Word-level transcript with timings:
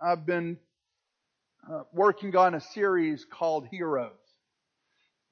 I've 0.00 0.24
been 0.24 0.58
uh, 1.68 1.82
working 1.92 2.36
on 2.36 2.54
a 2.54 2.60
series 2.60 3.24
called 3.24 3.66
Heroes. 3.68 4.12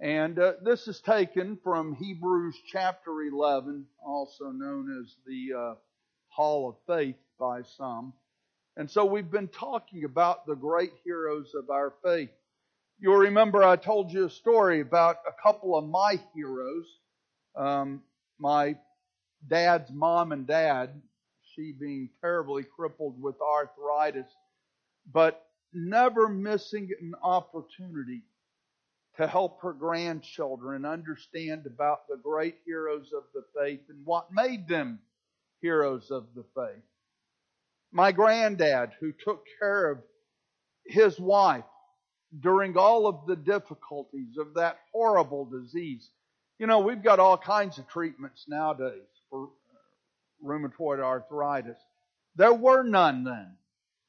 And 0.00 0.38
uh, 0.40 0.54
this 0.62 0.88
is 0.88 1.00
taken 1.00 1.56
from 1.62 1.94
Hebrews 1.94 2.56
chapter 2.70 3.22
11, 3.22 3.86
also 4.04 4.46
known 4.46 5.00
as 5.00 5.14
the 5.24 5.56
uh, 5.56 5.74
Hall 6.28 6.68
of 6.68 6.74
Faith 6.86 7.14
by 7.38 7.62
some. 7.62 8.12
And 8.76 8.90
so 8.90 9.04
we've 9.04 9.30
been 9.30 9.48
talking 9.48 10.02
about 10.02 10.46
the 10.46 10.56
great 10.56 10.92
heroes 11.04 11.52
of 11.54 11.70
our 11.70 11.94
faith. 12.04 12.30
You'll 12.98 13.16
remember 13.16 13.62
I 13.62 13.76
told 13.76 14.12
you 14.12 14.26
a 14.26 14.30
story 14.30 14.80
about 14.80 15.18
a 15.28 15.42
couple 15.42 15.76
of 15.78 15.88
my 15.88 16.18
heroes. 16.34 16.86
Um, 17.54 18.02
my 18.38 18.76
dad's 19.48 19.92
mom 19.92 20.32
and 20.32 20.44
dad, 20.44 20.90
she 21.54 21.72
being 21.72 22.10
terribly 22.20 22.64
crippled 22.64 23.22
with 23.22 23.36
arthritis, 23.40 24.26
but 25.12 25.46
never 25.72 26.28
missing 26.28 26.90
an 27.00 27.14
opportunity 27.22 28.22
to 29.16 29.26
help 29.26 29.60
her 29.62 29.72
grandchildren 29.72 30.84
understand 30.84 31.66
about 31.66 32.06
the 32.08 32.16
great 32.16 32.56
heroes 32.66 33.12
of 33.16 33.24
the 33.34 33.44
faith 33.58 33.80
and 33.88 34.04
what 34.04 34.32
made 34.32 34.68
them 34.68 34.98
heroes 35.60 36.10
of 36.10 36.26
the 36.34 36.44
faith. 36.54 36.82
My 37.92 38.12
granddad, 38.12 38.90
who 39.00 39.12
took 39.12 39.44
care 39.58 39.90
of 39.90 39.98
his 40.84 41.18
wife 41.18 41.64
during 42.40 42.76
all 42.76 43.06
of 43.06 43.26
the 43.26 43.36
difficulties 43.36 44.36
of 44.38 44.54
that 44.54 44.78
horrible 44.92 45.44
disease. 45.44 46.10
You 46.58 46.66
know, 46.66 46.80
we've 46.80 47.02
got 47.02 47.20
all 47.20 47.38
kinds 47.38 47.78
of 47.78 47.88
treatments 47.88 48.44
nowadays 48.48 49.06
for 49.30 49.48
rheumatoid 50.44 51.00
arthritis. 51.00 51.78
There 52.34 52.52
were 52.52 52.82
none 52.82 53.24
then, 53.24 53.56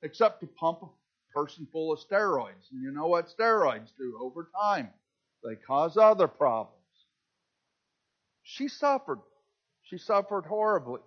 except 0.03 0.41
to 0.41 0.47
pump 0.47 0.79
a 0.83 0.87
person 1.33 1.67
full 1.71 1.91
of 1.91 1.99
steroids. 1.99 2.71
And 2.71 2.81
you 2.81 2.91
know 2.91 3.07
what 3.07 3.29
steroids 3.29 3.89
do 3.97 4.17
over 4.21 4.49
time? 4.59 4.89
They 5.43 5.55
cause 5.55 5.97
other 5.97 6.27
problems. 6.27 6.73
She 8.43 8.67
suffered. 8.67 9.19
She 9.83 9.97
suffered 9.97 10.45
horribly. 10.45 11.01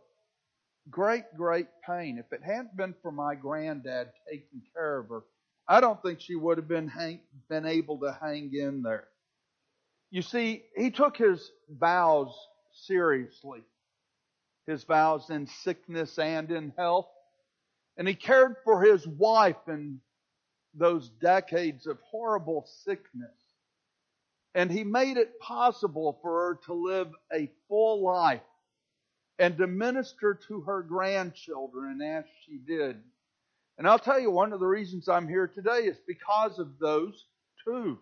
Great, 0.91 1.24
great 1.36 1.66
pain. 1.86 2.19
If 2.19 2.32
it 2.32 2.44
hadn't 2.44 2.77
been 2.77 2.94
for 3.02 3.12
my 3.12 3.34
granddad 3.34 4.08
taking 4.28 4.62
care 4.74 4.98
of 4.98 5.08
her, 5.08 5.22
I 5.69 5.80
don't 5.80 6.02
think 6.02 6.20
she 6.20 6.34
would 6.34 6.58
have 6.58 6.69
been 6.69 6.88
hang, 6.88 7.20
been 7.48 7.66
able 7.66 7.98
to 8.00 8.16
hang 8.20 8.50
in 8.54 8.82
there. 8.82 9.08
You 10.10 10.22
see, 10.22 10.64
he 10.77 10.91
took 10.91 11.16
his 11.16 11.50
vows 11.69 12.34
seriously 12.72 13.62
his 14.70 14.84
vows 14.84 15.30
in 15.30 15.47
sickness 15.47 16.19
and 16.19 16.50
in 16.50 16.72
health. 16.77 17.08
And 18.01 18.09
he 18.09 18.15
cared 18.15 18.56
for 18.65 18.81
his 18.81 19.06
wife 19.06 19.69
in 19.69 20.01
those 20.73 21.11
decades 21.20 21.87
of 21.87 21.98
horrible 22.01 22.67
sickness. 22.83 23.37
And 24.55 24.73
he 24.73 24.84
made 24.84 25.19
it 25.19 25.39
possible 25.39 26.19
for 26.23 26.31
her 26.31 26.61
to 26.65 26.73
live 26.73 27.09
a 27.31 27.51
full 27.69 28.03
life 28.03 28.41
and 29.39 29.59
to 29.59 29.67
minister 29.67 30.41
to 30.48 30.62
her 30.62 30.83
grandchildren 30.83 32.01
as 32.01 32.25
she 32.47 32.56
did. 32.67 32.97
And 33.77 33.87
I'll 33.87 33.98
tell 33.98 34.19
you, 34.19 34.31
one 34.31 34.55
of 34.55 34.61
the 34.61 34.67
reasons 34.67 35.06
I'm 35.06 35.28
here 35.28 35.47
today 35.47 35.81
is 35.81 35.98
because 36.09 36.59
of 36.59 36.78
those 36.78 37.27
two. 37.67 37.98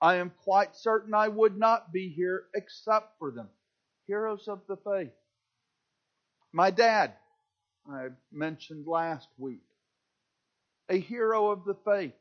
I 0.00 0.16
am 0.16 0.32
quite 0.42 0.74
certain 0.74 1.14
I 1.14 1.28
would 1.28 1.56
not 1.56 1.92
be 1.92 2.08
here 2.08 2.46
except 2.56 3.20
for 3.20 3.30
them. 3.30 3.50
Heroes 4.08 4.48
of 4.48 4.62
the 4.66 4.78
faith. 4.78 5.14
My 6.52 6.72
dad, 6.72 7.12
I 7.90 8.08
mentioned 8.32 8.86
last 8.86 9.28
week, 9.38 9.62
a 10.88 10.98
hero 10.98 11.50
of 11.50 11.64
the 11.64 11.76
faith, 11.84 12.14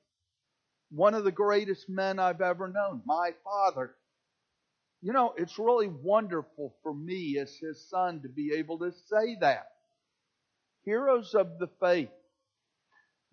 one 0.91 1.13
of 1.13 1.23
the 1.23 1.31
greatest 1.31 1.89
men 1.89 2.19
I've 2.19 2.41
ever 2.41 2.67
known, 2.67 3.01
my 3.05 3.31
father. 3.43 3.95
You 5.01 5.13
know, 5.13 5.33
it's 5.37 5.59
really 5.59 5.87
wonderful 5.87 6.75
for 6.83 6.93
me 6.93 7.37
as 7.39 7.55
his 7.55 7.89
son 7.89 8.21
to 8.21 8.29
be 8.29 8.53
able 8.55 8.79
to 8.79 8.91
say 8.91 9.37
that. 9.41 9.67
Heroes 10.83 11.33
of 11.33 11.59
the 11.59 11.69
faith. 11.79 12.09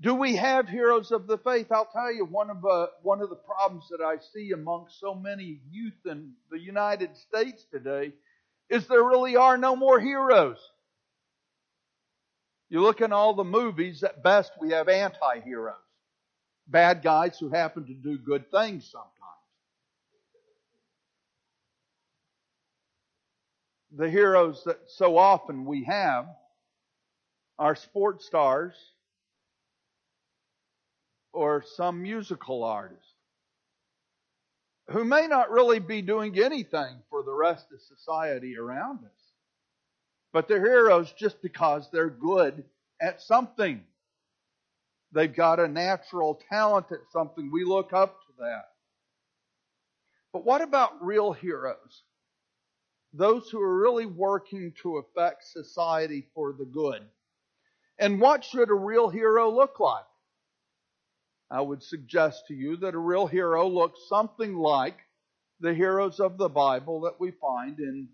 Do 0.01 0.15
we 0.15 0.37
have 0.37 0.69
heroes 0.69 1.13
of 1.13 1.27
the 1.27 1.39
faith? 1.39 1.71
I'll 1.71 1.89
tell 1.93 2.13
you, 2.13 2.25
one 2.25 2.51
of, 2.51 2.65
uh, 2.65 2.89
one 3.03 3.21
of 3.21 3.31
the 3.31 3.37
problems 3.37 3.85
that 3.91 4.05
I 4.05 4.17
see 4.35 4.51
among 4.53 4.87
so 5.01 5.15
many 5.15 5.61
youth 5.71 6.07
in 6.07 6.33
the 6.51 6.59
United 6.59 7.17
States 7.17 7.65
today 7.71 8.13
is 8.69 8.89
there 8.89 9.05
really 9.05 9.37
are 9.37 9.57
no 9.57 9.77
more 9.77 10.01
heroes. 10.01 10.59
You 12.73 12.81
look 12.81 13.03
in 13.03 13.13
all 13.13 13.35
the 13.35 13.45
movies, 13.45 14.03
at 14.03 14.23
best 14.23 14.53
we 14.59 14.71
have 14.71 14.89
anti-heroes. 14.89 15.75
Bad 16.67 17.03
guys 17.03 17.39
who 17.39 17.51
happen 17.51 17.85
to 17.85 17.93
do 17.93 18.17
good 18.17 18.51
things 18.51 18.91
sometimes. 18.91 19.13
The 23.95 24.09
heroes 24.09 24.65
that 24.65 24.79
so 24.87 25.19
often 25.19 25.67
we 25.67 25.85
have 25.85 26.25
are 27.59 27.77
sports 27.77 28.25
stars 28.25 28.73
or 31.35 31.63
some 31.77 32.01
musical 32.01 32.65
artist 32.65 33.03
who 34.89 35.05
may 35.05 35.27
not 35.27 35.51
really 35.51 35.79
be 35.79 36.01
doing 36.01 36.43
anything 36.43 37.03
for 37.11 37.23
the 37.23 37.35
rest 37.35 37.67
of 37.71 37.83
society 37.83 38.57
around 38.57 39.01
us. 39.05 39.22
But 40.33 40.49
they're 40.49 40.65
heroes 40.65 41.13
just 41.13 41.43
because 41.43 41.89
they're 41.91 42.09
good 42.11 42.65
at 43.01 43.21
something. 43.21 43.83
They've 45.13 45.35
got 45.35 45.61
a 45.61 45.69
natural 45.69 46.41
talent 46.49 46.87
at 46.91 47.01
something. 47.13 47.51
We 47.51 47.65
look 47.65 47.93
up 47.93 48.21
to 48.23 48.33
that. 48.41 48.65
But 50.33 50.47
what 50.47 50.63
about 50.63 51.05
real 51.05 51.33
heroes? 51.33 52.03
Those 53.13 53.51
who 53.51 53.61
are 53.61 53.79
really 53.79 54.07
working 54.07 54.73
to 54.83 54.97
affect 54.97 55.45
society 55.45 56.27
for 56.35 56.55
the 56.55 56.65
good. 56.65 57.03
And 57.99 58.19
what 58.19 58.43
should 58.43 58.71
a 58.71 58.75
real 58.75 59.11
hero 59.11 59.51
look 59.51 59.79
like? 59.79 60.05
I 61.51 61.61
would 61.61 61.83
suggest 61.83 62.47
to 62.49 62.55
you 62.55 62.79
that 62.79 62.95
a 62.95 62.99
real 62.99 63.27
hero 63.27 63.69
looks 63.69 64.01
something 64.09 64.57
like 64.57 64.97
the 65.61 65.75
heroes 65.75 66.19
of 66.19 66.39
the 66.39 66.49
Bible 66.49 67.03
that 67.03 67.21
we 67.21 67.33
find 67.33 67.79
in 67.79 68.09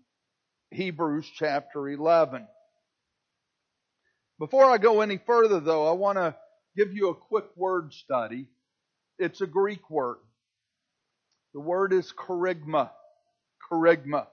Hebrews 0.71 1.29
chapter 1.35 1.89
11. 1.89 2.47
Before 4.39 4.65
I 4.65 4.77
go 4.77 5.01
any 5.01 5.17
further 5.17 5.59
though, 5.59 5.87
I 5.87 5.93
want 5.93 6.17
to 6.17 6.35
give 6.77 6.93
you 6.93 7.09
a 7.09 7.15
quick 7.15 7.45
word 7.55 7.93
study. 7.93 8.47
It's 9.19 9.41
a 9.41 9.47
Greek 9.47 9.89
word. 9.89 10.17
The 11.53 11.59
word 11.59 11.93
is 11.93 12.13
kerygma. 12.13 12.91
Kerygma. 13.71 14.27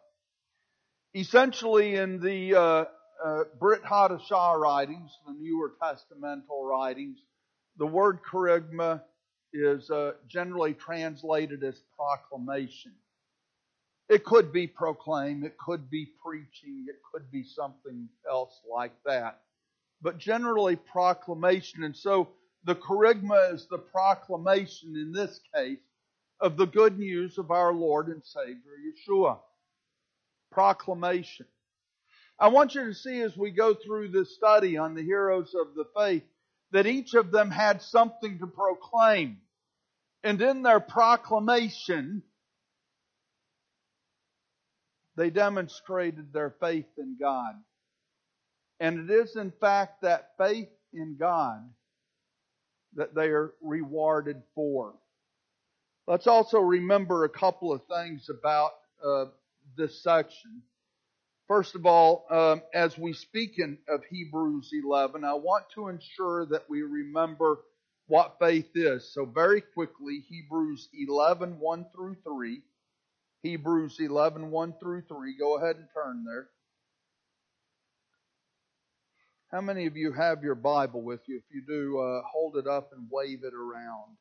Essentially 1.14 1.96
in 1.96 2.20
the 2.20 2.54
uh, 2.54 2.84
uh, 3.24 3.44
Brit 3.58 3.82
Hadashah 3.82 4.58
writings, 4.60 5.10
the 5.26 5.34
newer 5.34 5.72
testamental 5.82 6.68
writings, 6.68 7.18
the 7.78 7.86
word 7.86 8.20
kerygma 8.30 9.02
is 9.52 9.90
uh, 9.90 10.12
generally 10.28 10.74
translated 10.74 11.64
as 11.64 11.80
proclamation. 11.96 12.92
It 14.08 14.24
could 14.24 14.52
be 14.52 14.66
proclaim, 14.66 15.44
it 15.44 15.58
could 15.58 15.90
be 15.90 16.08
preaching, 16.24 16.86
it 16.88 17.00
could 17.12 17.30
be 17.30 17.42
something 17.42 18.08
else 18.28 18.60
like 18.70 18.92
that. 19.04 19.40
But 20.00 20.18
generally 20.18 20.76
proclamation. 20.76 21.82
And 21.82 21.96
so 21.96 22.28
the 22.64 22.76
kerygma 22.76 23.54
is 23.54 23.66
the 23.68 23.78
proclamation 23.78 24.94
in 24.96 25.12
this 25.12 25.40
case 25.54 25.78
of 26.40 26.56
the 26.56 26.66
good 26.66 26.98
news 26.98 27.38
of 27.38 27.50
our 27.50 27.72
Lord 27.72 28.08
and 28.08 28.22
Savior 28.22 28.76
Yeshua. 28.86 29.38
Proclamation. 30.52 31.46
I 32.38 32.48
want 32.48 32.74
you 32.74 32.84
to 32.84 32.94
see 32.94 33.22
as 33.22 33.36
we 33.36 33.50
go 33.50 33.74
through 33.74 34.08
this 34.08 34.34
study 34.36 34.76
on 34.76 34.94
the 34.94 35.02
heroes 35.02 35.54
of 35.54 35.74
the 35.74 35.86
faith 35.96 36.22
that 36.70 36.86
each 36.86 37.14
of 37.14 37.30
them 37.30 37.50
had 37.50 37.82
something 37.82 38.38
to 38.38 38.46
proclaim. 38.46 39.38
And 40.22 40.40
in 40.42 40.62
their 40.62 40.80
proclamation, 40.80 42.22
they 45.16 45.30
demonstrated 45.30 46.32
their 46.32 46.54
faith 46.60 46.86
in 46.98 47.16
God. 47.18 47.54
And 48.80 49.10
it 49.10 49.12
is 49.12 49.36
in 49.36 49.52
fact 49.60 50.02
that 50.02 50.32
faith 50.38 50.68
in 50.92 51.16
God 51.18 51.68
that 52.94 53.14
they 53.14 53.28
are 53.28 53.52
rewarded 53.62 54.42
for. 54.54 54.94
Let's 56.06 56.26
also 56.26 56.60
remember 56.60 57.24
a 57.24 57.28
couple 57.28 57.72
of 57.72 57.82
things 57.86 58.30
about 58.30 58.72
uh, 59.04 59.26
this 59.76 60.02
section. 60.02 60.62
First 61.48 61.74
of 61.74 61.86
all, 61.86 62.26
um, 62.30 62.62
as 62.74 62.98
we 62.98 63.12
speak 63.12 63.58
in, 63.58 63.78
of 63.88 64.02
Hebrews 64.10 64.70
11, 64.72 65.24
I 65.24 65.34
want 65.34 65.64
to 65.74 65.88
ensure 65.88 66.46
that 66.46 66.68
we 66.68 66.82
remember 66.82 67.58
what 68.08 68.36
faith 68.40 68.70
is. 68.74 69.12
So 69.12 69.24
very 69.24 69.60
quickly, 69.60 70.24
Hebrews 70.28 70.88
11, 70.92 71.58
1 71.58 71.86
through 71.94 72.16
3. 72.24 72.62
Hebrews 73.46 73.98
11, 74.00 74.50
1 74.50 74.74
through 74.80 75.02
3. 75.02 75.38
Go 75.38 75.56
ahead 75.56 75.76
and 75.76 75.86
turn 75.94 76.24
there. 76.24 76.48
How 79.52 79.60
many 79.60 79.86
of 79.86 79.96
you 79.96 80.12
have 80.12 80.42
your 80.42 80.56
Bible 80.56 81.00
with 81.00 81.20
you? 81.28 81.36
If 81.36 81.44
you 81.54 81.62
do, 81.64 82.00
uh, 82.00 82.22
hold 82.28 82.56
it 82.56 82.66
up 82.66 82.90
and 82.92 83.06
wave 83.08 83.44
it 83.44 83.54
around. 83.54 84.16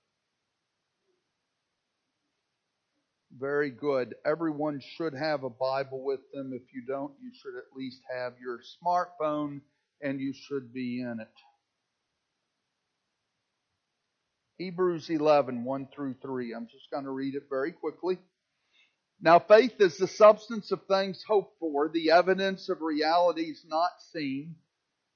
Very 3.36 3.72
good. 3.72 4.14
Everyone 4.24 4.80
should 4.96 5.16
have 5.16 5.44
a 5.44 5.50
Bible 5.50 6.04
with 6.04 6.20
them. 6.32 6.52
If 6.54 6.72
you 6.72 6.84
don't, 6.88 7.14
you 7.20 7.32
should 7.34 7.58
at 7.58 7.76
least 7.76 8.02
have 8.16 8.34
your 8.40 8.60
smartphone 8.78 9.62
and 10.04 10.22
you 10.22 10.34
should 10.34 10.72
be 10.72 11.02
in 11.02 11.18
it. 11.20 11.28
Hebrews 14.60 15.10
11, 15.10 15.64
1 15.64 15.88
through 15.96 16.16
3. 16.22 16.54
I'm 16.54 16.68
just 16.68 16.92
going 16.92 17.06
to 17.06 17.10
read 17.10 17.34
it 17.34 17.44
very 17.50 17.72
quickly. 17.72 18.20
Now, 19.22 19.40
faith 19.40 19.76
is 19.80 19.98
the 19.98 20.08
substance 20.08 20.72
of 20.72 20.86
things 20.88 21.24
hoped 21.28 21.60
for, 21.60 21.90
the 21.90 22.12
evidence 22.12 22.70
of 22.70 22.82
realities 22.82 23.64
not 23.68 23.90
seen. 24.14 24.56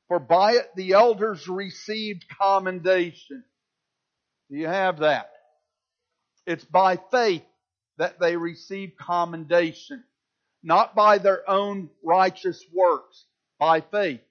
For 0.08 0.20
by 0.20 0.54
it 0.54 0.72
the 0.76 0.94
elders 0.94 1.48
received 1.48 2.26
commendation. 2.42 3.44
Do 4.50 4.58
you 4.58 4.68
have 4.68 5.00
that? 5.00 5.30
It's 6.48 6.66
by 6.66 6.98
faith 7.12 7.44
that 7.98 8.20
they 8.20 8.36
receive 8.36 8.94
commendation, 9.00 10.04
not 10.64 10.96
by 10.96 11.20
their 11.20 11.48
own 11.48 11.90
righteous 12.04 12.64
works, 12.74 13.26
by 13.60 13.82
faith. 13.82 14.22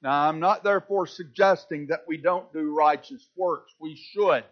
Now, 0.00 0.28
I'm 0.28 0.40
not 0.40 0.64
therefore 0.64 1.06
suggesting 1.06 1.88
that 1.88 2.04
we 2.06 2.16
don't 2.16 2.50
do 2.52 2.74
righteous 2.74 3.28
works. 3.36 3.74
We 3.80 3.96
should. 3.96 4.44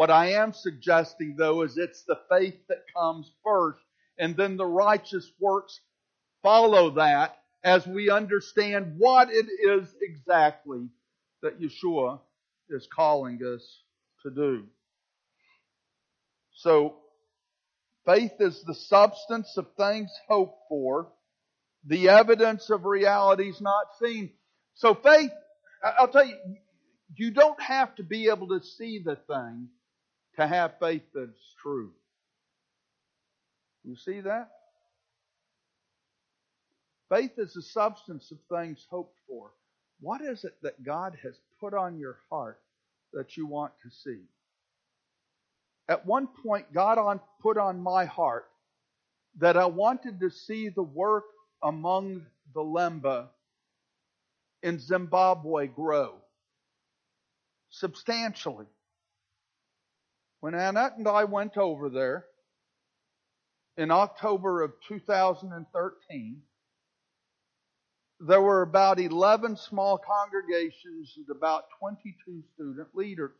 What 0.00 0.08
I 0.08 0.32
am 0.32 0.54
suggesting, 0.54 1.34
though, 1.36 1.60
is 1.60 1.76
it's 1.76 2.04
the 2.04 2.18
faith 2.30 2.56
that 2.70 2.86
comes 2.96 3.30
first, 3.44 3.82
and 4.18 4.34
then 4.34 4.56
the 4.56 4.64
righteous 4.64 5.30
works 5.38 5.78
follow 6.42 6.92
that 6.92 7.36
as 7.62 7.86
we 7.86 8.08
understand 8.08 8.94
what 8.96 9.28
it 9.30 9.44
is 9.44 9.94
exactly 10.00 10.88
that 11.42 11.60
Yeshua 11.60 12.18
is 12.70 12.88
calling 12.96 13.40
us 13.44 13.62
to 14.22 14.30
do. 14.30 14.64
So, 16.54 16.96
Faith 18.06 18.32
is 18.40 18.62
the 18.62 18.74
substance 18.74 19.54
of 19.58 19.66
things 19.76 20.10
hoped 20.26 20.62
for, 20.70 21.08
the 21.84 22.08
evidence 22.08 22.70
of 22.70 22.86
realities 22.86 23.60
not 23.60 23.84
seen. 24.02 24.30
So 24.72 24.94
faith, 24.94 25.30
I'll 25.84 26.08
tell 26.08 26.24
you, 26.24 26.38
you 27.16 27.32
don't 27.32 27.60
have 27.60 27.94
to 27.96 28.02
be 28.02 28.30
able 28.30 28.48
to 28.48 28.64
see 28.64 29.02
the 29.04 29.16
thing 29.16 29.68
to 30.40 30.46
have 30.46 30.78
faith 30.80 31.02
that's 31.14 31.54
true. 31.62 31.90
You 33.84 33.96
see 33.96 34.20
that? 34.20 34.50
Faith 37.08 37.32
is 37.38 37.54
the 37.54 37.62
substance 37.62 38.30
of 38.30 38.38
things 38.50 38.86
hoped 38.90 39.18
for. 39.28 39.50
What 40.00 40.20
is 40.22 40.44
it 40.44 40.54
that 40.62 40.82
God 40.82 41.16
has 41.22 41.34
put 41.60 41.74
on 41.74 41.98
your 41.98 42.18
heart 42.30 42.60
that 43.12 43.36
you 43.36 43.46
want 43.46 43.72
to 43.82 43.90
see? 43.90 44.20
At 45.88 46.06
one 46.06 46.28
point, 46.28 46.72
God 46.72 46.98
on, 46.98 47.20
put 47.42 47.58
on 47.58 47.80
my 47.80 48.04
heart 48.04 48.46
that 49.38 49.56
I 49.56 49.66
wanted 49.66 50.20
to 50.20 50.30
see 50.30 50.68
the 50.68 50.82
work 50.82 51.24
among 51.62 52.24
the 52.54 52.60
Lemba 52.60 53.26
in 54.62 54.78
Zimbabwe 54.78 55.66
grow 55.66 56.14
substantially. 57.70 58.66
When 60.40 60.54
Annette 60.54 60.96
and 60.96 61.06
I 61.06 61.24
went 61.24 61.58
over 61.58 61.90
there 61.90 62.24
in 63.76 63.90
October 63.90 64.62
of 64.62 64.72
2013, 64.88 66.42
there 68.20 68.40
were 68.40 68.62
about 68.62 68.98
11 68.98 69.56
small 69.56 69.98
congregations 69.98 71.14
and 71.16 71.26
about 71.34 71.64
22 71.78 72.42
student 72.54 72.88
leaders. 72.94 73.36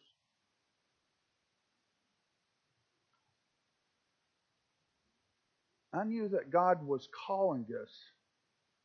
I 5.93 6.05
knew 6.05 6.29
that 6.29 6.50
God 6.50 6.87
was 6.87 7.08
calling 7.26 7.67
us 7.82 7.91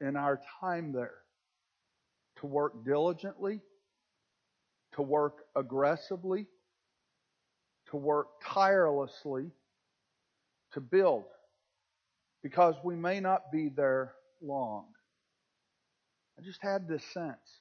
in 0.01 0.15
our 0.15 0.41
time 0.59 0.91
there 0.91 1.19
to 2.37 2.47
work 2.47 2.83
diligently, 2.83 3.61
to 4.93 5.01
work 5.01 5.43
aggressively, 5.55 6.47
to 7.91 7.97
work 7.97 8.27
tirelessly, 8.43 9.51
to 10.73 10.81
build, 10.81 11.25
because 12.43 12.75
we 12.83 12.95
may 12.95 13.19
not 13.19 13.51
be 13.51 13.69
there 13.69 14.13
long. 14.41 14.85
I 16.37 16.41
just 16.41 16.61
had 16.61 16.87
this 16.87 17.03
sense. 17.13 17.59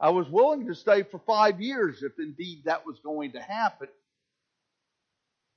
I 0.00 0.10
was 0.10 0.28
willing 0.28 0.66
to 0.68 0.74
stay 0.74 1.02
for 1.02 1.18
five 1.26 1.60
years 1.60 2.02
if 2.02 2.12
indeed 2.18 2.62
that 2.64 2.86
was 2.86 2.98
going 3.00 3.32
to 3.32 3.40
happen. 3.40 3.88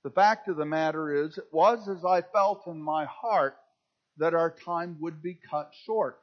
The 0.03 0.09
fact 0.09 0.47
of 0.47 0.57
the 0.57 0.65
matter 0.65 1.25
is, 1.25 1.37
it 1.37 1.47
was 1.51 1.87
as 1.87 2.03
I 2.03 2.21
felt 2.21 2.65
in 2.65 2.81
my 2.81 3.05
heart 3.05 3.55
that 4.17 4.33
our 4.33 4.49
time 4.49 4.97
would 4.99 5.21
be 5.21 5.37
cut 5.49 5.71
short. 5.85 6.19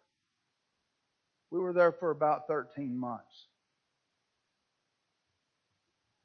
We 1.51 1.61
were 1.61 1.73
there 1.73 1.93
for 1.93 2.11
about 2.11 2.49
13 2.49 2.99
months. 2.99 3.48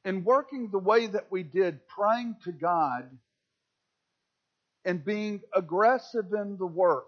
In 0.05 0.23
working 0.23 0.69
the 0.69 0.79
way 0.79 1.07
that 1.07 1.31
we 1.31 1.43
did, 1.43 1.87
praying 1.87 2.37
to 2.43 2.51
God 2.51 3.09
and 4.83 5.03
being 5.03 5.41
aggressive 5.53 6.33
in 6.33 6.57
the 6.57 6.65
work, 6.65 7.07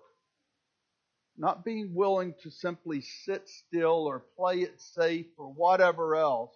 not 1.37 1.65
being 1.65 1.93
willing 1.93 2.33
to 2.43 2.49
simply 2.49 3.01
sit 3.01 3.49
still 3.49 4.05
or 4.07 4.23
play 4.37 4.61
it 4.61 4.79
safe 4.79 5.25
or 5.37 5.47
whatever 5.47 6.15
else, 6.15 6.55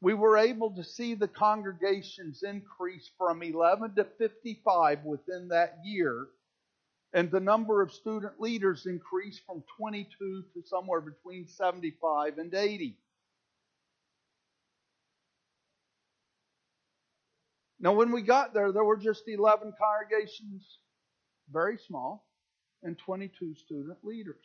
we 0.00 0.14
were 0.14 0.36
able 0.36 0.70
to 0.76 0.84
see 0.84 1.14
the 1.14 1.26
congregations 1.26 2.42
increase 2.42 3.10
from 3.16 3.42
11 3.42 3.94
to 3.96 4.04
55 4.04 5.04
within 5.04 5.48
that 5.48 5.78
year, 5.84 6.26
and 7.12 7.30
the 7.30 7.40
number 7.40 7.80
of 7.82 7.92
student 7.92 8.38
leaders 8.40 8.86
increased 8.86 9.40
from 9.46 9.64
22 9.78 10.44
to 10.54 10.62
somewhere 10.66 11.00
between 11.00 11.48
75 11.48 12.38
and 12.38 12.54
80. 12.54 12.96
Now, 17.80 17.92
when 17.92 18.10
we 18.10 18.22
got 18.22 18.54
there, 18.54 18.72
there 18.72 18.84
were 18.84 18.96
just 18.96 19.22
11 19.28 19.72
congregations, 19.78 20.78
very 21.50 21.78
small, 21.78 22.26
and 22.82 22.98
22 22.98 23.54
student 23.54 23.98
leaders. 24.02 24.44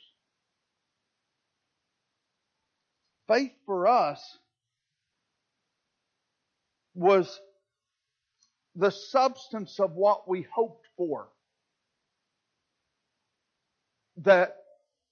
Faith 3.28 3.54
for 3.66 3.88
us 3.88 4.38
was 6.94 7.40
the 8.76 8.92
substance 8.92 9.80
of 9.80 9.94
what 9.94 10.28
we 10.28 10.46
hoped 10.54 10.88
for. 10.96 11.30
That 14.18 14.58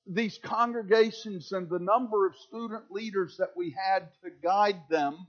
these 0.05 0.39
congregations 0.43 1.51
and 1.51 1.69
the 1.69 1.79
number 1.79 2.27
of 2.27 2.35
student 2.35 2.91
leaders 2.91 3.37
that 3.37 3.51
we 3.55 3.75
had 3.83 4.09
to 4.23 4.29
guide 4.43 4.81
them 4.89 5.27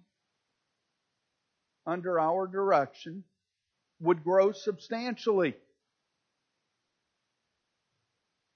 under 1.86 2.18
our 2.20 2.46
direction 2.46 3.24
would 4.00 4.24
grow 4.24 4.52
substantially. 4.52 5.54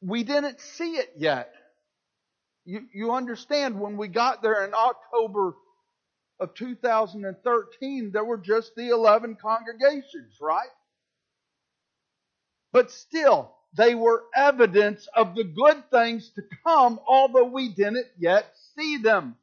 We 0.00 0.24
didn't 0.24 0.60
see 0.60 0.96
it 0.96 1.12
yet. 1.16 1.52
You, 2.64 2.86
you 2.92 3.12
understand 3.12 3.80
when 3.80 3.96
we 3.96 4.08
got 4.08 4.42
there 4.42 4.64
in 4.64 4.74
October 4.74 5.54
of 6.40 6.54
2013, 6.54 8.10
there 8.12 8.24
were 8.24 8.38
just 8.38 8.74
the 8.74 8.88
11 8.88 9.36
congregations, 9.40 10.36
right? 10.40 10.68
But 12.72 12.90
still, 12.90 13.54
they 13.76 13.94
were 13.94 14.24
evidence 14.34 15.08
of 15.14 15.34
the 15.34 15.44
good 15.44 15.90
things 15.90 16.30
to 16.34 16.42
come, 16.64 17.00
although 17.06 17.44
we 17.44 17.68
didn't 17.68 18.06
yet 18.18 18.52
see 18.76 18.98
them. 18.98 19.36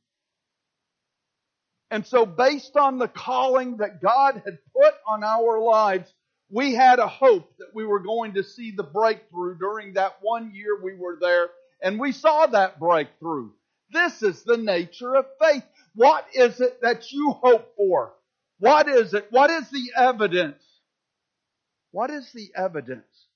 And 1.94 2.08
so, 2.08 2.26
based 2.26 2.76
on 2.76 2.98
the 2.98 3.08
calling 3.08 3.78
that 3.78 4.02
God 4.02 4.42
had 4.44 4.58
put 4.76 4.96
on 5.06 5.24
our 5.24 5.60
lives, 5.60 6.12
we 6.50 6.74
had 6.74 6.98
a 6.98 7.08
hope 7.08 7.56
that 7.60 7.76
we 7.76 7.86
were 7.86 8.00
going 8.00 8.34
to 8.34 8.44
see 8.44 8.72
the 8.72 8.82
breakthrough 8.82 9.60
during 9.60 9.94
that 9.94 10.18
one 10.22 10.56
year 10.56 10.82
we 10.82 10.96
were 10.96 11.20
there, 11.22 11.50
and 11.84 12.00
we 12.00 12.12
saw 12.12 12.48
that 12.48 12.80
breakthrough. 12.80 13.52
This 13.92 14.24
is 14.24 14.42
the 14.42 14.58
nature 14.58 15.16
of 15.16 15.28
faith. 15.40 15.62
What 15.94 16.26
is 16.34 16.60
it 16.62 16.82
that 16.82 17.12
you 17.12 17.30
hope 17.30 17.76
for? 17.78 18.14
What 18.58 18.90
is 18.90 19.14
it? 19.14 19.28
What 19.30 19.52
is 19.52 19.70
the 19.70 19.92
evidence? 19.96 20.64
What 21.92 22.10
is 22.10 22.32
the 22.34 22.50
evidence 22.56 23.28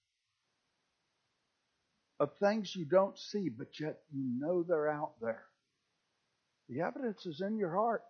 of 2.20 2.32
things 2.40 2.76
you 2.76 2.86
don't 2.86 3.20
see, 3.20 3.50
but 3.50 3.80
yet 3.80 4.00
you 4.12 4.24
know 4.40 4.64
they're 4.64 4.90
out 4.90 5.12
there? 5.22 5.44
The 6.70 6.82
evidence 6.82 7.24
is 7.28 7.40
in 7.40 7.58
your 7.58 7.76
heart. 7.76 8.02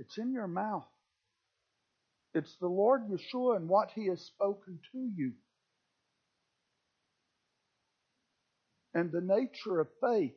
It's 0.00 0.16
in 0.16 0.32
your 0.32 0.48
mouth. 0.48 0.88
It's 2.34 2.56
the 2.60 2.68
Lord 2.68 3.02
Yeshua 3.08 3.56
and 3.56 3.68
what 3.68 3.90
He 3.94 4.08
has 4.08 4.20
spoken 4.22 4.78
to 4.92 5.10
you. 5.14 5.32
And 8.94 9.12
the 9.12 9.20
nature 9.20 9.78
of 9.78 9.88
faith 10.00 10.34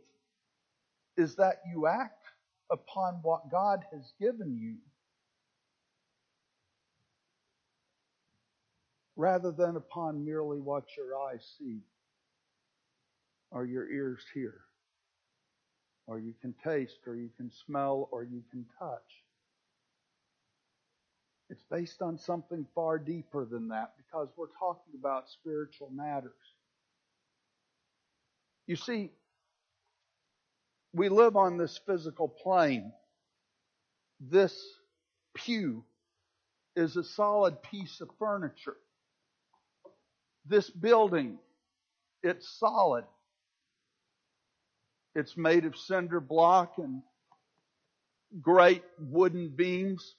is 1.18 1.36
that 1.38 1.62
you 1.72 1.88
act 1.88 2.26
upon 2.70 3.20
what 3.22 3.50
God 3.50 3.80
has 3.94 4.12
given 4.20 4.58
you 4.60 4.76
rather 9.16 9.52
than 9.52 9.78
upon 9.78 10.26
merely 10.26 10.60
what 10.60 10.84
your 10.98 11.18
eyes 11.30 11.46
see 11.58 11.80
or 13.52 13.66
your 13.66 13.90
ears 13.90 14.22
hear 14.34 14.56
or 16.08 16.20
you 16.20 16.34
can 16.42 16.54
taste 16.64 16.98
or 17.08 17.16
you 17.16 17.30
can 17.38 17.50
smell 17.66 18.10
or 18.12 18.24
you 18.24 18.42
can 18.52 18.66
touch. 18.78 19.24
It's 21.54 21.64
based 21.70 22.02
on 22.02 22.18
something 22.18 22.66
far 22.74 22.98
deeper 22.98 23.46
than 23.46 23.68
that 23.68 23.92
because 23.96 24.28
we're 24.36 24.48
talking 24.58 24.96
about 25.00 25.30
spiritual 25.30 25.92
matters. 25.94 26.34
You 28.66 28.76
see, 28.76 29.12
we 30.96 31.10
live 31.10 31.36
on 31.36 31.60
this 31.60 31.80
physical 31.86 32.28
plane. 32.28 32.92
This 34.20 34.60
pew 35.36 35.84
is 36.76 36.98
a 36.98 37.04
solid 37.04 37.62
piece 37.62 38.02
of 38.02 38.10
furniture. 38.18 38.78
This 40.48 40.72
building, 40.72 41.38
it's 42.24 42.50
solid. 42.50 43.06
It's 45.14 45.38
made 45.38 45.66
of 45.66 45.78
cinder 45.78 46.20
block 46.20 46.80
and 46.80 47.04
great 48.42 48.84
wooden 49.00 49.50
beams. 49.50 50.16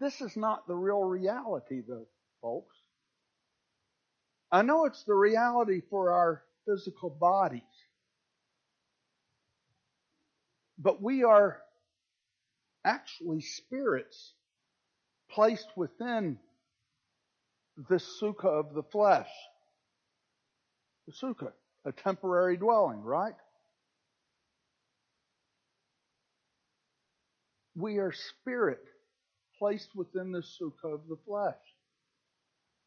This 0.00 0.22
is 0.22 0.36
not 0.36 0.66
the 0.66 0.74
real 0.74 1.02
reality, 1.04 1.82
though, 1.86 2.06
folks. 2.40 2.76
I 4.50 4.62
know 4.62 4.86
it's 4.86 5.04
the 5.04 5.14
reality 5.14 5.82
for 5.90 6.12
our 6.12 6.42
physical 6.66 7.10
bodies. 7.10 7.62
But 10.78 11.02
we 11.02 11.22
are 11.24 11.60
actually 12.84 13.42
spirits 13.42 14.32
placed 15.30 15.68
within 15.76 16.38
the 17.88 17.96
sukkah 17.96 18.46
of 18.46 18.74
the 18.74 18.82
flesh. 18.82 19.28
The 21.06 21.12
sukkah, 21.12 21.52
a 21.84 21.92
temporary 21.92 22.56
dwelling, 22.56 23.02
right? 23.02 23.34
We 27.76 27.98
are 27.98 28.12
spirit 28.12 28.80
placed 29.60 29.94
within 29.94 30.32
the 30.32 30.40
sukkah 30.40 30.94
of 30.94 31.02
the 31.08 31.18
flesh. 31.26 31.54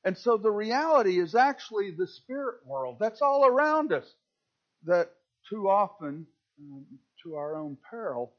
And 0.04 0.18
so 0.18 0.38
the 0.38 0.52
reality 0.52 1.20
is 1.20 1.36
actually 1.36 1.92
the 1.92 2.08
spirit 2.08 2.66
world. 2.66 2.98
That's 3.00 3.22
all 3.22 3.46
around 3.46 3.94
us. 3.94 4.06
That 4.86 5.12
too 5.50 5.70
often, 5.70 6.28
um, 6.60 6.86
to 7.24 7.36
our 7.36 7.56
own 7.56 7.78
peril, 7.90 8.34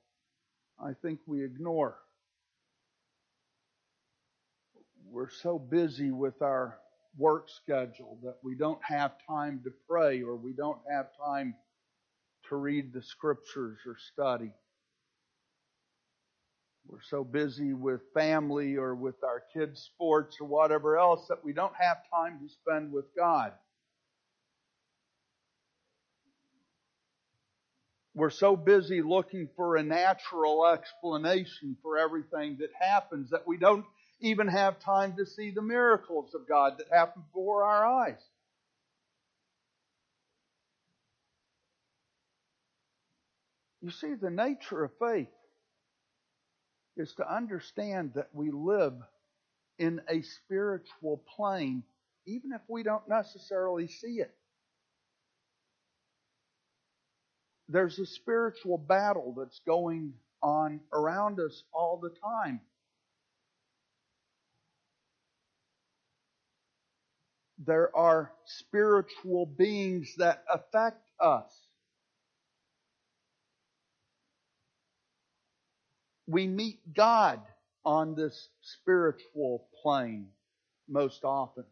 I 0.79 0.93
think 1.01 1.21
we 1.27 1.43
ignore. 1.43 1.97
We're 5.11 5.31
so 5.31 5.59
busy 5.59 6.11
with 6.11 6.43
our 6.43 6.79
work 7.17 7.49
schedule 7.49 8.19
that 8.25 8.37
we 8.43 8.57
don't 8.57 8.83
have 8.83 9.13
time 9.27 9.61
to 9.65 9.71
pray 9.89 10.23
or 10.23 10.37
we 10.37 10.53
don't 10.53 10.81
have 10.91 11.07
time 11.25 11.55
to 12.49 12.57
read 12.57 12.93
the 12.93 13.03
scriptures 13.03 13.79
or 13.87 13.97
study. 14.13 14.53
We're 16.87 17.03
so 17.03 17.25
busy 17.25 17.73
with 17.73 18.01
family 18.13 18.77
or 18.77 18.95
with 18.95 19.23
our 19.25 19.43
kids' 19.53 19.81
sports 19.83 20.37
or 20.41 20.47
whatever 20.47 20.99
else 20.99 21.27
that 21.29 21.45
we 21.45 21.53
don't 21.53 21.75
have 21.79 21.99
time 22.11 22.39
to 22.41 22.49
spend 22.49 22.93
with 22.93 23.07
God. 23.17 23.53
We're 28.15 28.31
so 28.31 28.55
busy 28.55 29.03
looking 29.03 29.49
for 29.57 29.77
a 29.77 29.83
natural 29.83 30.67
explanation 30.67 31.77
for 31.83 31.99
everything 31.99 32.59
that 32.61 32.71
happens 32.79 33.31
that 33.31 33.47
we 33.47 33.57
don't 33.57 33.85
even 34.21 34.47
have 34.47 34.79
time 34.79 35.17
to 35.17 35.27
see 35.27 35.51
the 35.51 35.63
miracles 35.63 36.33
of 36.35 36.47
God 36.47 36.75
that 36.79 36.87
happen 36.93 37.23
before 37.23 37.65
our 37.65 37.85
eyes. 37.85 38.21
You 43.83 43.91
see, 43.91 44.15
the 44.15 44.31
nature 44.31 44.85
of 44.85 44.93
faith 44.99 45.29
is 46.97 47.15
to 47.15 47.33
understand 47.35 48.13
that 48.15 48.29
we 48.33 48.51
live 48.51 48.95
in 49.79 50.01
a 50.09 50.23
spiritual 50.23 51.25
plane, 51.37 51.83
even 52.27 52.53
if 52.53 52.61
we 52.69 52.83
don't 52.83 53.09
necessarily 53.09 53.89
see 53.89 54.21
it. 54.21 54.35
There's 57.69 57.99
a 57.99 58.07
spiritual 58.07 58.79
battle 58.79 59.35
that's 59.39 59.61
going 59.67 60.15
on 60.43 60.81
around 60.93 61.41
us 61.41 61.65
all 61.73 61.99
the 62.03 62.11
time. 62.11 62.61
There 67.59 67.97
are 67.97 68.33
spiritual 68.45 69.47
beings 69.47 70.15
that 70.19 70.45
affect 70.53 71.09
us. 71.21 71.64
We 76.27 76.47
meet 76.47 76.95
God 76.95 77.41
on 77.85 78.15
this 78.15 78.49
spiritual 78.63 79.69
plane 79.83 80.29
most 80.89 81.25
often. 81.25 81.65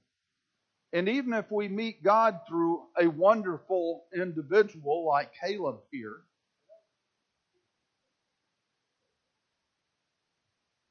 And 0.93 1.09
even 1.09 1.33
if 1.33 1.51
we 1.51 1.69
meet 1.69 2.03
God 2.03 2.41
through 2.47 2.83
a 3.01 3.07
wonderful 3.07 4.05
individual 4.15 5.07
like 5.07 5.33
Caleb 5.43 5.79
here, 5.91 6.21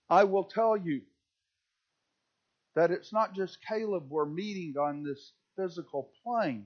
I 0.10 0.24
will 0.24 0.44
tell 0.44 0.75
you 0.75 1.01
that 2.75 2.91
it's 2.91 3.13
not 3.13 3.36
just 3.36 3.60
Caleb 3.68 4.10
we're 4.10 4.25
meeting 4.25 4.75
on 4.77 5.03
this 5.03 5.34
physical 5.56 6.12
plane. 6.24 6.65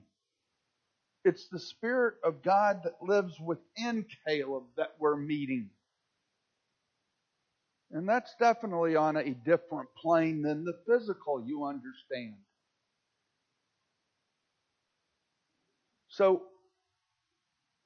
It's 1.24 1.48
the 1.48 1.58
Spirit 1.58 2.14
of 2.24 2.42
God 2.42 2.82
that 2.84 3.02
lives 3.02 3.38
within 3.40 4.06
Caleb 4.26 4.64
that 4.76 4.94
we're 4.98 5.16
meeting. 5.16 5.68
And 7.96 8.06
that's 8.06 8.34
definitely 8.38 8.94
on 8.94 9.16
a 9.16 9.30
different 9.30 9.88
plane 9.96 10.42
than 10.42 10.64
the 10.66 10.78
physical, 10.86 11.42
you 11.42 11.64
understand. 11.64 12.34
So, 16.08 16.42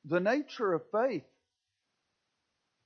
the 0.05 0.19
nature 0.19 0.73
of 0.73 0.83
faith 0.91 1.23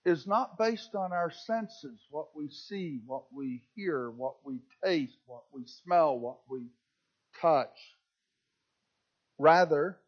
is 0.04 0.26
not 0.26 0.58
based 0.58 0.94
on 0.94 1.14
our 1.14 1.30
senses, 1.30 1.98
what 2.10 2.36
we 2.36 2.50
see, 2.50 3.00
what 3.06 3.32
we 3.32 3.62
hear, 3.74 4.10
what 4.10 4.34
we 4.44 4.58
taste, 4.84 5.16
what 5.24 5.44
we 5.50 5.62
smell, 5.64 6.18
what 6.18 6.40
we 6.50 6.66
touch. 7.40 7.78
Rather, 9.38 9.98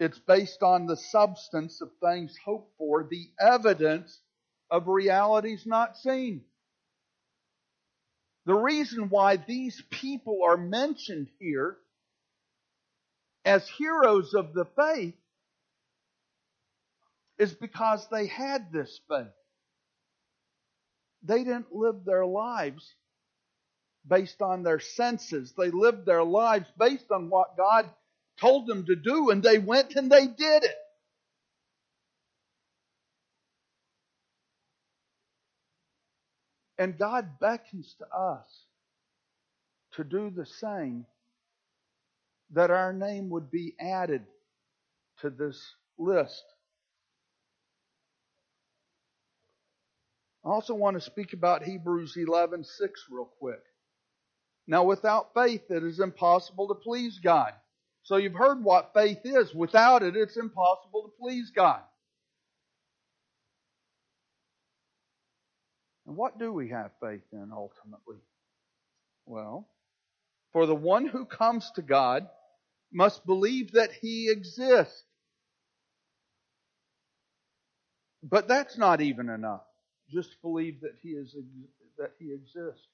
it's 0.00 0.18
based 0.18 0.64
on 0.64 0.88
the 0.88 0.96
substance 0.96 1.80
of 1.80 1.90
things 2.02 2.36
hoped 2.44 2.76
for, 2.76 3.06
the 3.08 3.28
evidence 3.38 4.18
of 4.72 4.88
realities 4.88 5.66
not 5.66 5.98
seen. 5.98 6.40
The 8.46 8.54
reason 8.54 9.10
why 9.10 9.36
these 9.36 9.80
people 9.90 10.40
are 10.44 10.56
mentioned 10.56 11.28
here 11.38 11.76
as 13.44 13.68
heroes 13.68 14.34
of 14.34 14.54
the 14.54 14.64
faith 14.76 15.14
is 17.38 17.52
because 17.52 18.08
they 18.10 18.26
had 18.26 18.72
this 18.72 18.98
faith. 19.08 19.26
They 21.22 21.44
didn't 21.44 21.74
live 21.74 22.04
their 22.04 22.26
lives 22.26 22.94
based 24.08 24.40
on 24.40 24.62
their 24.62 24.80
senses. 24.80 25.52
They 25.56 25.70
lived 25.70 26.06
their 26.06 26.24
lives 26.24 26.66
based 26.78 27.12
on 27.12 27.30
what 27.30 27.56
God 27.58 27.90
told 28.40 28.66
them 28.66 28.86
to 28.86 28.96
do, 28.96 29.30
and 29.30 29.42
they 29.42 29.58
went 29.58 29.96
and 29.96 30.10
they 30.10 30.26
did 30.26 30.64
it. 30.64 30.76
And 36.78 36.98
God 36.98 37.38
beckons 37.40 37.94
to 37.98 38.06
us 38.16 38.66
to 39.92 40.04
do 40.04 40.30
the 40.30 40.46
same, 40.46 41.06
that 42.52 42.70
our 42.70 42.92
name 42.92 43.30
would 43.30 43.50
be 43.50 43.74
added 43.78 44.22
to 45.20 45.30
this 45.30 45.74
list. 45.98 46.44
I 50.44 50.48
also 50.48 50.74
want 50.74 50.94
to 50.94 51.00
speak 51.00 51.34
about 51.34 51.62
Hebrews 51.62 52.16
11:6 52.16 52.66
real 53.10 53.26
quick. 53.38 53.62
Now, 54.66 54.84
without 54.84 55.34
faith, 55.34 55.70
it 55.70 55.84
is 55.84 56.00
impossible 56.00 56.68
to 56.68 56.74
please 56.74 57.18
God. 57.18 57.54
So 58.04 58.16
you've 58.16 58.34
heard 58.34 58.64
what 58.64 58.94
faith 58.94 59.20
is. 59.24 59.54
Without 59.54 60.02
it, 60.02 60.16
it's 60.16 60.36
impossible 60.36 61.02
to 61.04 61.12
please 61.20 61.50
God. 61.50 61.82
And 66.12 66.18
what 66.18 66.38
do 66.38 66.52
we 66.52 66.68
have 66.68 66.90
faith 67.00 67.24
in 67.32 67.52
ultimately? 67.54 68.18
Well, 69.24 69.66
For 70.52 70.66
the 70.66 70.74
one 70.74 71.06
who 71.06 71.24
comes 71.24 71.70
to 71.76 71.80
God 71.80 72.28
must 72.92 73.24
believe 73.24 73.72
that 73.72 73.92
He 73.92 74.30
exists. 74.30 75.04
But 78.22 78.46
that's 78.46 78.76
not 78.76 79.00
even 79.00 79.30
enough. 79.30 79.62
Just 80.10 80.36
believe 80.42 80.82
that 80.82 80.96
He 81.02 81.12
is 81.12 81.34
that 81.96 82.10
He 82.18 82.34
exists. 82.34 82.86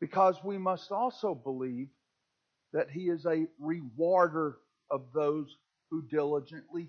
Because 0.00 0.42
we 0.42 0.56
must 0.56 0.90
also 0.90 1.34
believe 1.34 1.88
that 2.72 2.88
He 2.90 3.10
is 3.10 3.26
a 3.26 3.46
rewarder 3.58 4.56
of 4.90 5.02
those 5.14 5.54
who 5.90 6.00
diligently 6.00 6.88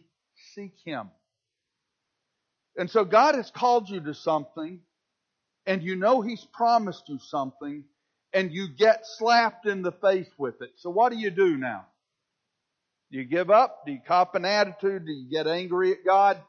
seek 0.55 0.75
Him. 0.85 1.09
And 2.77 2.89
so 2.89 3.03
God 3.03 3.35
has 3.35 3.51
called 3.51 3.89
you 3.89 3.99
to 4.01 4.13
something, 4.13 4.79
and 5.65 5.83
you 5.83 5.95
know 5.95 6.21
He's 6.21 6.45
promised 6.53 7.03
you 7.09 7.19
something, 7.19 7.83
and 8.33 8.51
you 8.51 8.67
get 8.69 9.01
slapped 9.03 9.67
in 9.67 9.81
the 9.81 9.91
face 9.91 10.29
with 10.37 10.61
it. 10.61 10.71
So 10.77 10.89
what 10.89 11.11
do 11.11 11.17
you 11.17 11.31
do 11.31 11.57
now? 11.57 11.85
Do 13.11 13.17
you 13.17 13.25
give 13.25 13.49
up? 13.49 13.85
Do 13.85 13.91
you 13.91 13.99
cop 14.07 14.35
an 14.35 14.45
attitude? 14.45 15.05
Do 15.05 15.11
you 15.11 15.29
get 15.29 15.45
angry 15.45 15.91
at 15.91 16.05
God? 16.05 16.41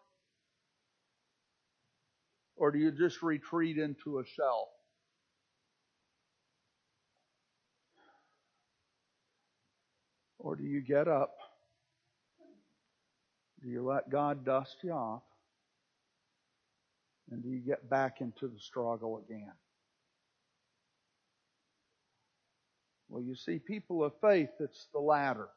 Or 2.56 2.70
do 2.70 2.78
you 2.78 2.92
just 2.92 3.20
retreat 3.22 3.78
into 3.78 4.20
a 4.20 4.24
shell? 4.24 4.68
Or 10.38 10.54
do 10.54 10.62
you 10.62 10.80
get 10.80 11.08
up? 11.08 11.34
Do 13.62 13.68
you 13.68 13.84
let 13.84 14.10
God 14.10 14.44
dust 14.44 14.76
you 14.82 14.92
off? 14.92 15.22
And 17.32 17.42
you 17.46 17.60
get 17.60 17.88
back 17.88 18.20
into 18.20 18.46
the 18.46 18.60
struggle 18.60 19.24
again? 19.26 19.52
Well, 23.08 23.22
you 23.22 23.34
see, 23.34 23.58
people 23.58 24.04
of 24.04 24.12
faith, 24.20 24.50
it's 24.60 24.88
the 24.92 25.00
latter. 25.00 25.48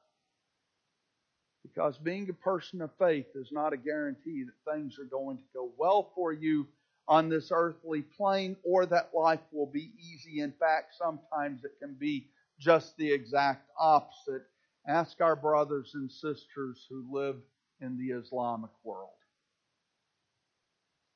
Because 1.64 1.98
being 1.98 2.30
a 2.30 2.34
person 2.34 2.82
of 2.82 2.92
faith 2.98 3.26
is 3.36 3.50
not 3.52 3.74
a 3.74 3.78
guarantee 3.78 4.46
that 4.46 4.74
things 4.74 4.98
are 5.00 5.06
going 5.06 5.38
to 5.38 5.44
go 5.54 5.72
well 5.78 6.12
for 6.16 6.32
you 6.32 6.66
on 7.10 7.28
this 7.28 7.52
earthly 7.54 8.02
plane 8.02 8.56
or 8.64 8.86
that 8.86 9.10
life 9.14 9.42
will 9.52 9.66
be 9.68 9.92
easy. 10.00 10.40
In 10.40 10.54
fact, 10.54 10.94
sometimes 10.98 11.66
it 11.66 11.72
can 11.82 11.96
be 12.00 12.28
just 12.58 12.96
the 12.96 13.12
exact 13.12 13.70
opposite. 13.78 14.44
Ask 14.88 15.20
our 15.20 15.36
brothers 15.36 15.92
and 15.94 16.10
sisters 16.10 16.86
who 16.90 17.06
live 17.12 17.36
in 17.82 17.98
the 17.98 18.14
Islamic 18.14 18.72
world. 18.84 19.10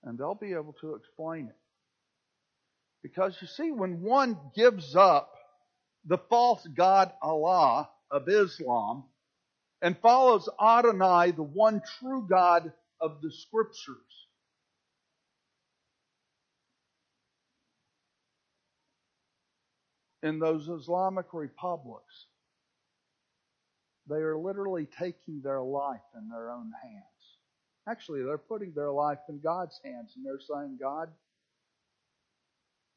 And 0.04 0.18
they'll 0.18 0.36
be 0.36 0.54
able 0.54 0.76
to 0.82 0.96
explain 0.96 1.48
it. 1.48 1.56
Because 3.04 3.38
you 3.42 3.48
see, 3.48 3.72
when 3.72 4.02
one 4.02 4.38
gives 4.56 4.96
up 4.96 5.32
the 6.06 6.18
false 6.30 6.66
god 6.76 7.12
Allah 7.22 7.90
of 8.12 8.28
Islam 8.28 9.04
and 9.82 9.98
follows 10.02 10.50
Adonai, 10.62 11.32
the 11.32 11.44
one 11.44 11.82
true 12.00 12.28
God 12.30 12.72
of 13.02 13.22
the 13.22 13.32
scriptures, 13.32 14.28
in 20.22 20.40
those 20.40 20.68
Islamic 20.68 21.28
republics, 21.34 22.26
they 24.10 24.18
are 24.18 24.38
literally 24.38 24.88
taking 25.00 25.42
their 25.42 25.62
life 25.62 26.02
in 26.18 26.30
their 26.30 26.52
own 26.52 26.72
hands. 26.84 27.19
Actually, 27.90 28.24
they're 28.24 28.38
putting 28.38 28.74
their 28.74 28.92
life 28.92 29.20
in 29.30 29.40
God's 29.40 29.80
hands 29.84 30.14
and 30.16 30.26
they're 30.26 30.40
saying, 30.40 30.78
God, 30.80 31.10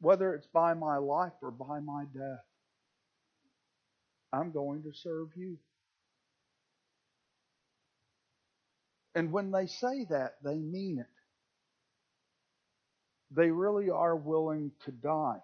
whether 0.00 0.34
it's 0.34 0.48
by 0.48 0.74
my 0.74 0.96
life 0.98 1.32
or 1.40 1.50
by 1.50 1.80
my 1.80 2.04
death, 2.12 2.44
I'm 4.32 4.50
going 4.52 4.82
to 4.82 4.92
serve 4.92 5.28
you. 5.36 5.56
And 9.14 9.32
when 9.32 9.50
they 9.50 9.66
say 9.66 10.06
that, 10.10 10.34
they 10.44 10.56
mean 10.56 10.98
it. 10.98 11.06
They 13.34 13.50
really 13.50 13.90
are 13.90 14.16
willing 14.16 14.72
to 14.84 14.90
die 14.90 15.40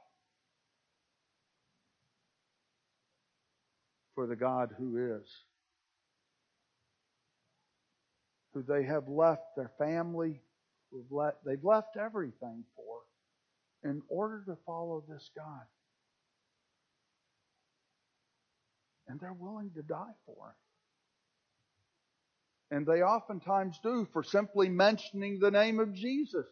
for 4.14 4.26
the 4.26 4.37
God 4.37 4.74
who 4.78 5.18
is. 5.20 5.47
Who 8.54 8.62
they 8.62 8.84
have 8.84 9.08
left 9.08 9.56
their 9.56 9.70
family, 9.78 10.40
they've 10.92 11.64
left 11.64 11.96
everything 11.96 12.64
for 12.74 13.00
in 13.84 14.02
order 14.08 14.42
to 14.46 14.56
follow 14.66 15.04
this 15.08 15.30
God. 15.37 15.62
And 19.06 19.20
they're 19.20 19.32
willing 19.32 19.70
to 19.76 19.82
die 19.82 20.14
for 20.26 20.50
it. 20.50 20.56
And 22.74 22.87
they 22.87 23.02
oftentimes 23.02 23.78
do 23.82 24.06
for 24.12 24.22
simply 24.22 24.68
mentioning 24.68 25.38
the 25.38 25.50
name 25.50 25.80
of 25.80 25.94
Jesus. 25.94 26.46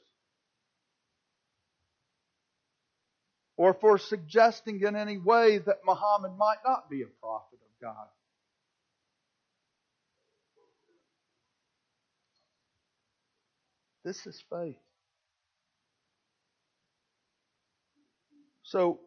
Or 3.59 3.74
for 3.74 3.98
suggesting 3.98 4.80
in 4.80 4.96
any 4.96 5.18
way 5.18 5.59
that 5.59 5.85
Muhammad 5.85 6.37
might 6.38 6.59
not 6.64 6.88
be 6.88 7.02
a 7.02 7.20
prophet 7.20 7.59
of 7.61 7.82
God. 7.82 8.06
This 14.07 14.25
is 14.25 14.40
faith. 14.49 14.77
So, 18.62 19.01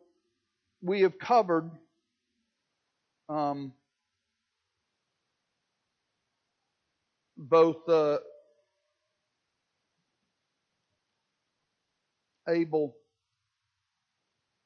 we 0.82 1.04
have 1.04 1.18
covered 1.18 1.72
um, 3.30 3.72
both 7.38 7.88
uh, 7.88 8.18
Abel 12.50 12.94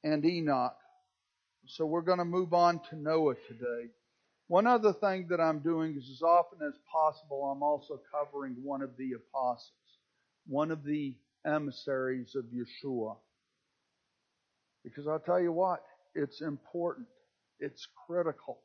and 0.03 0.25
Enoch. 0.25 0.73
So 1.67 1.85
we're 1.85 2.01
going 2.01 2.17
to 2.17 2.25
move 2.25 2.53
on 2.53 2.81
to 2.89 2.95
Noah 2.95 3.35
today. 3.47 3.91
One 4.47 4.65
other 4.65 4.93
thing 4.93 5.27
that 5.29 5.39
I'm 5.39 5.59
doing 5.59 5.95
is 5.95 6.09
as 6.09 6.23
often 6.23 6.59
as 6.67 6.73
possible, 6.91 7.51
I'm 7.51 7.61
also 7.61 7.99
covering 8.11 8.55
one 8.63 8.81
of 8.81 8.97
the 8.97 9.11
apostles, 9.13 9.71
one 10.47 10.71
of 10.71 10.83
the 10.83 11.15
emissaries 11.45 12.35
of 12.35 12.45
Yeshua. 12.45 13.15
Because 14.83 15.07
I'll 15.07 15.19
tell 15.19 15.39
you 15.39 15.51
what, 15.51 15.83
it's 16.15 16.41
important. 16.41 17.07
It's 17.59 17.87
critical 18.07 18.59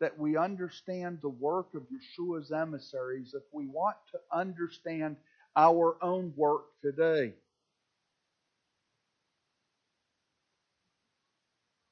that 0.00 0.18
we 0.18 0.36
understand 0.36 1.18
the 1.22 1.28
work 1.28 1.68
of 1.74 1.82
Yeshua's 1.82 2.52
emissaries 2.52 3.34
if 3.34 3.42
we 3.52 3.66
want 3.66 3.96
to 4.12 4.18
understand 4.32 5.16
our 5.56 5.96
own 6.02 6.32
work 6.36 6.62
today. 6.82 7.32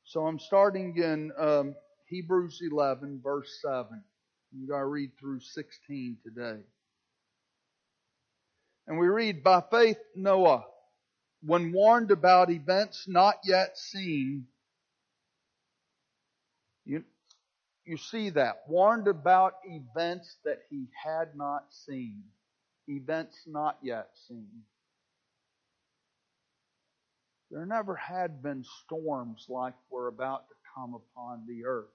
So 0.04 0.26
I'm 0.26 0.38
starting 0.38 0.96
in 0.98 1.32
um, 1.36 1.74
Hebrews 2.06 2.60
11, 2.62 3.20
verse 3.22 3.58
7. 3.60 3.86
I'm 4.52 4.66
going 4.68 4.80
to 4.80 4.86
read 4.86 5.10
through 5.18 5.40
16 5.40 6.18
today. 6.22 6.60
And 8.86 8.98
we 8.98 9.08
read, 9.08 9.42
By 9.42 9.62
faith, 9.70 9.98
Noah, 10.14 10.64
when 11.42 11.72
warned 11.72 12.10
about 12.10 12.50
events 12.50 13.06
not 13.08 13.36
yet 13.44 13.76
seen, 13.76 14.46
you, 16.84 17.04
you 17.84 17.96
see 17.96 18.30
that. 18.30 18.62
Warned 18.68 19.08
about 19.08 19.54
events 19.64 20.36
that 20.44 20.60
he 20.70 20.86
had 21.04 21.36
not 21.36 21.66
seen. 21.86 22.22
Events 22.88 23.36
not 23.46 23.78
yet 23.82 24.10
seen. 24.28 24.62
There 27.50 27.66
never 27.66 27.94
had 27.94 28.42
been 28.42 28.64
storms 28.84 29.46
like 29.48 29.74
we're 29.90 30.08
about 30.08 30.48
to 30.48 30.54
come 30.74 30.94
upon 30.94 31.46
the 31.46 31.64
earth. 31.64 31.86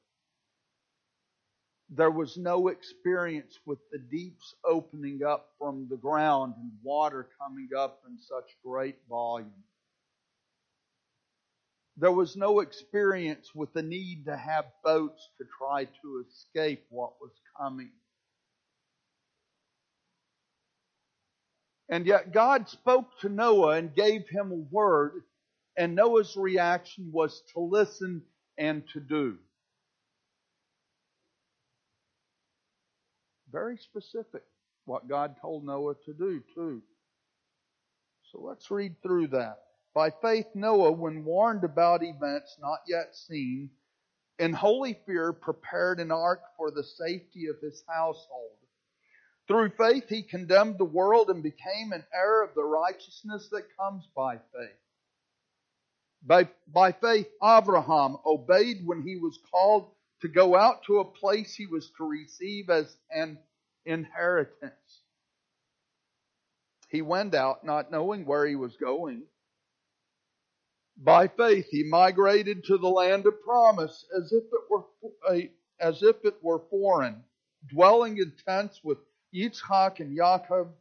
There 1.93 2.11
was 2.11 2.37
no 2.37 2.69
experience 2.69 3.59
with 3.65 3.79
the 3.91 3.99
deeps 3.99 4.55
opening 4.63 5.23
up 5.23 5.49
from 5.59 5.87
the 5.89 5.97
ground 5.97 6.53
and 6.57 6.71
water 6.81 7.27
coming 7.41 7.67
up 7.77 8.01
in 8.07 8.17
such 8.17 8.55
great 8.63 8.97
volume. 9.09 9.51
There 11.97 12.13
was 12.13 12.37
no 12.37 12.61
experience 12.61 13.53
with 13.53 13.73
the 13.73 13.83
need 13.83 14.25
to 14.25 14.37
have 14.37 14.65
boats 14.85 15.27
to 15.37 15.45
try 15.57 15.83
to 15.83 16.25
escape 16.29 16.85
what 16.89 17.13
was 17.19 17.33
coming. 17.59 17.91
And 21.89 22.07
yet 22.07 22.31
God 22.31 22.69
spoke 22.69 23.19
to 23.19 23.29
Noah 23.29 23.75
and 23.75 23.93
gave 23.93 24.29
him 24.29 24.51
a 24.51 24.73
word, 24.73 25.23
and 25.77 25.93
Noah's 25.93 26.37
reaction 26.37 27.11
was 27.11 27.43
to 27.53 27.59
listen 27.59 28.23
and 28.57 28.87
to 28.93 29.01
do. 29.01 29.37
Very 33.51 33.77
specific 33.77 34.43
what 34.85 35.07
God 35.07 35.35
told 35.41 35.65
Noah 35.65 35.95
to 36.05 36.13
do, 36.13 36.41
too. 36.55 36.81
So 38.31 38.39
let's 38.41 38.71
read 38.71 38.95
through 39.03 39.27
that. 39.27 39.59
By 39.93 40.09
faith, 40.21 40.45
Noah, 40.55 40.91
when 40.91 41.25
warned 41.25 41.63
about 41.63 42.03
events 42.03 42.57
not 42.61 42.79
yet 42.87 43.15
seen, 43.15 43.69
in 44.39 44.53
holy 44.53 44.97
fear 45.05 45.33
prepared 45.33 45.99
an 45.99 46.11
ark 46.11 46.41
for 46.57 46.71
the 46.71 46.83
safety 46.83 47.47
of 47.47 47.59
his 47.61 47.83
household. 47.87 48.55
Through 49.47 49.71
faith, 49.77 50.07
he 50.07 50.23
condemned 50.23 50.77
the 50.77 50.85
world 50.85 51.29
and 51.29 51.43
became 51.43 51.91
an 51.91 52.05
heir 52.13 52.41
of 52.41 52.55
the 52.55 52.63
righteousness 52.63 53.49
that 53.51 53.75
comes 53.77 54.07
by 54.15 54.37
faith. 54.37 54.79
By, 56.23 56.47
by 56.73 56.91
faith, 56.93 57.27
Abraham 57.43 58.17
obeyed 58.25 58.85
when 58.85 59.01
he 59.01 59.17
was 59.17 59.37
called 59.51 59.91
to 60.21 60.27
go 60.27 60.55
out 60.55 60.83
to 60.83 60.99
a 60.99 61.05
place 61.05 61.55
he 61.55 61.65
was 61.65 61.91
to 61.97 62.07
receive 62.07 62.69
as 62.69 62.95
an 63.11 63.39
inheritance. 63.85 65.01
He 66.89 67.01
went 67.01 67.33
out 67.33 67.63
not 67.65 67.91
knowing 67.91 68.25
where 68.25 68.45
he 68.45 68.55
was 68.55 68.75
going. 68.77 69.23
By 70.97 71.27
faith, 71.27 71.67
he 71.71 71.83
migrated 71.83 72.65
to 72.65 72.77
the 72.77 72.89
land 72.89 73.25
of 73.25 73.41
promise 73.43 74.05
as 74.15 74.31
if 74.31 74.43
it 74.43 74.61
were, 74.69 74.85
as 75.79 76.03
if 76.03 76.17
it 76.25 76.35
were 76.43 76.59
foreign, 76.69 77.23
dwelling 77.69 78.17
in 78.17 78.33
tents 78.45 78.81
with 78.83 78.99
Yitzhak 79.33 79.99
and 79.99 80.15
Jacob, 80.15 80.73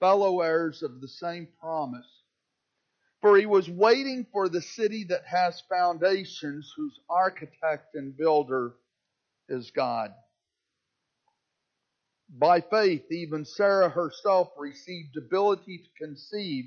fellow 0.00 0.40
heirs 0.40 0.82
of 0.82 1.00
the 1.00 1.08
same 1.08 1.48
promise. 1.60 2.13
For 3.24 3.38
he 3.38 3.46
was 3.46 3.70
waiting 3.70 4.26
for 4.30 4.50
the 4.50 4.60
city 4.60 5.04
that 5.04 5.24
has 5.24 5.58
foundations, 5.62 6.70
whose 6.76 7.00
architect 7.08 7.94
and 7.94 8.14
builder 8.14 8.74
is 9.48 9.70
God. 9.70 10.12
By 12.28 12.60
faith, 12.60 13.10
even 13.10 13.46
Sarah 13.46 13.88
herself 13.88 14.50
received 14.58 15.16
ability 15.16 15.78
to 15.78 16.04
conceive 16.04 16.66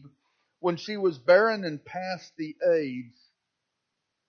when 0.60 0.78
she 0.78 0.98
was 0.98 1.20
barren 1.20 1.63
and 1.63 1.86
past 1.86 2.34
the 2.39 2.56
age, 2.74 3.13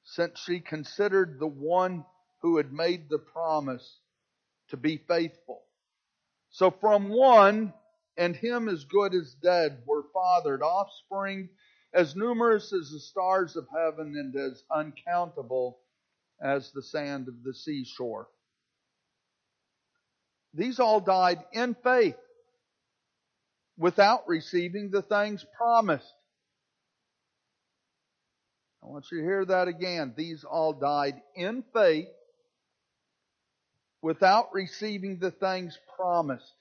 since 0.05 0.39
she 0.39 0.61
considered 0.61 1.39
the 1.41 1.47
one 1.47 2.05
who 2.43 2.59
had 2.59 2.75
made 2.75 3.09
the 3.09 3.21
promise 3.21 4.01
to 4.69 4.77
be 4.77 4.99
faithful. 4.99 5.63
So 6.51 6.71
from 6.73 7.09
one, 7.09 7.73
and 8.19 8.37
him 8.37 8.69
as 8.69 8.85
good 8.85 9.15
as 9.15 9.35
dead, 9.43 9.83
were 9.87 10.05
fathered 10.13 10.61
offspring 10.61 11.49
as 11.95 12.15
numerous 12.15 12.73
as 12.73 12.91
the 12.91 13.01
stars 13.01 13.57
of 13.57 13.67
heaven 13.75 14.15
and 14.17 14.35
as 14.37 14.63
uncountable 14.71 15.79
as 16.43 16.71
the 16.73 16.83
sand 16.83 17.29
of 17.29 17.43
the 17.45 17.55
seashore. 17.55 18.29
These 20.55 20.81
all 20.81 21.01
died 21.01 21.39
in 21.53 21.75
faith 21.83 22.17
without 23.77 24.27
receiving 24.29 24.91
the 24.91 25.03
things 25.03 25.45
promised. 25.57 26.13
I 28.83 28.87
want 28.87 29.07
you 29.11 29.19
to 29.19 29.25
hear 29.25 29.45
that 29.45 29.69
again. 29.69 30.15
These 30.17 30.45
all 30.45 30.73
died 30.73 31.21
in 31.35 31.65
faith 31.75 32.09
without 34.03 34.53
receiving 34.53 35.19
the 35.19 35.31
things 35.31 35.79
promised. 35.97 36.53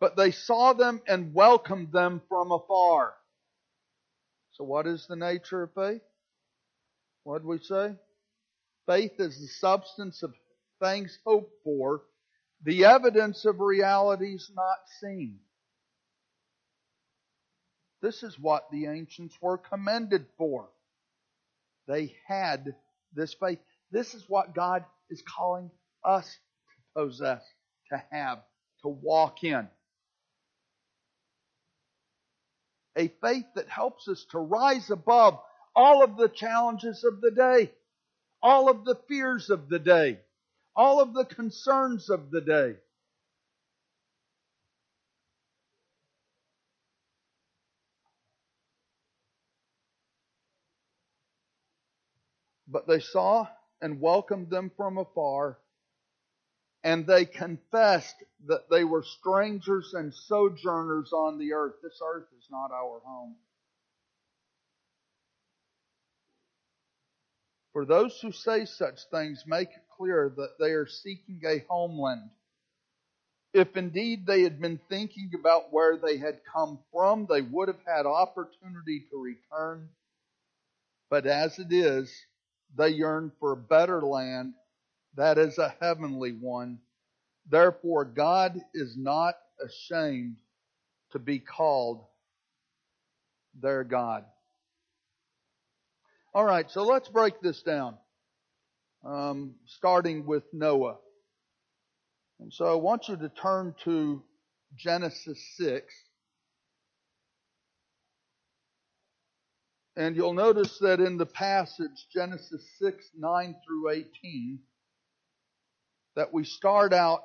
But 0.00 0.16
they 0.16 0.30
saw 0.30 0.72
them 0.72 1.00
and 1.06 1.34
welcomed 1.34 1.92
them 1.92 2.22
from 2.28 2.50
afar. 2.50 3.14
So, 4.62 4.66
what 4.66 4.86
is 4.86 5.08
the 5.08 5.16
nature 5.16 5.64
of 5.64 5.74
faith? 5.74 6.02
What 7.24 7.38
did 7.38 7.48
we 7.48 7.58
say? 7.58 7.96
Faith 8.86 9.14
is 9.18 9.40
the 9.40 9.48
substance 9.48 10.22
of 10.22 10.32
things 10.80 11.18
hoped 11.26 11.50
for, 11.64 12.02
the 12.62 12.84
evidence 12.84 13.44
of 13.44 13.58
realities 13.58 14.52
not 14.54 14.76
seen. 15.00 15.40
This 18.02 18.22
is 18.22 18.38
what 18.38 18.70
the 18.70 18.86
ancients 18.86 19.36
were 19.42 19.58
commended 19.58 20.26
for. 20.38 20.68
They 21.88 22.14
had 22.28 22.76
this 23.12 23.34
faith. 23.34 23.58
This 23.90 24.14
is 24.14 24.26
what 24.28 24.54
God 24.54 24.84
is 25.10 25.24
calling 25.36 25.72
us 26.04 26.26
to 26.26 27.02
possess, 27.02 27.42
to 27.90 28.00
have, 28.12 28.38
to 28.82 28.88
walk 28.90 29.42
in. 29.42 29.66
A 32.96 33.08
faith 33.08 33.46
that 33.54 33.68
helps 33.68 34.08
us 34.08 34.24
to 34.30 34.38
rise 34.38 34.90
above 34.90 35.40
all 35.74 36.04
of 36.04 36.16
the 36.16 36.28
challenges 36.28 37.04
of 37.04 37.20
the 37.20 37.30
day, 37.30 37.72
all 38.42 38.68
of 38.68 38.84
the 38.84 38.96
fears 39.08 39.50
of 39.50 39.68
the 39.68 39.78
day, 39.78 40.20
all 40.76 41.00
of 41.00 41.14
the 41.14 41.24
concerns 41.24 42.10
of 42.10 42.30
the 42.30 42.40
day. 42.40 42.76
But 52.68 52.86
they 52.86 53.00
saw 53.00 53.48
and 53.80 54.00
welcomed 54.00 54.50
them 54.50 54.70
from 54.76 54.98
afar, 54.98 55.58
and 56.84 57.06
they 57.06 57.24
confessed 57.24 58.16
that 58.46 58.68
they 58.70 58.84
were 58.84 59.04
strangers 59.04 59.94
and 59.94 60.12
sojourners 60.12 61.12
on 61.12 61.38
the 61.38 61.52
earth. 61.52 61.74
This 61.82 62.00
earth 62.04 62.26
is 62.38 62.46
not 62.50 62.72
our 62.72 63.00
home. 63.04 63.36
For 67.72 67.84
those 67.84 68.18
who 68.20 68.32
say 68.32 68.66
such 68.66 69.00
things 69.10 69.44
make 69.46 69.70
it 69.70 69.88
clear 69.96 70.32
that 70.36 70.58
they 70.58 70.72
are 70.72 70.86
seeking 70.86 71.40
a 71.46 71.64
homeland. 71.68 72.30
If 73.54 73.76
indeed 73.76 74.26
they 74.26 74.42
had 74.42 74.60
been 74.60 74.80
thinking 74.88 75.30
about 75.38 75.72
where 75.72 75.96
they 75.96 76.16
had 76.16 76.40
come 76.52 76.78
from, 76.90 77.26
they 77.28 77.42
would 77.42 77.68
have 77.68 77.82
had 77.86 78.06
opportunity 78.06 79.06
to 79.10 79.22
return. 79.22 79.88
But 81.10 81.26
as 81.26 81.58
it 81.58 81.70
is, 81.70 82.10
they 82.76 82.88
yearn 82.88 83.32
for 83.38 83.52
a 83.52 83.56
better 83.56 84.00
land, 84.00 84.54
that 85.16 85.38
is 85.38 85.58
a 85.58 85.74
heavenly 85.80 86.32
one. 86.32 86.78
Therefore, 87.48 88.04
God 88.04 88.58
is 88.74 88.96
not 88.96 89.34
ashamed 89.64 90.36
to 91.12 91.18
be 91.18 91.38
called 91.38 92.04
their 93.60 93.84
God. 93.84 94.24
All 96.34 96.44
right, 96.44 96.70
so 96.70 96.84
let's 96.84 97.08
break 97.08 97.40
this 97.42 97.62
down, 97.62 97.96
um, 99.04 99.54
starting 99.66 100.24
with 100.24 100.44
Noah. 100.52 100.96
And 102.40 102.52
so 102.52 102.64
I 102.64 102.74
want 102.74 103.08
you 103.08 103.16
to 103.16 103.28
turn 103.28 103.74
to 103.84 104.22
Genesis 104.76 105.38
6. 105.58 105.94
And 109.94 110.16
you'll 110.16 110.32
notice 110.32 110.78
that 110.78 111.00
in 111.00 111.18
the 111.18 111.26
passage, 111.26 112.06
Genesis 112.10 112.66
6, 112.80 113.10
9 113.14 113.54
through 113.66 113.90
18, 113.90 114.58
that 116.16 116.32
we 116.32 116.44
start 116.44 116.92
out 116.92 117.24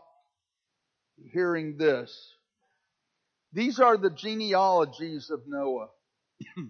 hearing 1.31 1.77
this. 1.77 2.33
These 3.53 3.79
are 3.79 3.97
the 3.97 4.09
genealogies 4.09 5.29
of 5.29 5.41
Noah. 5.47 5.87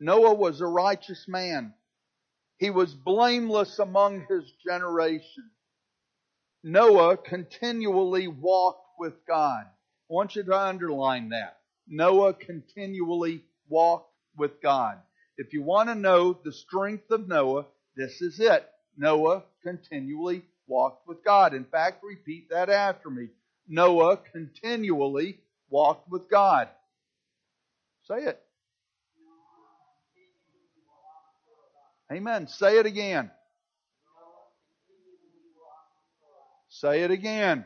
Noah 0.00 0.34
was 0.34 0.60
a 0.60 0.66
righteous 0.66 1.26
man. 1.26 1.74
He 2.58 2.70
was 2.70 2.94
blameless 2.94 3.78
among 3.78 4.26
his 4.28 4.50
generation. 4.66 5.50
Noah 6.62 7.16
continually 7.16 8.28
walked 8.28 8.98
with 8.98 9.14
God. 9.26 9.64
I 9.66 10.12
want 10.12 10.36
you 10.36 10.42
to 10.44 10.58
underline 10.58 11.30
that. 11.30 11.58
Noah 11.88 12.34
continually 12.34 13.44
walked 13.68 14.12
with 14.36 14.60
God. 14.62 14.98
If 15.38 15.52
you 15.52 15.62
want 15.62 15.88
to 15.88 15.94
know 15.94 16.38
the 16.44 16.52
strength 16.52 17.10
of 17.10 17.28
Noah, 17.28 17.66
this 17.96 18.20
is 18.22 18.40
it. 18.40 18.66
Noah 18.96 19.44
continually 19.62 20.42
walked 20.66 21.06
with 21.06 21.24
God. 21.24 21.54
In 21.54 21.64
fact, 21.64 22.02
repeat 22.04 22.50
that 22.50 22.68
after 22.70 23.10
me. 23.10 23.28
Noah 23.68 24.18
continually 24.32 25.40
walked 25.70 26.08
with 26.10 26.30
God. 26.30 26.68
Say 28.04 28.24
it. 28.24 28.42
Amen. 32.12 32.46
Say 32.46 32.78
it 32.78 32.86
again. 32.86 33.30
Say 36.68 37.02
it 37.02 37.10
again. 37.10 37.64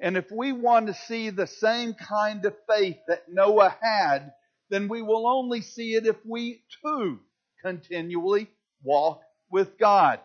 And 0.00 0.16
if 0.16 0.30
we 0.30 0.52
want 0.52 0.88
to 0.88 0.94
see 0.94 1.30
the 1.30 1.46
same 1.46 1.94
kind 1.94 2.44
of 2.44 2.54
faith 2.68 2.96
that 3.08 3.30
Noah 3.30 3.76
had, 3.80 4.32
then 4.68 4.88
we 4.88 5.02
will 5.02 5.26
only 5.28 5.60
see 5.62 5.94
it 5.94 6.06
if 6.06 6.16
we 6.26 6.62
too 6.82 7.20
continually 7.62 8.50
walk 8.84 9.22
with 9.50 9.78
God. 9.78 10.20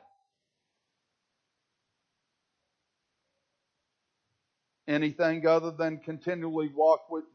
Anything 4.87 5.47
other 5.47 5.71
than 5.71 5.99
continually 5.99 6.69
walk 6.75 7.09
with 7.09 7.25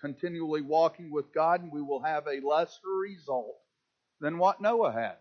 continually 0.00 0.62
walking 0.62 1.10
with 1.10 1.32
God, 1.34 1.62
and 1.62 1.70
we 1.70 1.82
will 1.82 2.02
have 2.02 2.26
a 2.26 2.44
lesser 2.46 2.88
result 3.02 3.56
than 4.20 4.38
what 4.38 4.60
Noah 4.60 4.92
had. 4.92 5.16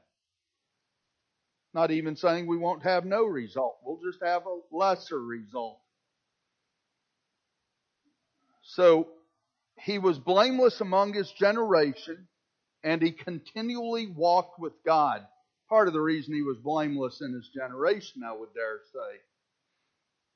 Not 1.73 1.91
even 1.91 2.15
saying 2.15 2.47
we 2.47 2.57
won't 2.57 2.83
have 2.83 3.05
no 3.05 3.25
result. 3.25 3.77
We'll 3.83 3.99
just 4.03 4.23
have 4.23 4.43
a 4.45 4.59
lesser 4.75 5.19
result. 5.19 5.79
So, 8.63 9.09
he 9.79 9.97
was 9.97 10.17
blameless 10.19 10.81
among 10.81 11.13
his 11.13 11.31
generation, 11.31 12.27
and 12.83 13.01
he 13.01 13.11
continually 13.11 14.07
walked 14.07 14.59
with 14.59 14.73
God. 14.85 15.25
Part 15.69 15.87
of 15.87 15.93
the 15.93 16.01
reason 16.01 16.33
he 16.33 16.41
was 16.41 16.57
blameless 16.57 17.21
in 17.21 17.31
his 17.33 17.47
generation, 17.49 18.23
I 18.23 18.33
would 18.33 18.53
dare 18.55 18.79
say. 18.91 19.19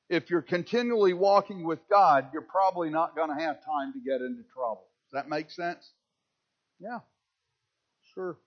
If 0.09 0.29
you're 0.29 0.43
continually 0.43 1.13
walking 1.13 1.63
with 1.63 1.79
God, 1.89 2.27
you're 2.31 2.43
probably 2.43 2.89
not 2.91 3.15
going 3.15 3.35
to 3.35 3.43
have 3.43 3.65
time 3.65 3.93
to 3.93 3.99
get 3.99 4.21
into 4.21 4.43
trouble. 4.53 4.85
Does 5.11 5.23
that 5.23 5.29
make 5.29 5.49
sense? 5.49 5.91
Yeah, 6.79 6.99
sure. 8.13 8.37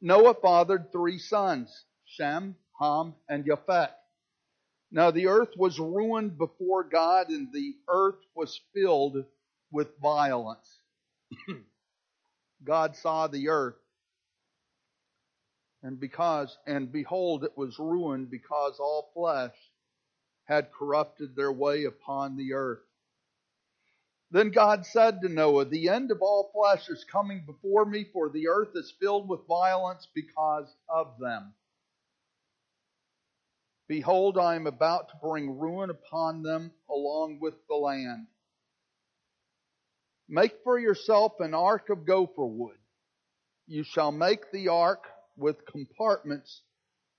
Noah 0.00 0.34
fathered 0.34 0.90
three 0.90 1.18
sons 1.18 1.84
Shem, 2.06 2.56
Ham, 2.80 3.14
and 3.28 3.44
Japheth. 3.44 3.90
Now 4.90 5.10
the 5.10 5.28
earth 5.28 5.50
was 5.56 5.78
ruined 5.78 6.38
before 6.38 6.84
God, 6.84 7.28
and 7.28 7.52
the 7.52 7.74
earth 7.88 8.18
was 8.34 8.60
filled 8.74 9.24
with 9.70 9.88
violence. 10.00 10.80
God 12.64 12.96
saw 12.96 13.26
the 13.28 13.48
earth, 13.48 13.78
and 15.82 16.00
because, 16.00 16.58
and 16.66 16.92
behold, 16.92 17.44
it 17.44 17.56
was 17.56 17.78
ruined 17.78 18.30
because 18.30 18.78
all 18.80 19.10
flesh 19.14 19.54
had 20.44 20.72
corrupted 20.72 21.36
their 21.36 21.52
way 21.52 21.84
upon 21.84 22.36
the 22.36 22.54
earth. 22.54 22.80
Then 24.32 24.50
God 24.50 24.86
said 24.86 25.20
to 25.22 25.28
Noah, 25.28 25.66
The 25.66 25.88
end 25.88 26.10
of 26.10 26.22
all 26.22 26.50
flesh 26.54 26.88
is 26.88 27.04
coming 27.04 27.44
before 27.46 27.84
me, 27.86 28.04
for 28.12 28.28
the 28.28 28.48
earth 28.48 28.70
is 28.76 28.92
filled 29.00 29.28
with 29.28 29.46
violence 29.48 30.08
because 30.14 30.74
of 30.88 31.18
them. 31.18 31.54
Behold, 33.88 34.38
I 34.38 34.56
am 34.56 34.66
about 34.66 35.08
to 35.10 35.14
bring 35.22 35.58
ruin 35.58 35.90
upon 35.90 36.42
them 36.42 36.72
along 36.90 37.40
with 37.40 37.54
the 37.68 37.74
land. 37.74 38.26
Make 40.32 40.62
for 40.62 40.78
yourself 40.78 41.32
an 41.40 41.54
ark 41.54 41.90
of 41.90 42.06
gopher 42.06 42.46
wood. 42.46 42.78
You 43.66 43.82
shall 43.82 44.12
make 44.12 44.52
the 44.52 44.68
ark 44.68 45.02
with 45.36 45.66
compartments 45.66 46.62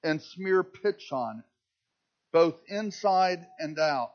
and 0.01 0.21
smear 0.21 0.63
pitch 0.63 1.09
on 1.11 1.39
it, 1.39 1.45
both 2.31 2.55
inside 2.69 3.45
and 3.59 3.77
out. 3.77 4.13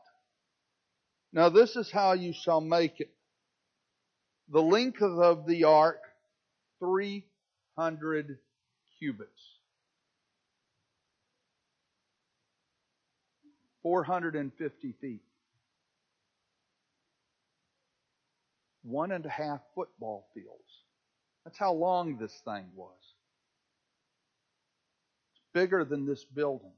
Now, 1.31 1.49
this 1.49 1.75
is 1.75 1.91
how 1.91 2.13
you 2.13 2.33
shall 2.33 2.59
make 2.59 2.99
it. 2.99 3.11
The 4.49 4.63
length 4.63 5.03
of 5.03 5.45
the 5.45 5.65
ark, 5.65 6.01
300 6.79 8.39
cubits. 8.97 9.29
450 13.83 14.93
feet. 14.99 15.26
One 18.87 19.11
and 19.11 19.25
a 19.25 19.29
half 19.29 19.59
football 19.75 20.29
fields. 20.33 20.85
That's 21.43 21.57
how 21.57 21.73
long 21.73 22.17
this 22.17 22.41
thing 22.45 22.65
was. 22.73 22.95
It's 25.33 25.41
bigger 25.53 25.83
than 25.83 26.05
this 26.05 26.23
building. 26.23 26.71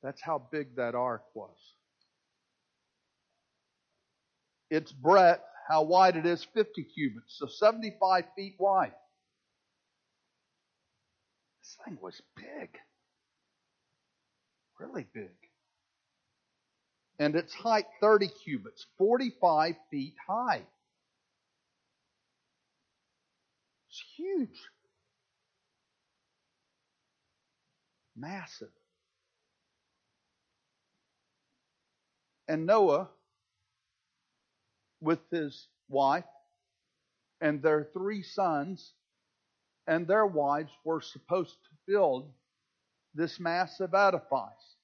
That's 0.00 0.22
how 0.22 0.46
big 0.52 0.76
that 0.76 0.94
ark 0.94 1.24
was. 1.34 1.56
Its 4.70 4.92
breadth, 4.92 5.42
how 5.68 5.82
wide 5.82 6.16
it 6.16 6.24
is, 6.24 6.46
50 6.54 6.84
cubits, 6.84 7.36
so 7.36 7.46
75 7.46 8.24
feet 8.36 8.54
wide. 8.60 8.94
This 11.62 11.76
thing 11.84 11.98
was 12.00 12.22
big. 12.36 12.78
Really 14.78 15.06
big. 15.12 15.30
And 17.22 17.36
its 17.36 17.54
height, 17.54 17.84
30 18.00 18.26
cubits, 18.26 18.84
45 18.98 19.76
feet 19.92 20.16
high. 20.26 20.62
It's 23.88 24.04
huge. 24.16 24.58
Massive. 28.16 28.72
And 32.48 32.66
Noah, 32.66 33.08
with 35.00 35.20
his 35.30 35.68
wife 35.88 36.24
and 37.40 37.62
their 37.62 37.84
three 37.92 38.24
sons 38.24 38.94
and 39.86 40.08
their 40.08 40.26
wives, 40.26 40.72
were 40.82 41.00
supposed 41.00 41.54
to 41.54 41.92
build 41.92 42.32
this 43.14 43.38
massive 43.38 43.94
edifice 43.94 44.74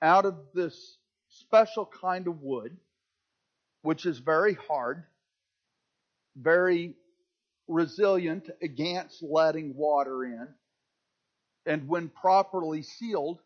out 0.00 0.24
of 0.24 0.36
this 0.54 0.98
special 1.32 1.86
kind 2.00 2.28
of 2.28 2.42
wood, 2.42 2.76
which 3.82 4.06
is 4.06 4.18
very 4.18 4.54
hard, 4.54 5.04
very 6.36 6.94
resilient 7.68 8.50
against 8.60 9.22
letting 9.22 9.74
water 9.74 10.24
in, 10.24 10.48
and 11.66 11.88
when 11.88 12.08
properly 12.08 12.82
sealed, 12.82 13.38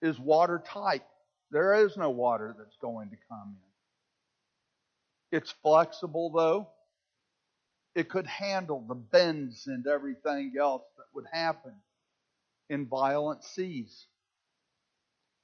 is 0.00 0.18
watertight. 0.18 1.04
There 1.50 1.84
is 1.84 1.96
no 1.96 2.10
water 2.10 2.54
that's 2.58 2.76
going 2.80 3.10
to 3.10 3.16
come 3.28 3.56
in. 5.30 5.38
It's 5.38 5.54
flexible 5.62 6.30
though. 6.30 6.68
It 7.94 8.08
could 8.08 8.26
handle 8.26 8.84
the 8.88 8.94
bends 8.94 9.66
and 9.66 9.86
everything 9.86 10.54
else 10.58 10.84
that 10.96 11.04
would 11.14 11.26
happen 11.30 11.72
in 12.70 12.86
violent 12.86 13.44
seas. 13.44 14.06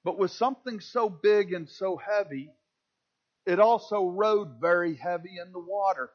But 0.09 0.19
with 0.19 0.31
something 0.31 0.81
so 0.81 1.11
big 1.11 1.53
and 1.53 1.69
so 1.69 1.99
heavy, 1.99 2.51
it 3.45 3.61
also 3.61 4.07
rode 4.07 4.59
very 4.59 4.95
heavy 4.95 5.37
in 5.39 5.53
the 5.53 5.59
water 5.61 6.09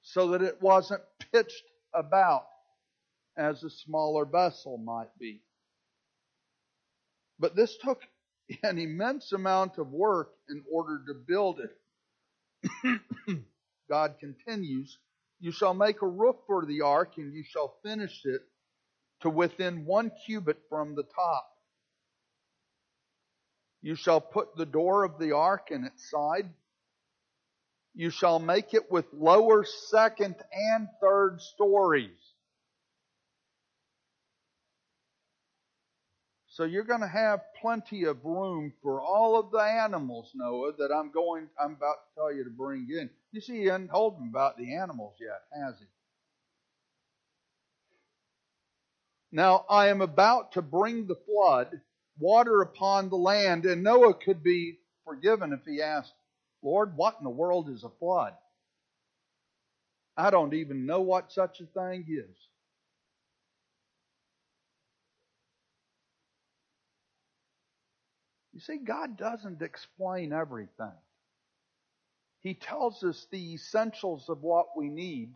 so 0.00 0.28
that 0.28 0.40
it 0.40 0.62
wasn't 0.62 1.02
pitched 1.30 1.64
about 1.92 2.46
as 3.36 3.62
a 3.62 3.68
smaller 3.68 4.24
vessel 4.24 4.78
might 4.78 5.10
be. 5.20 5.42
But 7.38 7.54
this 7.54 7.76
took 7.76 8.00
an 8.62 8.78
immense 8.78 9.32
amount 9.32 9.76
of 9.76 9.88
work 9.88 10.30
in 10.48 10.64
order 10.72 11.02
to 11.06 11.12
build 11.28 11.60
it. 11.60 13.44
God 13.90 14.14
continues, 14.18 14.96
You 15.40 15.52
shall 15.52 15.74
make 15.74 16.00
a 16.00 16.08
roof 16.08 16.36
for 16.46 16.64
the 16.64 16.80
ark, 16.80 17.18
and 17.18 17.34
you 17.34 17.44
shall 17.44 17.76
finish 17.84 18.22
it 18.24 18.40
to 19.20 19.28
within 19.28 19.84
one 19.84 20.10
cubit 20.24 20.56
from 20.70 20.94
the 20.94 21.04
top. 21.14 21.50
You 23.84 23.96
shall 23.96 24.22
put 24.22 24.56
the 24.56 24.64
door 24.64 25.04
of 25.04 25.18
the 25.18 25.32
ark 25.32 25.68
in 25.70 25.84
its 25.84 26.10
side. 26.10 26.48
You 27.94 28.08
shall 28.08 28.38
make 28.38 28.72
it 28.72 28.90
with 28.90 29.04
lower, 29.12 29.62
second, 29.90 30.36
and 30.50 30.88
third 31.02 31.42
stories. 31.42 32.16
So 36.46 36.64
you're 36.64 36.84
going 36.84 37.02
to 37.02 37.06
have 37.06 37.40
plenty 37.60 38.04
of 38.04 38.24
room 38.24 38.72
for 38.82 39.02
all 39.02 39.38
of 39.38 39.50
the 39.50 39.58
animals, 39.58 40.30
Noah, 40.34 40.72
that 40.78 40.90
I'm 40.90 41.10
going 41.10 41.48
I'm 41.60 41.72
about 41.72 41.96
to 42.08 42.14
tell 42.14 42.32
you 42.32 42.44
to 42.44 42.50
bring 42.50 42.86
in. 42.88 43.10
You 43.32 43.42
see, 43.42 43.58
he 43.58 43.66
hasn't 43.66 43.90
told 43.90 44.18
me 44.18 44.28
about 44.30 44.56
the 44.56 44.76
animals 44.76 45.12
yet, 45.20 45.42
has 45.62 45.78
he? 45.78 45.84
Now 49.30 49.66
I 49.68 49.88
am 49.88 50.00
about 50.00 50.52
to 50.52 50.62
bring 50.62 51.06
the 51.06 51.16
flood, 51.26 51.82
water 52.18 52.62
upon 52.62 53.08
the 53.08 53.16
land, 53.16 53.64
and 53.66 53.82
Noah 53.82 54.14
could 54.14 54.42
be 54.42 54.78
forgiven 55.04 55.52
if 55.52 55.64
he 55.64 55.82
asked, 55.82 56.14
Lord, 56.62 56.96
what 56.96 57.16
in 57.18 57.24
the 57.24 57.30
world 57.30 57.68
is 57.68 57.84
a 57.84 57.90
flood? 57.90 58.34
I 60.16 60.30
don't 60.30 60.54
even 60.54 60.86
know 60.86 61.00
what 61.00 61.32
such 61.32 61.60
a 61.60 61.66
thing 61.66 62.04
is. 62.08 62.36
You 68.52 68.60
see, 68.60 68.76
God 68.76 69.16
doesn't 69.16 69.62
explain 69.62 70.32
everything. 70.32 70.92
He 72.40 72.54
tells 72.54 73.02
us 73.02 73.26
the 73.32 73.54
essentials 73.54 74.28
of 74.28 74.42
what 74.42 74.76
we 74.76 74.88
need. 74.88 75.34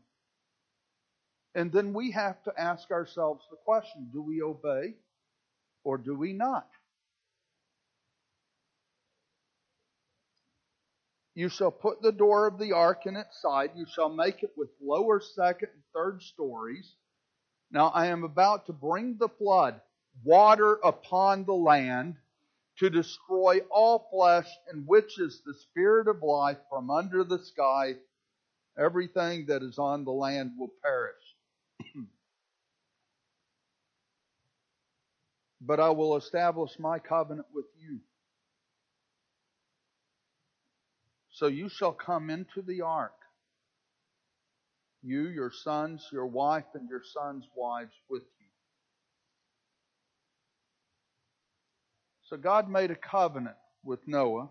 And 1.55 1.73
then 1.73 1.93
we 1.93 2.13
have 2.13 2.41
to 2.45 2.53
ask 2.57 2.93
ourselves 2.93 3.45
the 3.51 3.57
question 3.57 4.11
do 4.13 4.23
we 4.23 4.43
obey 4.43 4.95
or 5.89 5.97
do 5.97 6.15
we 6.15 6.35
not? 6.35 6.69
You 11.35 11.49
shall 11.49 11.71
put 11.71 12.03
the 12.03 12.13
door 12.13 12.47
of 12.47 12.59
the 12.59 12.73
ark 12.73 13.07
in 13.07 13.17
its 13.17 13.41
side. 13.41 13.71
You 13.75 13.87
shall 13.87 14.11
make 14.11 14.43
it 14.43 14.51
with 14.55 14.69
lower, 14.83 15.19
second, 15.19 15.71
and 15.73 15.83
third 15.95 16.21
stories. 16.21 16.95
Now 17.71 17.87
I 17.87 18.09
am 18.09 18.23
about 18.23 18.67
to 18.67 18.75
bring 18.75 19.17
the 19.17 19.31
flood, 19.31 19.81
water 20.23 20.75
upon 20.85 21.47
the 21.47 21.55
land 21.55 22.17
to 22.81 22.91
destroy 22.91 23.61
all 23.71 24.11
flesh, 24.13 24.49
in 24.71 24.85
which 24.85 25.19
is 25.19 25.41
the 25.47 25.55
spirit 25.55 26.07
of 26.07 26.23
life 26.23 26.59
from 26.69 26.91
under 26.91 27.25
the 27.25 27.39
sky. 27.39 27.95
Everything 28.77 29.47
that 29.47 29.63
is 29.63 29.79
on 29.79 30.05
the 30.05 30.13
land 30.13 30.53
will 30.59 30.73
perish. 30.83 31.95
but 35.61 35.81
I 35.81 35.91
will 35.91 36.17
establish 36.17 36.79
my 36.79 36.99
covenant 36.99 37.47
with 37.53 37.67
you. 37.79 38.01
So 41.31 41.47
you 41.47 41.69
shall 41.69 41.93
come 41.93 42.31
into 42.31 42.63
the 42.63 42.83
ark, 42.83 43.15
you, 45.03 45.29
your 45.29 45.53
sons, 45.53 46.07
your 46.13 46.27
wife, 46.27 46.65
and 46.75 46.89
your 46.89 47.03
sons' 47.05 47.47
wives 47.57 47.93
with 48.11 48.23
you. 48.23 48.47
So 52.25 52.37
God 52.37 52.69
made 52.69 52.91
a 52.91 52.97
covenant 52.97 53.57
with 53.85 54.01
Noah. 54.07 54.51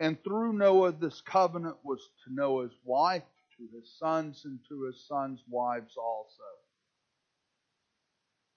And 0.00 0.22
through 0.22 0.52
Noah, 0.52 0.92
this 0.92 1.20
covenant 1.20 1.76
was 1.84 1.98
to 2.24 2.32
Noah's 2.32 2.76
wife, 2.84 3.24
to 3.58 3.76
his 3.76 3.92
sons, 3.98 4.42
and 4.44 4.60
to 4.68 4.84
his 4.84 5.04
sons' 5.06 5.42
wives 5.48 5.96
also. 5.96 6.44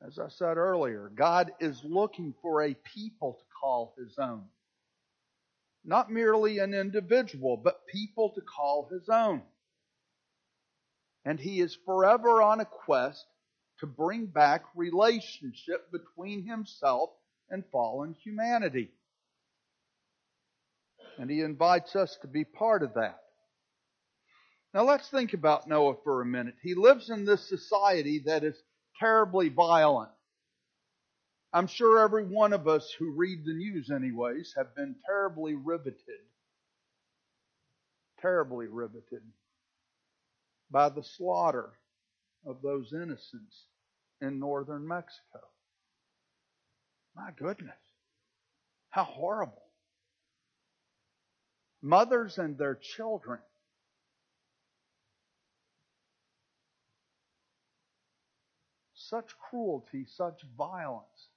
As 0.06 0.18
I 0.18 0.30
said 0.30 0.58
earlier, 0.58 1.12
God 1.14 1.52
is 1.60 1.84
looking 1.84 2.34
for 2.42 2.64
a 2.64 2.74
people 2.74 3.34
to 3.34 3.46
call 3.60 3.94
his 3.98 4.18
own. 4.18 4.46
Not 5.84 6.12
merely 6.12 6.60
an 6.60 6.74
individual, 6.74 7.58
but 7.58 7.88
people 7.88 8.32
to 8.32 8.42
call 8.42 8.90
his 8.92 9.10
own. 9.10 9.44
And 11.24 11.40
he 11.40 11.60
is 11.60 11.78
forever 11.86 12.42
on 12.42 12.60
a 12.60 12.66
quest 12.66 13.26
to 13.80 13.88
bring 13.88 14.26
back 14.26 14.64
relationship 14.76 15.92
between 15.92 16.48
himself 16.48 17.12
and 17.50 17.64
fallen 17.72 18.16
humanity. 18.24 18.90
And 21.20 21.30
he 21.30 21.42
invites 21.42 21.96
us 21.96 22.18
to 22.22 22.28
be 22.28 22.44
part 22.44 22.82
of 22.82 22.96
that. 22.96 23.20
Now 24.74 24.84
let's 24.84 25.10
think 25.10 25.34
about 25.34 25.68
Noah 25.68 25.96
for 26.04 26.22
a 26.22 26.26
minute. 26.26 26.56
He 26.64 26.74
lives 26.74 27.10
in 27.10 27.26
this 27.26 27.48
society 27.48 28.24
that 28.26 28.44
is 28.44 28.56
terribly 29.02 29.50
violent. 29.50 30.12
I'm 31.52 31.68
sure 31.68 32.00
every 32.00 32.24
one 32.24 32.54
of 32.54 32.68
us 32.68 32.96
who 32.98 33.12
read 33.12 33.44
the 33.44 33.54
news, 33.54 33.92
anyways, 33.92 34.54
have 34.56 34.74
been 34.76 34.96
terribly 35.06 35.56
riveted. 35.56 36.22
Terribly 38.22 38.68
riveted 38.68 39.24
by 40.70 40.90
the 40.90 41.04
slaughter 41.04 41.72
of 42.46 42.62
those 42.62 42.94
innocents 42.94 43.66
in 44.22 44.40
northern 44.40 44.88
Mexico. 44.88 45.40
My 47.16 47.32
goodness. 47.38 47.74
How 48.92 49.04
horrible. 49.04 49.64
Mothers 51.82 52.38
and 52.38 52.58
their 52.58 52.76
children. 52.76 53.40
Such 59.12 59.38
cruelty, 59.50 60.06
such 60.08 60.41
violence. 60.58 61.28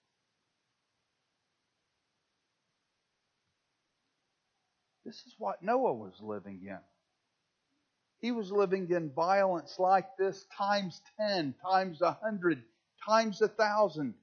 This 5.04 5.16
is 5.26 5.34
what 5.38 5.60
Noah 5.60 5.92
was 5.92 6.14
living 6.20 6.60
in. 6.64 6.78
He 8.20 8.30
was 8.30 8.52
living 8.52 8.88
in 8.92 9.10
violence 9.10 9.74
like 9.80 10.06
this 10.16 10.46
times 10.56 11.02
10, 11.18 11.56
times 11.68 12.00
a 12.00 12.16
100, 12.22 12.62
times 13.04 13.42
a 13.42 13.48
1,000. 13.48 14.14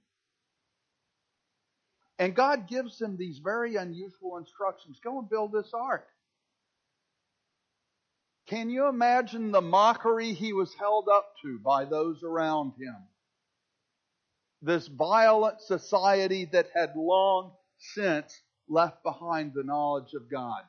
And 2.20 2.34
God 2.34 2.70
gives 2.70 3.02
him 3.02 3.18
these 3.18 3.40
very 3.40 3.76
unusual 3.76 4.38
instructions 4.38 5.02
go 5.04 5.20
and 5.20 5.30
build 5.30 5.52
this 5.52 5.74
ark. 5.74 6.08
Can 8.48 8.70
you 8.70 8.88
imagine 8.88 9.52
the 9.52 9.60
mockery 9.60 10.32
he 10.32 10.54
was 10.54 10.74
held 10.80 11.10
up 11.10 11.34
to 11.44 11.60
by 11.60 11.84
those 11.84 12.24
around 12.24 12.76
him? 12.80 12.96
This 14.62 14.88
violent 14.88 15.62
society 15.62 16.46
that 16.52 16.68
had 16.76 16.94
long 16.96 17.54
since 17.80 18.40
left 18.70 19.04
behind 19.04 19.54
the 19.54 19.64
knowledge 19.64 20.14
of 20.14 20.30
God. 20.30 20.62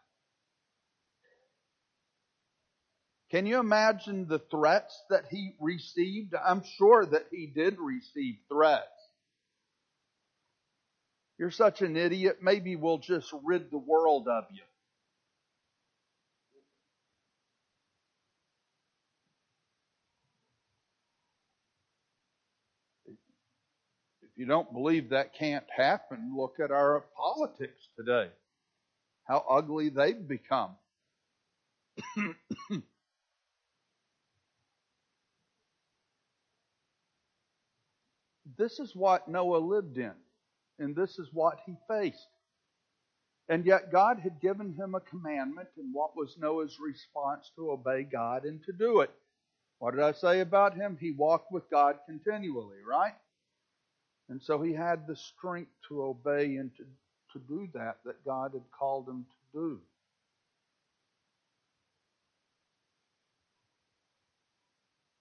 Can 3.30 3.46
you 3.46 3.60
imagine 3.60 4.28
the 4.28 4.40
threats 4.50 4.94
that 5.10 5.24
he 5.30 5.52
received? 5.60 6.34
I'm 6.34 6.62
sure 6.78 7.06
that 7.06 7.26
he 7.30 7.46
did 7.46 7.78
receive 7.78 8.36
threats. 8.50 8.86
You're 11.38 11.50
such 11.50 11.82
an 11.82 11.96
idiot. 11.96 12.38
Maybe 12.42 12.76
we'll 12.76 12.98
just 12.98 13.32
rid 13.42 13.70
the 13.70 13.78
world 13.78 14.28
of 14.28 14.44
you. 14.52 14.62
If 24.22 24.30
you 24.42 24.48
don't 24.48 24.72
believe 24.72 25.10
that 25.10 25.34
can't 25.38 25.62
happen, 25.70 26.34
look 26.36 26.56
at 26.58 26.72
our 26.72 27.04
politics 27.16 27.86
today. 27.96 28.28
How 29.22 29.44
ugly 29.48 29.88
they've 29.88 30.26
become. 30.26 30.72
this 38.58 38.80
is 38.80 38.96
what 38.96 39.28
Noah 39.28 39.58
lived 39.58 39.96
in 39.96 40.10
and 40.80 40.96
this 40.96 41.20
is 41.20 41.28
what 41.32 41.58
he 41.64 41.76
faced. 41.86 42.26
And 43.48 43.64
yet 43.64 43.92
God 43.92 44.18
had 44.18 44.40
given 44.40 44.74
him 44.74 44.96
a 44.96 45.00
commandment, 45.00 45.68
and 45.76 45.94
what 45.94 46.16
was 46.16 46.36
Noah's 46.36 46.76
response 46.84 47.48
to 47.54 47.70
obey 47.70 48.02
God 48.02 48.44
and 48.44 48.60
to 48.64 48.72
do 48.72 49.02
it? 49.02 49.12
What 49.78 49.94
did 49.94 50.02
I 50.02 50.10
say 50.10 50.40
about 50.40 50.74
him? 50.74 50.98
He 51.00 51.12
walked 51.12 51.52
with 51.52 51.70
God 51.70 52.00
continually, 52.08 52.78
right? 52.88 53.14
And 54.32 54.42
so 54.42 54.62
he 54.62 54.72
had 54.72 55.06
the 55.06 55.14
strength 55.14 55.72
to 55.88 56.04
obey 56.04 56.56
and 56.56 56.70
to, 56.78 56.84
to 57.34 57.38
do 57.46 57.68
that 57.74 57.98
that 58.06 58.24
God 58.24 58.52
had 58.54 58.62
called 58.70 59.06
him 59.06 59.26
to 59.26 59.58
do. 59.58 59.78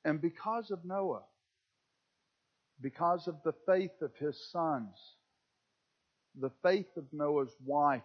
And 0.05 0.21
because 0.21 0.71
of 0.71 0.85
Noah, 0.85 1.23
because 2.79 3.27
of 3.27 3.35
the 3.43 3.53
faith 3.65 4.01
of 4.01 4.15
his 4.15 4.49
sons, 4.49 4.95
the 6.39 6.51
faith 6.63 6.95
of 6.95 7.03
Noah's 7.11 7.57
wife, 7.65 8.01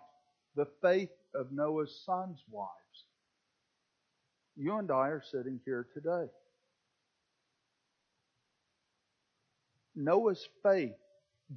the 0.56 0.66
faith 0.82 1.14
of 1.36 1.52
Noah's 1.52 2.02
sons' 2.04 2.42
wives. 2.50 3.04
You 4.56 4.74
and 4.78 4.90
I 4.90 5.10
are 5.10 5.22
sitting 5.30 5.60
here 5.64 5.86
today. 5.94 6.26
Noah's 9.96 10.46
faith 10.62 10.94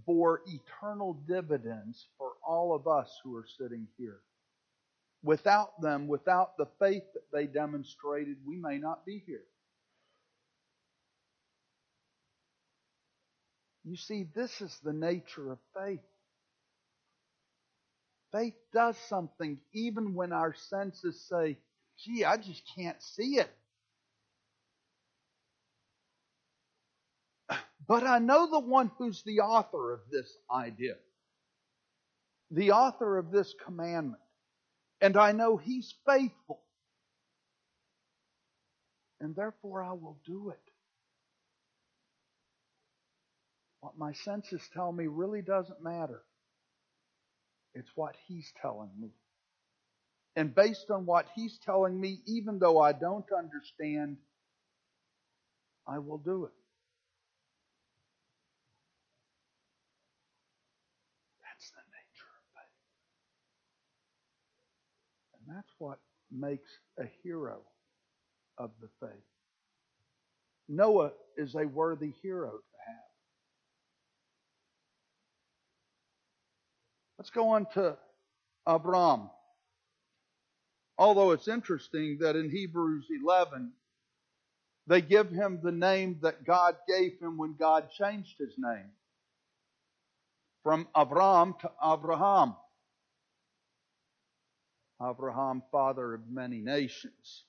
bore 0.06 0.42
eternal 0.48 1.14
dividends 1.28 2.08
for 2.18 2.32
all 2.48 2.74
of 2.74 2.88
us 2.88 3.10
who 3.24 3.36
are 3.36 3.46
sitting 3.58 3.88
here. 3.98 4.20
Without 5.24 5.82
them, 5.82 6.08
without 6.08 6.58
the 6.58 6.68
faith 6.80 7.04
that 7.14 7.32
they 7.34 7.46
demonstrated, 7.46 8.38
we 8.46 8.56
may 8.56 8.78
not 8.78 9.06
be 9.06 9.22
here. 9.26 9.44
You 13.84 13.98
see, 13.98 14.28
this 14.36 14.62
is 14.62 14.78
the 14.84 14.94
nature 14.94 15.52
of 15.52 15.58
faith. 15.76 16.00
Faith 18.32 18.54
does 18.74 18.96
something 19.10 19.60
even 19.74 20.14
when 20.14 20.32
our 20.32 20.54
senses 20.70 21.20
say, 21.28 21.58
gee, 21.98 22.24
I 22.24 22.38
just 22.38 22.62
can't 22.76 23.02
see 23.02 23.38
it. 23.38 23.50
But 27.90 28.06
I 28.06 28.20
know 28.20 28.50
the 28.50 28.60
one 28.62 28.92
who's 28.98 29.22
the 29.24 29.42
author 29.42 29.94
of 29.94 30.00
this 30.12 30.32
idea, 30.50 30.96
the 32.52 32.72
author 32.72 33.18
of 33.18 33.32
this 33.32 33.54
commandment. 33.66 34.22
And 35.02 35.18
I 35.18 35.34
know 35.34 35.58
he's 35.58 35.94
faithful. 36.06 36.62
And 39.20 39.36
therefore 39.36 39.84
I 39.84 39.92
will 39.92 40.20
do 40.26 40.52
it. 40.52 40.72
What 43.82 43.98
my 43.98 44.14
senses 44.14 44.62
tell 44.74 44.92
me 44.92 45.08
really 45.08 45.42
doesn't 45.42 45.84
matter. 45.84 46.22
It's 47.74 47.90
what 47.96 48.16
He's 48.28 48.52
telling 48.62 48.92
me. 49.00 49.10
And 50.36 50.54
based 50.54 50.92
on 50.92 51.06
what 51.06 51.28
He's 51.36 51.60
telling 51.66 52.00
me, 52.00 52.22
even 52.26 52.60
though 52.60 52.80
I 52.80 52.94
don't 52.94 53.26
understand, 53.38 54.18
I 55.88 56.00
will 56.00 56.18
do 56.18 56.46
it. 56.46 56.52
That's 61.44 61.72
the 61.72 61.84
nature 61.92 62.32
of 62.36 62.44
faith. 62.56 62.80
And 65.36 65.39
that's 65.50 65.72
what 65.78 66.00
makes 66.32 66.70
a 67.00 67.06
hero 67.24 67.60
of 68.58 68.72
the 68.82 68.90
faith. 69.00 69.24
Noah 70.68 71.12
is 71.38 71.56
a 71.56 71.66
worthy 71.66 72.14
hero 72.22 72.52
to 72.52 72.78
have. 72.88 72.96
Let's 77.18 77.32
go 77.32 77.50
on 77.50 77.66
to 77.74 77.98
Abram. 78.66 79.30
Although 80.98 81.32
it's 81.32 81.48
interesting 81.48 82.18
that 82.22 82.36
in 82.36 82.50
Hebrews 82.50 83.08
11, 83.24 83.72
they 84.88 85.02
give 85.02 85.30
him 85.30 85.60
the 85.64 85.72
name 85.72 86.20
that 86.22 86.46
God 86.46 86.76
gave 86.88 87.20
him 87.20 87.38
when 87.38 87.56
God 87.58 87.90
changed 87.92 88.36
his 88.38 88.54
name 88.58 88.92
from 90.64 90.88
Abram 90.94 91.56
to 91.62 91.72
Abraham. 91.84 92.56
Abraham, 95.02 95.64
father 95.72 96.14
of 96.14 96.22
many 96.30 96.60
nations. 96.60 97.44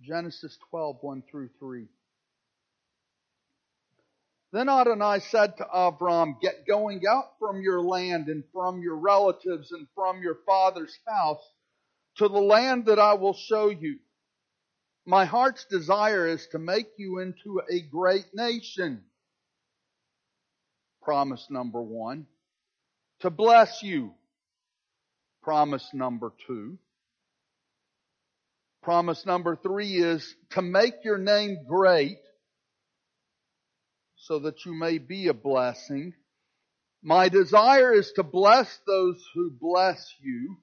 Genesis 0.00 0.58
12, 0.70 0.96
1 1.00 1.22
through 1.30 1.50
3. 1.58 1.86
Then 4.52 4.68
Adonai 4.68 5.20
said 5.20 5.56
to 5.56 5.66
Abram, 5.72 6.36
Get 6.42 6.66
going 6.66 7.02
out 7.08 7.38
from 7.38 7.62
your 7.62 7.80
land 7.80 8.28
and 8.28 8.44
from 8.52 8.82
your 8.82 8.96
relatives 8.96 9.72
and 9.72 9.86
from 9.94 10.22
your 10.22 10.38
father's 10.44 10.96
house 11.08 11.42
to 12.16 12.28
the 12.28 12.40
land 12.40 12.86
that 12.86 12.98
I 12.98 13.14
will 13.14 13.32
show 13.34 13.70
you. 13.70 13.98
My 15.06 15.24
heart's 15.24 15.64
desire 15.64 16.28
is 16.28 16.46
to 16.52 16.58
make 16.58 16.88
you 16.98 17.18
into 17.20 17.60
a 17.70 17.80
great 17.80 18.26
nation. 18.34 19.02
Promise 21.02 21.46
number 21.50 21.82
one. 21.82 22.26
To 23.20 23.30
bless 23.30 23.82
you. 23.82 24.14
Promise 25.42 25.88
number 25.92 26.32
two. 26.46 26.78
Promise 28.82 29.26
number 29.26 29.56
three 29.56 29.94
is 29.94 30.34
to 30.50 30.62
make 30.62 31.04
your 31.04 31.18
name 31.18 31.58
great 31.68 32.18
so 34.16 34.40
that 34.40 34.64
you 34.64 34.74
may 34.74 34.98
be 34.98 35.28
a 35.28 35.34
blessing. 35.34 36.14
My 37.02 37.28
desire 37.28 37.92
is 37.92 38.12
to 38.12 38.22
bless 38.22 38.78
those 38.86 39.24
who 39.34 39.50
bless 39.50 40.14
you. 40.20 40.56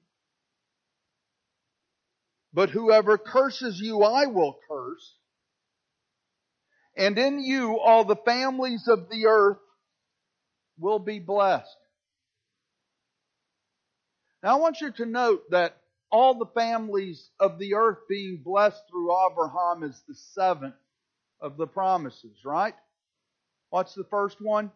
But 2.52 2.70
whoever 2.70 3.18
curses 3.18 3.78
you, 3.80 4.02
I 4.02 4.26
will 4.26 4.58
curse. 4.68 5.14
And 6.96 7.18
in 7.18 7.38
you, 7.38 7.78
all 7.78 8.04
the 8.04 8.16
families 8.16 8.88
of 8.88 9.08
the 9.10 9.26
earth 9.26 9.58
will 10.78 10.98
be 10.98 11.20
blessed. 11.20 11.68
Now 14.42 14.56
I 14.56 14.60
want 14.60 14.80
you 14.80 14.90
to 14.92 15.06
note 15.06 15.50
that 15.50 15.76
all 16.10 16.34
the 16.34 16.46
families 16.46 17.28
of 17.38 17.58
the 17.58 17.74
earth 17.74 17.98
being 18.08 18.42
blessed 18.44 18.82
through 18.90 19.14
Abraham 19.30 19.82
is 19.82 20.00
the 20.08 20.14
seventh 20.34 20.74
of 21.40 21.56
the 21.56 21.66
promises, 21.66 22.44
right? 22.44 22.74
What's 23.70 23.94
the 23.94 24.04
first 24.04 24.40
one? 24.40 24.72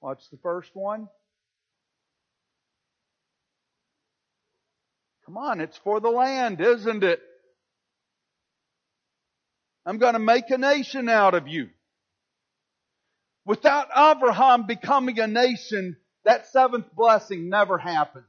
What's 0.00 0.28
the 0.28 0.38
first 0.38 0.70
one? 0.74 1.08
Come 5.26 5.36
on, 5.36 5.60
it's 5.60 5.76
for 5.76 6.00
the 6.00 6.08
land, 6.08 6.60
isn't 6.60 7.04
it? 7.04 7.20
I'm 9.84 9.98
going 9.98 10.14
to 10.14 10.18
make 10.18 10.50
a 10.50 10.58
nation 10.58 11.08
out 11.08 11.34
of 11.34 11.48
you. 11.48 11.68
Without 13.48 13.88
Abraham 13.96 14.66
becoming 14.66 15.18
a 15.20 15.26
nation, 15.26 15.96
that 16.26 16.46
seventh 16.48 16.94
blessing 16.94 17.48
never 17.48 17.78
happens. 17.78 18.26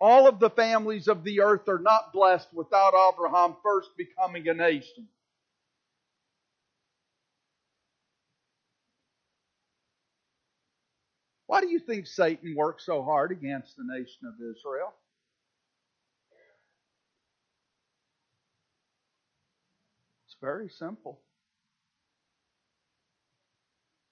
All 0.00 0.26
of 0.26 0.40
the 0.40 0.48
families 0.48 1.08
of 1.08 1.24
the 1.24 1.42
earth 1.42 1.68
are 1.68 1.78
not 1.78 2.10
blessed 2.14 2.48
without 2.54 2.94
Abraham 2.94 3.56
first 3.62 3.90
becoming 3.98 4.48
a 4.48 4.54
nation. 4.54 5.08
Why 11.46 11.60
do 11.60 11.68
you 11.68 11.78
think 11.78 12.06
Satan 12.06 12.54
worked 12.56 12.80
so 12.80 13.02
hard 13.02 13.32
against 13.32 13.76
the 13.76 13.84
nation 13.86 14.26
of 14.26 14.36
Israel? 14.36 14.94
It's 20.24 20.36
very 20.40 20.70
simple. 20.70 21.20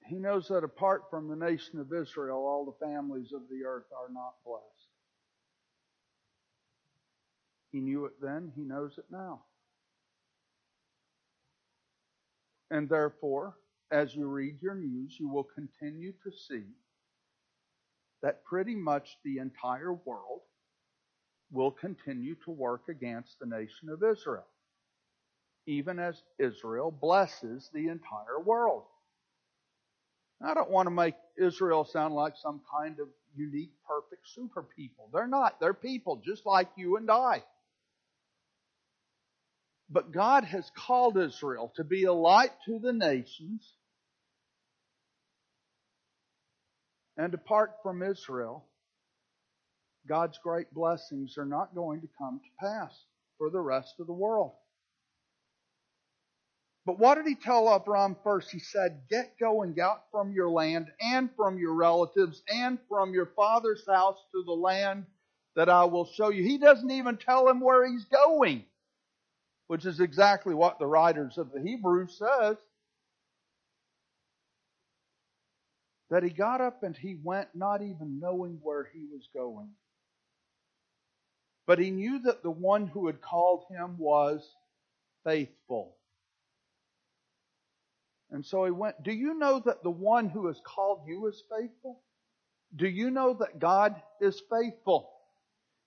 He 0.07 0.17
knows 0.17 0.49
that 0.49 0.65
apart 0.65 1.05
from 1.11 1.29
the 1.29 1.37
nation 1.37 1.79
of 1.79 1.93
Israel, 1.93 2.37
all 2.37 2.65
the 2.65 2.85
families 2.87 3.33
of 3.33 3.43
the 3.51 3.65
earth 3.65 3.87
are 3.93 4.13
not 4.13 4.35
blessed. 4.45 4.65
He 7.73 7.81
knew 7.81 8.05
it 8.05 8.13
then, 8.21 8.53
he 8.55 8.63
knows 8.63 8.99
it 8.99 9.07
now. 9.11 9.41
And 12.71 12.89
therefore, 12.89 13.57
as 13.91 14.15
you 14.15 14.27
read 14.27 14.61
your 14.61 14.75
news, 14.75 15.17
you 15.19 15.29
will 15.29 15.45
continue 15.55 16.13
to 16.23 16.31
see 16.31 16.65
that 18.23 18.45
pretty 18.45 18.75
much 18.75 19.17
the 19.25 19.39
entire 19.39 19.93
world 19.93 20.41
will 21.51 21.71
continue 21.71 22.35
to 22.45 22.51
work 22.51 22.89
against 22.89 23.39
the 23.39 23.47
nation 23.47 23.89
of 23.89 24.03
Israel, 24.03 24.47
even 25.67 25.99
as 25.99 26.23
Israel 26.39 26.91
blesses 26.91 27.71
the 27.73 27.89
entire 27.89 28.41
world. 28.45 28.85
I 30.43 30.55
don't 30.55 30.71
want 30.71 30.87
to 30.87 30.91
make 30.91 31.15
Israel 31.39 31.85
sound 31.85 32.15
like 32.15 32.35
some 32.43 32.61
kind 32.71 32.99
of 33.01 33.09
unique, 33.35 33.73
perfect 33.89 34.23
super 34.35 34.63
people. 34.63 35.09
They're 35.13 35.27
not. 35.27 35.61
They're 35.61 35.75
people 35.75 36.21
just 36.25 36.45
like 36.47 36.69
you 36.77 36.97
and 36.97 37.11
I. 37.11 37.43
But 39.91 40.13
God 40.13 40.45
has 40.45 40.71
called 40.87 41.19
Israel 41.19 41.73
to 41.77 41.85
be 41.85 42.05
a 42.05 42.13
light 42.13 42.53
to 42.67 42.79
the 42.79 42.93
nations. 42.93 43.63
And 47.17 47.33
apart 47.35 47.73
from 47.83 48.03
Israel, 48.03 48.65
God's 50.09 50.39
great 50.43 50.73
blessings 50.75 51.39
are 51.39 51.47
not 51.47 51.75
going 51.75 52.01
to 52.01 52.09
come 52.19 52.41
to 52.41 52.67
pass 52.67 52.93
for 53.39 53.51
the 53.51 53.61
rest 53.61 53.95
of 54.01 54.07
the 54.07 54.13
world. 54.13 54.53
But 56.87 56.99
what 56.99 57.15
did 57.15 57.27
he 57.27 57.35
tell 57.35 57.69
Abram 57.69 58.17
first? 58.23 58.51
He 58.51 58.59
said, 58.59 59.03
Get 59.09 59.39
going 59.39 59.81
out 59.81 60.03
from 60.11 60.33
your 60.33 60.51
land 60.51 60.89
and 61.01 61.31
from 61.37 61.59
your 61.59 61.75
relatives 61.75 62.43
and 62.49 62.79
from 62.89 63.15
your 63.15 63.31
father's 63.37 63.85
house 63.89 64.19
to 64.33 64.43
the 64.45 64.53
land 64.53 65.07
that 65.57 65.71
I 65.71 65.85
will 65.85 66.05
show 66.05 66.29
you. 66.29 66.43
He 66.43 66.59
doesn't 66.59 66.91
even 66.91 67.17
tell 67.17 67.49
him 67.49 67.61
where 67.61 67.87
he's 67.87 68.05
going, 68.05 68.65
which 69.69 69.87
is 69.87 70.01
exactly 70.01 70.55
what 70.55 70.79
the 70.79 70.87
writers 70.87 71.39
of 71.39 71.53
the 71.53 71.61
Hebrews 71.63 72.19
says. 72.19 72.57
That 76.11 76.23
he 76.23 76.31
got 76.31 76.61
up 76.61 76.83
and 76.83 76.95
he 76.95 77.17
went 77.23 77.49
not 77.55 77.81
even 77.83 78.21
knowing 78.21 78.59
where 78.63 78.85
he 78.93 79.07
was 79.11 79.27
going. 79.35 79.71
But 81.67 81.79
he 81.79 81.91
knew 81.91 82.21
that 82.21 82.43
the 82.43 82.51
one 82.51 82.87
who 82.87 83.07
had 83.07 83.23
called 83.23 83.65
him 83.71 83.97
was 83.99 84.47
faithful. 85.25 85.97
And 88.35 88.45
so 88.45 88.65
he 88.65 88.73
went. 88.73 89.01
Do 89.05 89.13
you 89.13 89.39
know 89.39 89.63
that 89.65 89.85
the 89.85 89.91
one 89.91 90.29
who 90.29 90.49
has 90.49 90.61
called 90.67 91.03
you 91.07 91.29
is 91.29 91.41
faithful? 91.49 92.01
Do 92.75 92.89
you 92.89 93.11
know 93.11 93.35
that 93.35 93.61
God 93.61 93.95
is 94.21 94.43
faithful? 94.51 95.09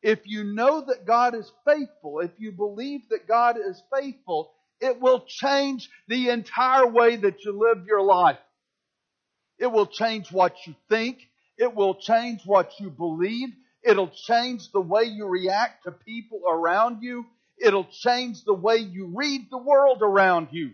If 0.01 0.19
you 0.23 0.45
know 0.45 0.79
that 0.79 1.05
God 1.05 1.35
is 1.35 1.51
faithful, 1.65 2.21
if 2.21 2.31
you 2.37 2.53
believe 2.53 3.01
that 3.09 3.27
God 3.27 3.57
is 3.57 3.83
faithful, 3.93 4.53
it 4.79 5.01
will 5.01 5.25
change 5.27 5.89
the 6.07 6.29
entire 6.29 6.87
way 6.87 7.17
that 7.17 7.43
you 7.43 7.51
live 7.51 7.85
your 7.85 8.01
life. 8.01 8.39
It 9.59 9.67
will 9.67 9.87
change 9.87 10.31
what 10.31 10.55
you 10.65 10.73
think. 10.87 11.17
It 11.57 11.75
will 11.75 11.95
change 11.95 12.43
what 12.45 12.79
you 12.79 12.89
believe. 12.89 13.49
It'll 13.83 14.07
change 14.07 14.71
the 14.71 14.79
way 14.79 15.03
you 15.03 15.27
react 15.27 15.83
to 15.83 15.91
people 15.91 16.43
around 16.49 17.03
you. 17.03 17.25
It'll 17.59 17.89
change 17.91 18.45
the 18.45 18.53
way 18.53 18.77
you 18.77 19.11
read 19.13 19.47
the 19.51 19.57
world 19.57 20.01
around 20.01 20.49
you. 20.51 20.71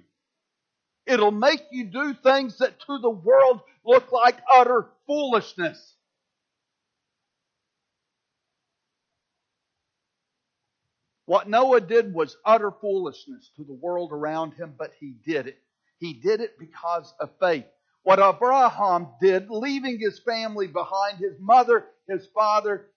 It'll 1.05 1.31
make 1.31 1.63
you 1.71 1.85
do 1.85 2.13
things 2.13 2.59
that 2.59 2.79
to 2.81 2.97
the 2.99 3.09
world 3.09 3.61
look 3.85 4.11
like 4.11 4.37
utter 4.53 4.87
foolishness. 5.05 5.95
What 11.25 11.49
Noah 11.49 11.81
did 11.81 12.13
was 12.13 12.37
utter 12.45 12.71
foolishness 12.71 13.49
to 13.57 13.63
the 13.63 13.73
world 13.73 14.11
around 14.11 14.53
him, 14.53 14.75
but 14.77 14.93
he 14.99 15.15
did 15.25 15.47
it. 15.47 15.57
He 15.99 16.13
did 16.13 16.41
it 16.41 16.59
because 16.59 17.13
of 17.19 17.29
faith. 17.39 17.65
What 18.03 18.19
Abraham 18.19 19.07
did, 19.21 19.49
leaving 19.49 19.99
his 19.99 20.19
family 20.19 20.67
behind, 20.67 21.19
his 21.19 21.39
mother, 21.39 21.85
his 22.09 22.27
father, 22.27 22.87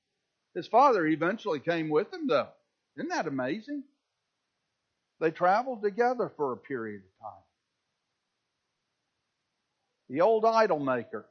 his 0.55 0.67
father 0.67 1.07
eventually 1.07 1.61
came 1.61 1.89
with 1.89 2.13
him 2.13 2.27
though. 2.27 2.49
Isn't 2.97 3.11
that 3.11 3.29
amazing? 3.29 3.85
They 5.21 5.31
traveled 5.31 5.83
together 5.83 6.33
for 6.37 6.53
a 6.53 6.57
period 6.57 7.03
of 7.05 7.27
time 7.27 7.46
the 10.09 10.21
old 10.21 10.45
idol 10.45 10.79
maker, 10.79 11.27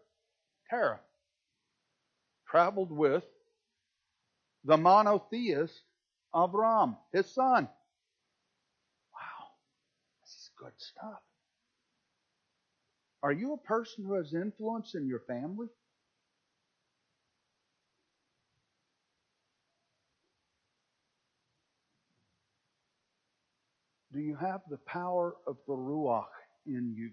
Terah, 0.69 0.99
traveled 2.47 2.91
with 2.91 3.23
the 4.63 4.77
monotheist 4.77 5.81
Avram, 6.33 6.97
his 7.13 7.27
son. 7.33 7.69
Wow, 9.13 9.47
this 10.23 10.31
is 10.31 10.49
good 10.57 10.73
stuff. 10.77 11.21
Are 13.23 13.31
you 13.31 13.53
a 13.53 13.57
person 13.57 14.05
who 14.05 14.15
has 14.15 14.33
influence 14.33 14.95
in 14.95 15.07
your 15.07 15.21
family? 15.21 15.67
Do 24.13 24.19
you 24.19 24.35
have 24.37 24.61
the 24.69 24.77
power 24.77 25.35
of 25.47 25.57
the 25.67 25.73
Ruach 25.73 26.25
in 26.65 26.93
you? 26.95 27.11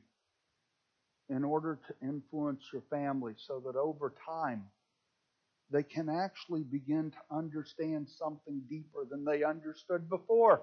In 1.32 1.44
order 1.44 1.78
to 1.88 2.06
influence 2.06 2.62
your 2.72 2.82
family 2.90 3.32
so 3.36 3.60
that 3.64 3.76
over 3.76 4.12
time 4.26 4.64
they 5.70 5.82
can 5.82 6.10
actually 6.10 6.62
begin 6.62 7.10
to 7.10 7.36
understand 7.36 8.06
something 8.06 8.60
deeper 8.68 9.06
than 9.10 9.24
they 9.24 9.42
understood 9.42 10.08
before. 10.10 10.60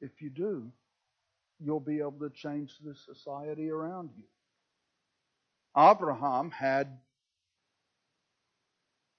If 0.00 0.22
you 0.22 0.30
do, 0.30 0.72
you'll 1.62 1.78
be 1.80 1.98
able 1.98 2.20
to 2.20 2.30
change 2.30 2.78
the 2.82 2.94
society 2.94 3.68
around 3.68 4.10
you. 4.16 4.24
Abraham 5.76 6.50
had 6.50 6.98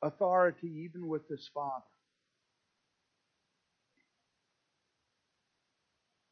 authority 0.02 0.68
even 0.86 1.08
with 1.08 1.28
his 1.28 1.50
father. 1.54 1.84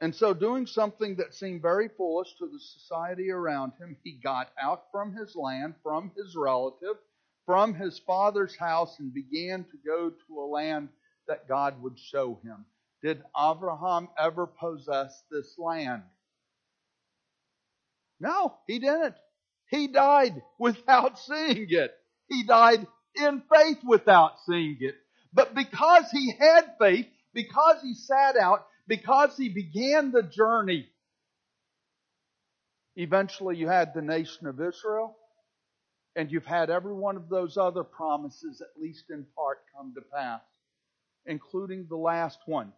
And 0.01 0.15
so, 0.15 0.33
doing 0.33 0.65
something 0.65 1.15
that 1.17 1.33
seemed 1.33 1.61
very 1.61 1.89
foolish 1.89 2.35
to 2.37 2.47
the 2.47 2.59
society 2.59 3.31
around 3.31 3.73
him, 3.79 3.97
he 4.03 4.13
got 4.13 4.49
out 4.61 4.85
from 4.91 5.13
his 5.13 5.35
land, 5.35 5.75
from 5.83 6.11
his 6.15 6.35
relative, 6.37 6.95
from 7.45 7.73
his 7.73 7.99
father's 7.99 8.55
house, 8.55 8.97
and 8.99 9.13
began 9.13 9.65
to 9.65 9.77
go 9.85 10.11
to 10.11 10.39
a 10.39 10.45
land 10.45 10.89
that 11.27 11.47
God 11.49 11.81
would 11.81 11.99
show 11.99 12.39
him. 12.43 12.65
Did 13.03 13.23
Abraham 13.37 14.07
ever 14.17 14.47
possess 14.47 15.23
this 15.31 15.55
land? 15.57 16.03
No, 18.19 18.55
he 18.67 18.79
didn't. 18.79 19.15
He 19.69 19.87
died 19.87 20.41
without 20.59 21.19
seeing 21.27 21.67
it. 21.69 21.93
He 22.29 22.43
died 22.43 22.87
in 23.23 23.43
faith 23.53 23.79
without 23.85 24.33
seeing 24.45 24.77
it. 24.79 24.95
But 25.33 25.53
because 25.55 26.09
he 26.11 26.33
had 26.37 26.75
faith, 26.79 27.07
because 27.33 27.81
he 27.81 27.93
sat 27.93 28.35
out, 28.37 28.67
because 28.87 29.37
he 29.37 29.49
began 29.49 30.11
the 30.11 30.23
journey, 30.23 30.87
eventually 32.95 33.57
you 33.57 33.67
had 33.67 33.93
the 33.93 34.01
nation 34.01 34.47
of 34.47 34.59
Israel, 34.59 35.15
and 36.15 36.31
you've 36.31 36.45
had 36.45 36.69
every 36.69 36.93
one 36.93 37.15
of 37.15 37.29
those 37.29 37.57
other 37.57 37.83
promises, 37.83 38.61
at 38.61 38.81
least 38.81 39.05
in 39.09 39.25
part, 39.35 39.59
come 39.75 39.93
to 39.95 40.01
pass, 40.01 40.41
including 41.25 41.85
the 41.87 41.97
last 41.97 42.39
one 42.45 42.73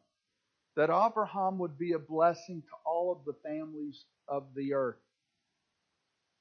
that 0.75 0.89
Abraham 0.89 1.57
would 1.59 1.77
be 1.77 1.93
a 1.93 1.99
blessing 1.99 2.61
to 2.61 2.75
all 2.85 3.11
of 3.11 3.25
the 3.25 3.35
families 3.47 4.05
of 4.27 4.45
the 4.55 4.73
earth. 4.73 4.97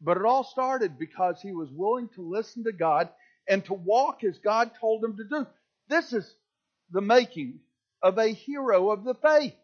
But 0.00 0.16
it 0.16 0.24
all 0.24 0.44
started 0.44 0.98
because 0.98 1.40
he 1.42 1.52
was 1.52 1.68
willing 1.70 2.08
to 2.14 2.22
listen 2.22 2.64
to 2.64 2.72
God 2.72 3.08
and 3.50 3.64
to 3.66 3.74
walk 3.74 4.22
as 4.24 4.38
God 4.38 4.70
told 4.80 5.04
him 5.04 5.16
to 5.16 5.24
do. 5.24 5.46
This 5.88 6.12
is 6.14 6.34
the 6.92 7.00
making 7.02 7.58
of 8.00 8.16
a 8.16 8.28
hero 8.28 8.90
of 8.90 9.04
the 9.04 9.14
faith. 9.14 9.54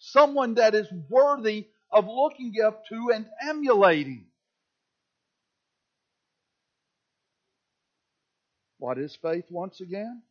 Someone 0.00 0.54
that 0.54 0.74
is 0.74 0.88
worthy 1.08 1.68
of 1.90 2.08
looking 2.08 2.54
up 2.62 2.84
to 2.88 3.12
and 3.14 3.26
emulating. 3.48 4.26
What 8.78 8.98
is 8.98 9.16
faith 9.22 9.44
once 9.48 9.80
again? 9.80 10.22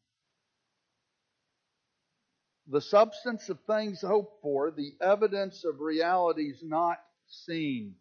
The 2.67 2.81
substance 2.81 3.47
of 3.47 3.59
things 3.61 4.01
hoped 4.01 4.41
for, 4.41 4.71
the 4.71 4.93
evidence 5.01 5.63
of 5.63 5.79
realities 5.79 6.59
not 6.61 6.97
seen. 7.27 7.95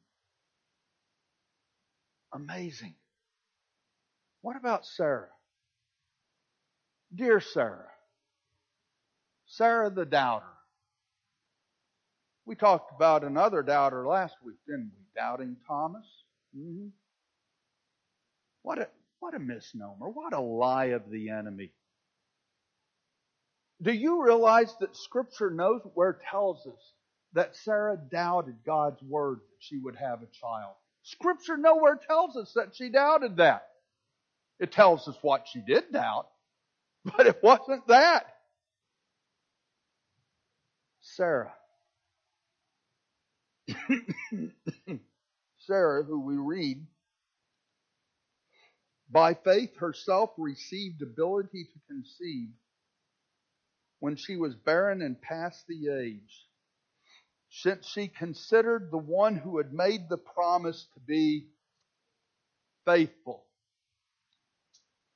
Amazing. 2.33 2.95
What 4.43 4.57
about 4.57 4.87
Sarah? 4.87 5.29
Dear 7.15 7.41
Sarah, 7.41 7.91
Sarah 9.47 9.91
the 9.91 10.07
doubter. 10.07 10.47
We 12.47 12.55
talked 12.55 12.95
about 12.95 13.25
another 13.25 13.63
doubter 13.63 14.07
last 14.07 14.37
week, 14.45 14.57
didn't 14.67 14.93
we? 14.97 15.05
Doubting 15.21 15.57
Thomas. 15.67 16.07
Mm-hmm. 16.57 16.89
What 18.63 18.79
a 18.79 18.89
what 19.21 19.35
a 19.35 19.39
misnomer! 19.39 20.09
What 20.09 20.33
a 20.33 20.41
lie 20.41 20.87
of 20.87 21.11
the 21.11 21.31
enemy! 21.31 21.73
Do 23.83 23.93
you 23.93 24.23
realize 24.23 24.75
that 24.81 24.97
Scripture 24.97 25.51
knows 25.51 25.83
where 25.95 26.19
tells 26.31 26.67
us 26.67 26.93
that 27.33 27.57
Sarah 27.57 27.99
doubted 28.11 28.57
God's 28.65 29.03
word 29.03 29.39
that 29.39 29.57
she 29.59 29.79
would 29.79 29.97
have 29.97 30.23
a 30.23 30.27
child? 30.27 30.75
Scripture 31.03 31.57
nowhere 31.57 31.99
tells 32.07 32.37
us 32.37 32.53
that 32.55 32.75
she 32.75 32.91
doubted 32.91 33.37
that. 33.39 33.70
It 34.61 34.73
tells 34.73 35.09
us 35.09 35.17
what 35.23 35.49
she 35.49 35.61
did 35.61 35.91
doubt, 35.93 36.29
but 37.05 37.27
it 37.27 37.43
wasn't 37.43 37.87
that. 37.89 38.27
Sarah. 41.01 41.53
Sarah, 45.67 46.05
who 46.05 46.21
we 46.21 46.37
read, 46.37 46.87
by 49.11 49.35
faith 49.35 49.77
herself 49.79 50.31
received 50.39 51.03
ability 51.03 51.65
to 51.65 51.81
conceive 51.89 52.51
when 54.01 54.17
she 54.17 54.37
was 54.37 54.55
barren 54.55 55.03
and 55.03 55.21
past 55.21 55.67
the 55.69 55.89
age, 55.89 56.47
since 57.51 57.87
she 57.87 58.09
considered 58.09 58.91
the 58.91 58.99
one 58.99 59.37
who 59.37 59.59
had 59.59 59.73
made 59.73 60.09
the 60.09 60.19
promise 60.19 60.87
to 60.95 61.01
be 61.01 61.49
faithful. 62.87 63.45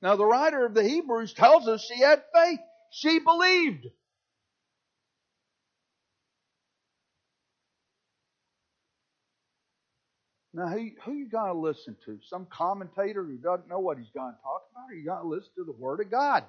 Now, 0.05 0.15
the 0.15 0.23
writer 0.23 0.63
of 0.63 0.75
the 0.75 0.87
Hebrews 0.87 1.33
tells 1.33 1.67
us 1.67 1.83
she 1.83 1.99
had 1.99 2.21
faith. 2.31 2.59
She 2.91 3.17
believed. 3.17 3.87
Now, 10.53 10.67
who, 10.67 10.91
who 11.03 11.13
you 11.13 11.27
got 11.27 11.47
to 11.47 11.53
listen 11.53 11.97
to? 12.05 12.19
Some 12.29 12.45
commentator 12.51 13.23
who 13.23 13.37
doesn't 13.37 13.67
know 13.67 13.79
what 13.79 13.97
he's 13.97 14.11
going 14.13 14.31
to 14.31 14.41
talk 14.43 14.65
about? 14.71 14.91
Or 14.91 14.93
you 14.93 15.05
got 15.05 15.21
to 15.23 15.27
listen 15.27 15.49
to 15.57 15.63
the 15.63 15.71
Word 15.71 16.01
of 16.01 16.11
God? 16.11 16.43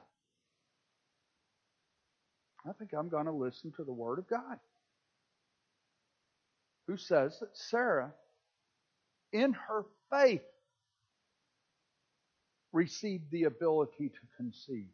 I 2.68 2.72
think 2.74 2.90
I'm 2.92 3.08
going 3.08 3.24
to 3.24 3.32
listen 3.32 3.72
to 3.78 3.84
the 3.84 3.90
Word 3.90 4.18
of 4.18 4.28
God. 4.28 4.58
Who 6.88 6.98
says 6.98 7.38
that 7.40 7.56
Sarah, 7.56 8.12
in 9.32 9.54
her 9.54 9.86
faith, 10.12 10.42
received 12.76 13.30
the 13.30 13.44
ability 13.44 14.10
to 14.10 14.20
conceive. 14.36 14.88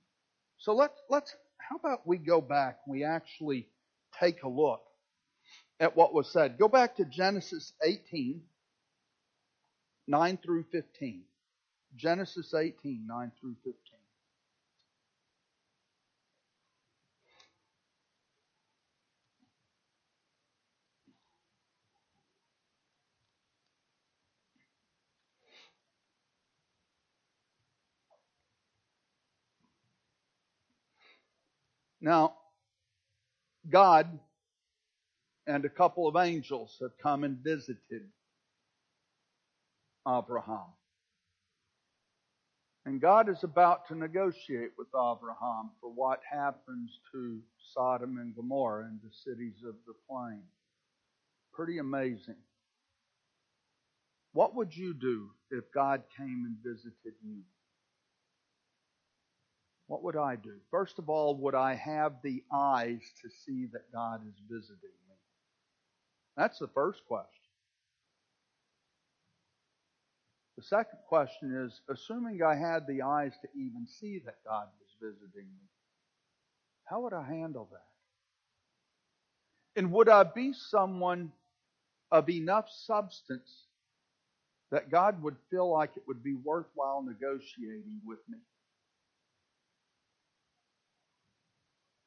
So 0.59 0.75
let's, 0.75 0.99
let's, 1.11 1.35
how 1.59 1.77
about 1.77 2.07
we 2.07 2.17
go 2.17 2.41
back 2.41 2.79
and 2.87 2.93
we 2.93 3.05
actually 3.05 3.69
take 4.19 4.45
a 4.45 4.49
look 4.49 4.81
at 5.81 5.97
what 5.97 6.15
was 6.15 6.33
said? 6.33 6.59
Go 6.59 6.69
back 6.69 6.97
to 6.97 7.05
Genesis 7.05 7.73
18, 7.85 8.41
9 10.07 10.39
through 10.45 10.65
15. 10.71 11.23
Genesis 11.97 12.55
18, 12.55 13.05
9 13.07 13.33
through 13.41 13.57
15. 13.65 13.75
Now, 32.03 32.35
God 33.71 34.19
and 35.47 35.65
a 35.65 35.69
couple 35.69 36.09
of 36.09 36.17
angels 36.17 36.77
have 36.81 36.99
come 37.01 37.23
and 37.23 37.39
visited 37.39 38.03
Abraham. 40.07 40.67
And 42.85 43.01
God 43.01 43.29
is 43.29 43.45
about 43.45 43.87
to 43.89 43.95
negotiate 43.95 44.73
with 44.77 44.89
Abraham 44.89 45.71
for 45.81 45.93
what 45.95 46.21
happens 46.29 46.91
to 47.13 47.39
Sodom 47.73 48.19
and 48.19 48.35
Gomorrah 48.35 48.87
and 48.87 48.99
the 49.01 49.15
cities 49.25 49.63
of 49.65 49.77
the 49.87 49.95
plain. 50.11 50.43
Pretty 51.53 51.79
amazing. 51.79 52.35
What 54.33 54.57
would 54.57 54.77
you 54.77 54.93
do 54.93 55.31
if 55.53 55.65
God 55.73 56.03
came 56.17 56.45
and 56.47 56.57
visited 56.65 57.15
you? 57.25 57.43
What 59.93 60.03
would 60.05 60.17
I 60.17 60.37
do? 60.37 60.55
First 60.71 60.99
of 60.99 61.11
all, 61.11 61.37
would 61.37 61.55
I 61.55 61.75
have 61.75 62.15
the 62.25 62.43
eyes 62.51 63.03
to 63.21 63.29
see 63.45 63.67
that 63.75 63.93
God 63.93 64.23
is 64.27 64.41
visiting 64.49 64.79
me? 64.81 65.17
That's 66.35 66.59
the 66.59 66.69
first 66.69 67.03
question. 67.07 67.29
The 70.57 70.63
second 70.63 71.01
question 71.07 71.67
is 71.67 71.83
assuming 71.91 72.43
I 72.43 72.55
had 72.55 72.87
the 72.87 73.03
eyes 73.03 73.35
to 73.43 73.49
even 73.55 73.87
see 73.87 74.23
that 74.25 74.37
God 74.47 74.69
was 74.81 75.13
visiting 75.13 75.45
me, 75.45 75.69
how 76.85 77.03
would 77.03 77.13
I 77.13 77.25
handle 77.27 77.69
that? 77.71 77.85
And 79.79 79.93
would 79.93 80.09
I 80.09 80.23
be 80.23 80.55
someone 80.55 81.33
of 82.11 82.31
enough 82.31 82.71
substance 82.71 83.67
that 84.71 84.91
God 84.91 85.23
would 85.23 85.37
feel 85.51 85.71
like 85.71 85.91
it 85.99 86.05
would 86.09 86.25
be 86.25 86.33
worthwhile 86.33 87.03
negotiating 87.03 88.01
with 88.07 88.21
me? 88.27 88.39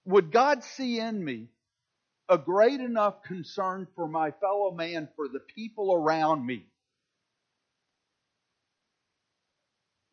Would 0.05 0.31
God 0.31 0.63
see 0.63 0.99
in 0.99 1.23
me 1.23 1.49
a 2.29 2.37
great 2.37 2.79
enough 2.79 3.23
concern 3.23 3.87
for 3.95 4.07
my 4.07 4.31
fellow 4.31 4.71
man, 4.71 5.09
for 5.15 5.27
the 5.27 5.39
people 5.39 5.93
around 5.93 6.45
me, 6.45 6.65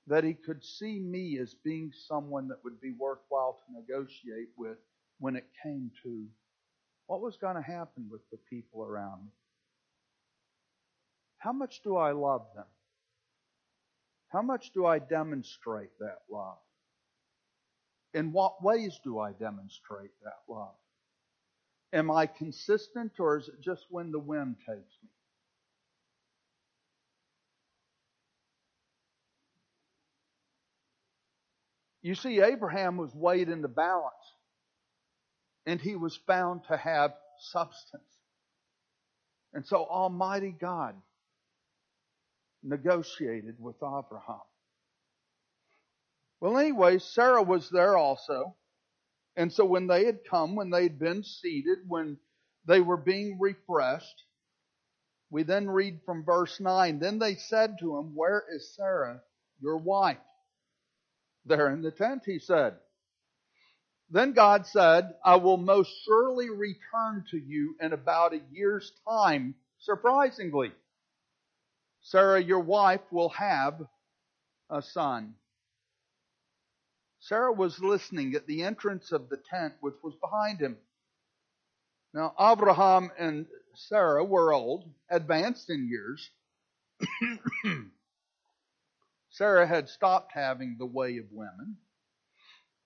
that 0.09 0.24
he 0.24 0.34
could 0.34 0.64
see 0.64 0.99
me 0.99 1.38
as 1.38 1.55
being 1.64 1.93
someone 2.09 2.49
that 2.49 2.62
would 2.64 2.80
be 2.80 2.93
worthwhile 2.99 3.59
to 3.66 3.80
negotiate 3.80 4.49
with 4.57 4.78
when 5.20 5.36
it 5.36 5.47
came 5.62 5.90
to 6.03 6.26
what 7.07 7.20
was 7.20 7.36
going 7.36 7.57
to 7.57 7.62
happen 7.62 8.09
with 8.11 8.22
the 8.30 8.38
people 8.51 8.82
around 8.82 9.24
me. 9.24 9.30
How 11.38 11.53
much 11.53 11.82
do 11.82 11.97
I 11.97 12.12
love 12.12 12.47
them? 12.55 12.66
How 14.28 14.43
much 14.43 14.72
do 14.72 14.86
I 14.86 14.99
demonstrate 14.99 15.90
that 16.01 16.18
love? 16.30 16.59
In 18.14 18.32
what 18.32 18.62
ways 18.62 18.98
do 19.02 19.18
I 19.18 19.32
demonstrate 19.32 20.10
that 20.22 20.52
love? 20.52 20.74
Am 21.92 22.10
I 22.10 22.26
consistent 22.26 23.12
or 23.18 23.38
is 23.38 23.48
it 23.48 23.60
just 23.60 23.86
when 23.90 24.12
the 24.12 24.18
wind 24.18 24.56
takes 24.66 24.96
me? 25.02 25.08
You 32.02 32.16
see, 32.16 32.40
Abraham 32.40 32.96
was 32.96 33.14
weighed 33.14 33.48
in 33.48 33.62
the 33.62 33.68
balance, 33.68 34.14
and 35.66 35.80
he 35.80 35.94
was 35.94 36.18
found 36.26 36.62
to 36.68 36.76
have 36.76 37.12
substance. 37.38 38.02
And 39.54 39.64
so 39.64 39.84
Almighty 39.84 40.54
God 40.58 40.96
negotiated 42.62 43.56
with 43.58 43.76
Abraham. 43.76 44.40
Well, 46.43 46.59
anyway, 46.59 46.99
Sarah 46.99 47.45
was 47.45 47.70
there 47.70 47.97
also. 47.97 48.57
And 49.36 49.53
so 49.53 49.64
when 49.64 49.86
they 49.86 50.07
had 50.07 50.24
come, 50.28 50.57
when 50.57 50.70
they 50.70 50.82
had 50.82 50.99
been 50.99 51.22
seated, 51.22 51.78
when 51.86 52.18
they 52.66 52.80
were 52.80 52.97
being 52.97 53.38
refreshed, 53.38 54.24
we 55.30 55.45
then 55.45 55.70
read 55.70 56.01
from 56.05 56.24
verse 56.24 56.59
9 56.59 56.99
Then 56.99 57.20
they 57.20 57.36
said 57.36 57.76
to 57.78 57.97
him, 57.97 58.16
Where 58.16 58.43
is 58.53 58.74
Sarah, 58.74 59.22
your 59.61 59.76
wife? 59.76 60.18
There 61.45 61.70
in 61.70 61.80
the 61.80 61.93
tent, 61.93 62.24
he 62.26 62.40
said. 62.40 62.74
Then 64.11 64.32
God 64.32 64.66
said, 64.66 65.14
I 65.24 65.36
will 65.36 65.59
most 65.59 65.93
surely 66.05 66.51
return 66.51 67.24
to 67.30 67.36
you 67.38 67.76
in 67.80 67.93
about 67.93 68.34
a 68.34 68.43
year's 68.51 68.90
time, 69.09 69.55
surprisingly. 69.78 70.72
Sarah, 72.01 72.43
your 72.43 72.61
wife, 72.61 73.01
will 73.12 73.28
have 73.28 73.80
a 74.68 74.82
son. 74.82 75.36
Sarah 77.22 77.52
was 77.52 77.78
listening 77.78 78.34
at 78.34 78.48
the 78.48 78.64
entrance 78.64 79.12
of 79.12 79.28
the 79.28 79.36
tent, 79.36 79.74
which 79.80 79.94
was 80.02 80.14
behind 80.20 80.60
him. 80.60 80.76
Now, 82.12 82.34
Abraham 82.38 83.12
and 83.16 83.46
Sarah 83.74 84.24
were 84.24 84.52
old, 84.52 84.92
advanced 85.08 85.70
in 85.70 85.88
years. 85.88 86.30
Sarah 89.30 89.68
had 89.68 89.88
stopped 89.88 90.32
having 90.32 90.74
the 90.76 90.86
way 90.86 91.18
of 91.18 91.26
women. 91.30 91.76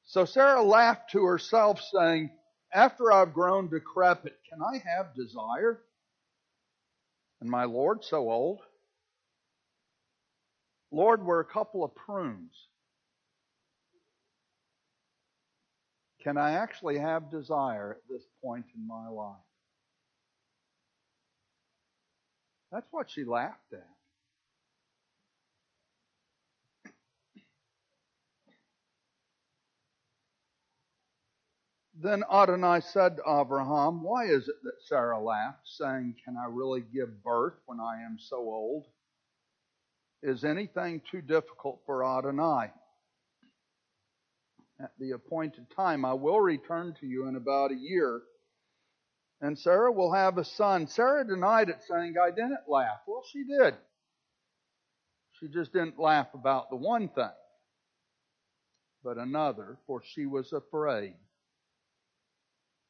So 0.05 0.26
Sarah 0.26 0.62
laughed 0.62 1.12
to 1.12 1.24
herself, 1.24 1.80
saying, 1.80 2.30
After 2.74 3.11
I've 3.11 3.32
grown 3.32 3.70
decrepit, 3.70 4.39
can 4.51 4.61
I 4.62 4.82
have 4.87 5.14
desire? 5.14 5.80
And 7.41 7.49
my 7.49 7.64
Lord 7.64 8.05
so 8.05 8.30
old? 8.30 8.61
Lord, 10.93 11.24
we're 11.24 11.41
a 11.41 11.45
couple 11.45 11.82
of 11.84 11.95
prunes. 11.95 12.53
Can 16.27 16.37
I 16.37 16.55
actually 16.55 16.99
have 16.99 17.31
desire 17.31 17.93
at 17.93 18.09
this 18.11 18.24
point 18.43 18.64
in 18.74 18.85
my 18.85 19.09
life? 19.09 19.37
That's 22.72 22.89
what 22.91 23.09
she 23.09 23.22
laughed 23.24 23.72
at. 23.72 23.87
Then 32.03 32.24
Adonai 32.29 32.81
said 32.81 33.18
to 33.18 33.41
Abraham, 33.41 34.03
Why 34.03 34.24
is 34.24 34.49
it 34.49 34.57
that 34.64 34.83
Sarah 34.89 35.22
laughed, 35.22 35.68
saying, 35.79 36.16
Can 36.24 36.37
I 36.37 36.47
really 36.51 36.83
give 36.93 37.22
birth 37.22 37.55
when 37.66 37.79
I 37.79 38.03
am 38.05 38.18
so 38.18 38.39
old? 38.39 38.87
Is 40.24 40.43
anything 40.43 41.03
too 41.09 41.22
difficult 41.22 41.83
for 41.87 42.05
Adonai? 42.05 42.72
At 44.81 44.93
the 44.99 45.12
appointed 45.12 45.66
time, 45.74 46.05
I 46.05 46.12
will 46.14 46.41
return 46.41 46.95
to 47.01 47.07
you 47.07 47.29
in 47.29 47.37
about 47.37 47.72
a 47.72 47.77
year, 47.77 48.22
and 49.41 49.59
Sarah 49.59 49.93
will 49.93 50.12
have 50.12 50.39
a 50.39 50.45
son. 50.45 50.87
Sarah 50.87 51.27
denied 51.27 51.70
it, 51.70 51.83
saying, 51.89 52.14
I 52.22 52.31
didn't 52.31 52.68
laugh. 52.68 53.01
Well, 53.07 53.24
she 53.33 53.45
did. 53.45 53.74
She 55.41 55.49
just 55.49 55.72
didn't 55.72 55.99
laugh 55.99 56.29
about 56.35 56.70
the 56.70 56.77
one 56.77 57.09
thing, 57.09 57.31
but 59.05 59.18
another, 59.18 59.79
for 59.87 60.03
she 60.05 60.27
was 60.27 60.53
afraid. 60.53 61.14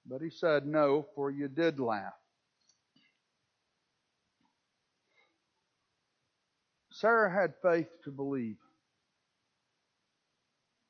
But 0.07 0.23
he 0.23 0.31
said, 0.31 0.67
No, 0.67 1.07
for 1.15 1.31
you 1.31 1.49
did 1.49 1.81
laugh. 1.81 2.15
Sarah 6.93 7.33
had 7.33 7.55
faith 7.63 7.89
to 8.05 8.11
believe, 8.11 8.57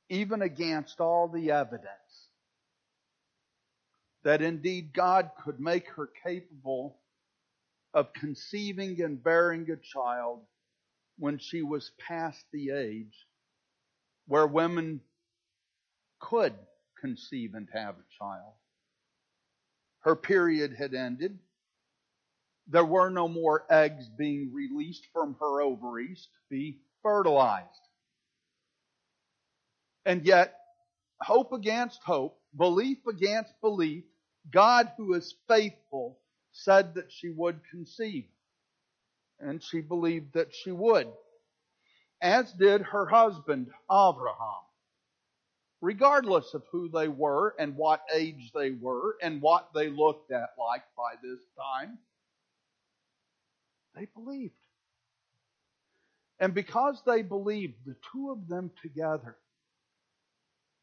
even 0.08 0.42
against 0.42 1.00
all 1.00 1.28
the 1.28 1.50
evidence, 1.50 2.28
that 4.24 4.42
indeed 4.42 4.92
God 4.92 5.30
could 5.44 5.60
make 5.60 5.88
her 5.90 6.08
capable 6.24 6.98
of 7.94 8.12
conceiving 8.12 9.00
and 9.02 9.22
bearing 9.22 9.70
a 9.70 9.76
child 9.76 10.40
when 11.18 11.38
she 11.38 11.62
was 11.62 11.92
past 12.06 12.44
the 12.52 12.70
age 12.70 13.26
where 14.26 14.46
women 14.46 15.00
could 16.20 16.54
conceive 17.00 17.54
and 17.54 17.68
have 17.72 17.94
a 17.94 18.18
child. 18.18 18.52
Her 20.00 20.16
period 20.16 20.74
had 20.76 20.94
ended. 20.94 21.38
There 22.68 22.84
were 22.84 23.10
no 23.10 23.28
more 23.28 23.64
eggs 23.70 24.08
being 24.08 24.52
released 24.52 25.06
from 25.12 25.36
her 25.40 25.60
ovaries 25.60 26.26
to 26.32 26.38
be 26.50 26.78
fertilized. 27.02 27.85
And 30.06 30.24
yet, 30.24 30.58
hope 31.20 31.52
against 31.52 32.00
hope, 32.02 32.38
belief 32.56 32.98
against 33.06 33.52
belief, 33.60 34.04
God 34.50 34.90
who 34.96 35.12
is 35.14 35.34
faithful 35.48 36.18
said 36.52 36.94
that 36.94 37.12
she 37.12 37.28
would 37.28 37.60
conceive. 37.70 38.24
And 39.38 39.62
she 39.62 39.82
believed 39.82 40.32
that 40.32 40.54
she 40.54 40.70
would. 40.70 41.08
As 42.22 42.50
did 42.52 42.80
her 42.80 43.06
husband, 43.06 43.66
Abraham 43.90 44.62
regardless 45.80 46.54
of 46.54 46.62
who 46.72 46.88
they 46.88 47.08
were 47.08 47.54
and 47.58 47.76
what 47.76 48.02
age 48.14 48.50
they 48.54 48.70
were 48.70 49.16
and 49.22 49.42
what 49.42 49.68
they 49.74 49.88
looked 49.88 50.32
at 50.32 50.50
like 50.58 50.82
by 50.96 51.14
this 51.22 51.40
time. 51.56 51.98
They 53.94 54.06
believed. 54.14 54.54
And 56.38 56.52
because 56.54 57.02
they 57.06 57.22
believed, 57.22 57.74
the 57.86 57.96
two 58.12 58.30
of 58.30 58.48
them 58.48 58.70
together, 58.82 59.36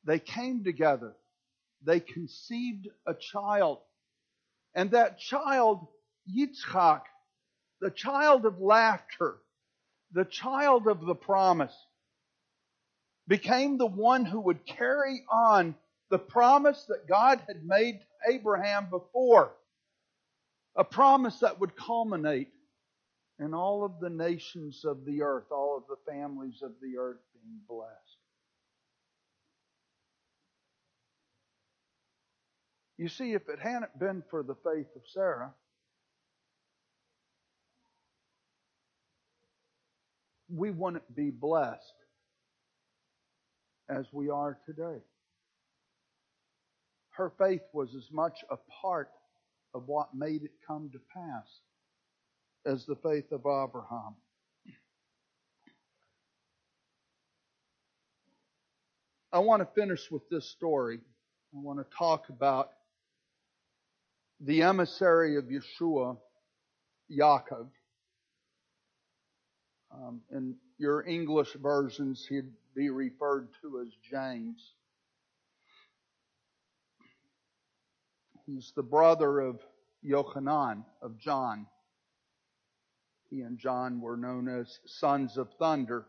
they 0.06 0.20
came 0.20 0.64
together. 0.64 1.14
They 1.84 2.00
conceived 2.00 2.88
a 3.06 3.14
child. 3.14 3.80
And 4.76 4.92
that 4.92 5.20
child, 5.20 5.88
Yitzchak, 6.30 7.02
the 7.82 7.92
child 7.92 8.46
of 8.46 8.60
laughter, 8.62 9.36
the 10.14 10.26
child 10.26 10.88
of 10.88 11.06
the 11.06 11.16
promise, 11.16 11.76
became 13.28 13.78
the 13.78 13.86
one 13.86 14.26
who 14.26 14.40
would 14.42 14.66
carry 14.66 15.24
on 15.32 15.76
the 16.10 16.20
promise 16.20 16.86
that 16.90 17.08
God 17.08 17.42
had 17.48 17.66
made 17.66 18.00
to 18.00 18.34
Abraham 18.34 18.90
before. 18.90 19.52
A 20.76 20.84
promise 20.84 21.40
that 21.40 21.60
would 21.60 21.76
culminate 21.76 22.50
in 23.40 23.54
all 23.54 23.84
of 23.84 24.00
the 24.00 24.10
nations 24.10 24.86
of 24.86 25.06
the 25.06 25.22
earth, 25.22 25.52
all 25.52 25.78
of 25.78 25.84
the 25.88 26.12
families 26.12 26.62
of 26.62 26.72
the 26.82 26.98
earth 26.98 27.20
being 27.34 27.60
blessed. 27.68 28.23
You 32.98 33.08
see, 33.10 33.34
if 33.34 33.50
it 33.50 33.60
hadn't 33.60 33.98
been 34.00 34.24
for 34.30 34.44
the 34.44 34.56
faith 34.56 34.88
of 34.96 35.02
Sarah, 35.12 35.54
we 40.50 40.70
wouldn't 40.72 41.16
be 41.16 41.32
blessed 41.32 41.94
as 43.90 44.06
we 44.14 44.30
are 44.30 44.58
today. 44.66 45.00
Her 47.12 47.32
faith 47.38 47.62
was 47.74 47.96
as 47.96 48.08
much 48.12 48.44
a 48.50 48.58
part 48.82 49.10
of 49.74 49.88
what 49.88 50.14
made 50.14 50.44
it 50.44 50.52
come 50.68 50.90
to 50.94 51.00
pass 51.14 51.48
as 52.66 52.86
the 52.86 52.96
faith 52.96 53.32
of 53.32 53.42
Abraham. 53.42 54.16
I 59.32 59.40
want 59.40 59.62
to 59.64 59.82
finish 59.82 60.12
with 60.12 60.30
this 60.30 60.48
story, 60.48 61.00
I 61.56 61.60
want 61.60 61.80
to 61.80 61.98
talk 61.98 62.30
about 62.30 62.70
the 64.44 64.62
emissary 64.62 65.38
of 65.38 65.46
Yeshua, 65.46 66.18
Yaakov. 67.10 67.68
Um, 69.94 70.22
in 70.32 70.56
your 70.78 71.08
English 71.08 71.54
versions, 71.62 72.26
he'd 72.28 72.52
be 72.76 72.90
referred 72.90 73.48
to 73.62 73.80
as 73.80 73.94
James. 74.10 74.74
He's 78.46 78.74
the 78.76 78.84
brother 78.84 79.40
of 79.40 79.60
Yochanan, 80.06 80.84
of 81.02 81.18
John. 81.18 81.66
He 83.30 83.42
and 83.42 83.58
John 83.58 84.02
were 84.02 84.18
known 84.18 84.50
as 84.50 84.80
sons 84.86 85.38
of 85.38 85.48
thunder. 85.58 86.08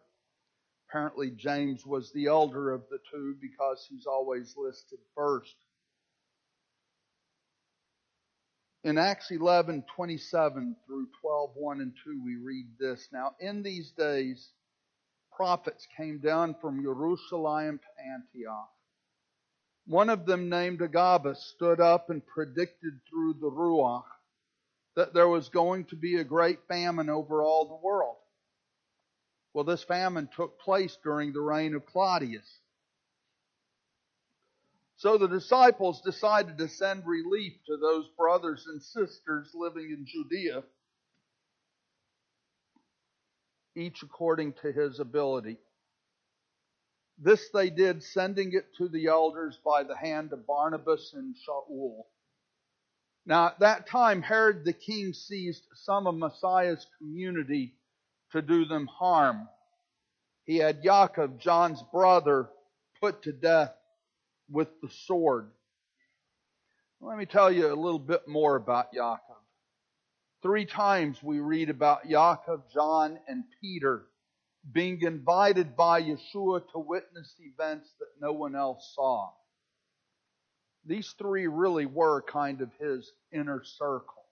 Apparently, 0.88 1.30
James 1.30 1.86
was 1.86 2.10
the 2.12 2.26
elder 2.26 2.72
of 2.72 2.82
the 2.90 2.98
two 3.12 3.36
because 3.40 3.86
he's 3.88 4.06
always 4.06 4.54
listed 4.56 4.98
first. 5.14 5.54
In 8.84 8.98
Acts 8.98 9.30
11, 9.30 9.84
27 9.96 10.76
through 10.86 11.08
12, 11.22 11.50
1 11.54 11.80
and 11.80 11.94
2, 12.04 12.22
we 12.22 12.36
read 12.36 12.66
this. 12.78 13.08
Now, 13.10 13.34
in 13.40 13.62
these 13.62 13.90
days, 13.92 14.50
prophets 15.34 15.88
came 15.96 16.18
down 16.18 16.54
from 16.60 16.82
Jerusalem 16.82 17.78
to 17.78 18.04
Antioch. 18.04 18.68
One 19.86 20.10
of 20.10 20.26
them, 20.26 20.50
named 20.50 20.82
Agabus, 20.82 21.42
stood 21.56 21.80
up 21.80 22.10
and 22.10 22.26
predicted 22.26 23.00
through 23.08 23.34
the 23.40 23.50
Ruach 23.50 24.04
that 24.96 25.14
there 25.14 25.28
was 25.28 25.48
going 25.48 25.86
to 25.86 25.96
be 25.96 26.16
a 26.16 26.24
great 26.24 26.58
famine 26.68 27.08
over 27.08 27.42
all 27.42 27.66
the 27.66 27.86
world. 27.86 28.16
Well, 29.54 29.64
this 29.64 29.82
famine 29.82 30.28
took 30.36 30.60
place 30.60 30.98
during 31.02 31.32
the 31.32 31.40
reign 31.40 31.74
of 31.74 31.86
Claudius. 31.86 32.60
So 35.04 35.18
the 35.18 35.28
disciples 35.28 36.00
decided 36.00 36.56
to 36.56 36.66
send 36.66 37.06
relief 37.06 37.52
to 37.66 37.76
those 37.76 38.08
brothers 38.16 38.64
and 38.66 38.82
sisters 38.82 39.50
living 39.54 39.90
in 39.90 40.06
Judea, 40.06 40.64
each 43.76 44.02
according 44.02 44.54
to 44.62 44.72
his 44.72 45.00
ability. 45.00 45.58
This 47.18 47.50
they 47.52 47.68
did, 47.68 48.02
sending 48.02 48.54
it 48.54 48.74
to 48.78 48.88
the 48.88 49.08
elders 49.08 49.58
by 49.62 49.82
the 49.82 49.94
hand 49.94 50.32
of 50.32 50.46
Barnabas 50.46 51.12
and 51.14 51.34
Shaul. 51.46 52.04
Now, 53.26 53.48
at 53.48 53.60
that 53.60 53.86
time, 53.86 54.22
Herod 54.22 54.64
the 54.64 54.72
king 54.72 55.12
seized 55.12 55.64
some 55.74 56.06
of 56.06 56.14
Messiah's 56.14 56.86
community 56.96 57.74
to 58.32 58.40
do 58.40 58.64
them 58.64 58.86
harm. 58.86 59.50
He 60.46 60.56
had 60.56 60.82
Yaakov, 60.82 61.36
John's 61.40 61.82
brother, 61.92 62.48
put 63.02 63.24
to 63.24 63.32
death 63.32 63.74
with 64.50 64.68
the 64.82 64.88
sword. 65.06 65.50
Let 67.00 67.18
me 67.18 67.26
tell 67.26 67.52
you 67.52 67.66
a 67.66 67.74
little 67.74 67.98
bit 67.98 68.26
more 68.26 68.56
about 68.56 68.92
Yaakov. 68.94 69.20
Three 70.42 70.66
times 70.66 71.22
we 71.22 71.40
read 71.40 71.70
about 71.70 72.06
Yaakov, 72.06 72.62
John, 72.72 73.18
and 73.28 73.44
Peter 73.60 74.06
being 74.72 75.00
invited 75.02 75.76
by 75.76 76.02
Yeshua 76.02 76.62
to 76.72 76.78
witness 76.78 77.34
events 77.38 77.92
that 77.98 78.08
no 78.20 78.32
one 78.32 78.54
else 78.54 78.92
saw. 78.94 79.30
These 80.86 81.14
three 81.18 81.46
really 81.46 81.86
were 81.86 82.22
kind 82.22 82.60
of 82.60 82.70
his 82.78 83.10
inner 83.32 83.62
circle. 83.64 84.24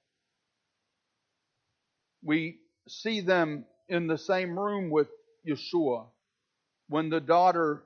We 2.23 2.59
see 2.89 3.21
them 3.21 3.65
in 3.89 4.07
the 4.07 4.19
same 4.19 4.59
room 4.59 4.91
with 4.91 5.09
Yeshua 5.47 6.07
when 6.89 7.09
the 7.11 7.21
daughter 7.21 7.85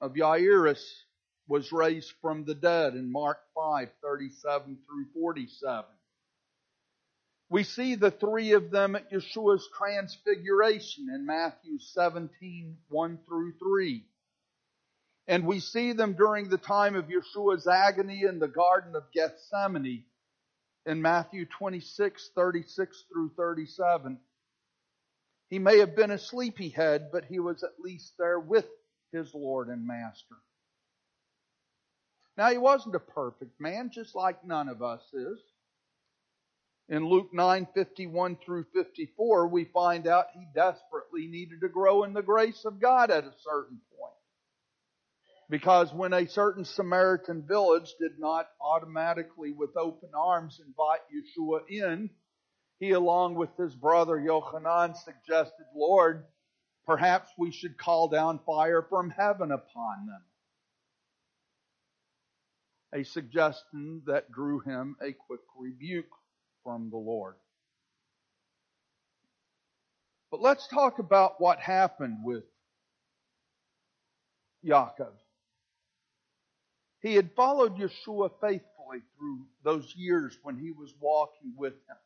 of 0.00 0.16
Jairus 0.16 1.03
was 1.48 1.72
raised 1.72 2.12
from 2.22 2.44
the 2.44 2.54
dead 2.54 2.94
in 2.94 3.12
Mark 3.12 3.38
5, 3.54 3.90
37 4.02 4.78
through 4.86 5.06
47. 5.14 5.84
We 7.50 7.64
see 7.64 7.94
the 7.94 8.10
three 8.10 8.52
of 8.52 8.70
them 8.70 8.96
at 8.96 9.12
Yeshua's 9.12 9.68
transfiguration 9.76 11.08
in 11.14 11.26
Matthew 11.26 11.78
17, 11.78 12.76
1 12.88 13.18
through 13.28 13.52
3. 13.58 14.04
And 15.28 15.46
we 15.46 15.60
see 15.60 15.92
them 15.92 16.14
during 16.14 16.48
the 16.48 16.58
time 16.58 16.96
of 16.96 17.06
Yeshua's 17.08 17.66
agony 17.66 18.22
in 18.22 18.38
the 18.38 18.48
Garden 18.48 18.96
of 18.96 19.04
Gethsemane 19.12 20.04
in 20.86 21.00
Matthew 21.00 21.46
26, 21.46 22.30
36 22.34 23.04
through 23.12 23.30
37. 23.36 24.18
He 25.50 25.58
may 25.58 25.78
have 25.78 25.94
been 25.94 26.10
a 26.10 26.18
sleepyhead, 26.18 27.10
but 27.12 27.24
he 27.26 27.38
was 27.38 27.62
at 27.62 27.80
least 27.82 28.14
there 28.18 28.40
with 28.40 28.66
his 29.12 29.32
Lord 29.34 29.68
and 29.68 29.86
Master. 29.86 30.36
Now, 32.36 32.50
he 32.50 32.58
wasn't 32.58 32.96
a 32.96 33.00
perfect 33.00 33.60
man, 33.60 33.90
just 33.92 34.14
like 34.14 34.44
none 34.44 34.68
of 34.68 34.82
us 34.82 35.02
is. 35.12 35.38
In 36.88 37.06
Luke 37.06 37.32
9, 37.32 37.68
51 37.74 38.36
through 38.44 38.66
54, 38.74 39.48
we 39.48 39.64
find 39.64 40.06
out 40.06 40.26
he 40.34 40.46
desperately 40.54 41.26
needed 41.28 41.60
to 41.62 41.68
grow 41.68 42.02
in 42.02 42.12
the 42.12 42.22
grace 42.22 42.64
of 42.64 42.80
God 42.80 43.10
at 43.10 43.24
a 43.24 43.32
certain 43.42 43.80
point. 43.96 44.12
Because 45.48 45.92
when 45.94 46.12
a 46.12 46.26
certain 46.26 46.64
Samaritan 46.64 47.46
village 47.46 47.94
did 48.00 48.18
not 48.18 48.48
automatically, 48.60 49.52
with 49.52 49.76
open 49.76 50.10
arms, 50.14 50.60
invite 50.66 51.00
Yeshua 51.14 51.60
in, 51.68 52.10
he, 52.80 52.90
along 52.90 53.36
with 53.36 53.56
his 53.56 53.74
brother 53.74 54.16
Yochanan, 54.16 54.96
suggested, 54.96 55.66
Lord, 55.74 56.24
perhaps 56.86 57.30
we 57.38 57.52
should 57.52 57.78
call 57.78 58.08
down 58.08 58.40
fire 58.44 58.82
from 58.82 59.10
heaven 59.10 59.52
upon 59.52 60.06
them. 60.06 60.22
A 62.94 63.02
suggestion 63.02 64.02
that 64.06 64.30
drew 64.30 64.60
him 64.60 64.96
a 65.02 65.12
quick 65.12 65.40
rebuke 65.58 66.12
from 66.62 66.90
the 66.90 66.96
Lord. 66.96 67.34
But 70.30 70.40
let's 70.40 70.68
talk 70.68 71.00
about 71.00 71.40
what 71.40 71.58
happened 71.58 72.18
with 72.24 72.44
Yaakov. 74.64 75.12
He 77.02 77.14
had 77.16 77.32
followed 77.34 77.76
Yeshua 77.76 78.30
faithfully 78.40 79.02
through 79.18 79.40
those 79.62 79.92
years 79.96 80.38
when 80.42 80.56
he 80.56 80.70
was 80.70 80.94
walking 81.00 81.52
with 81.56 81.74
him. 81.74 81.96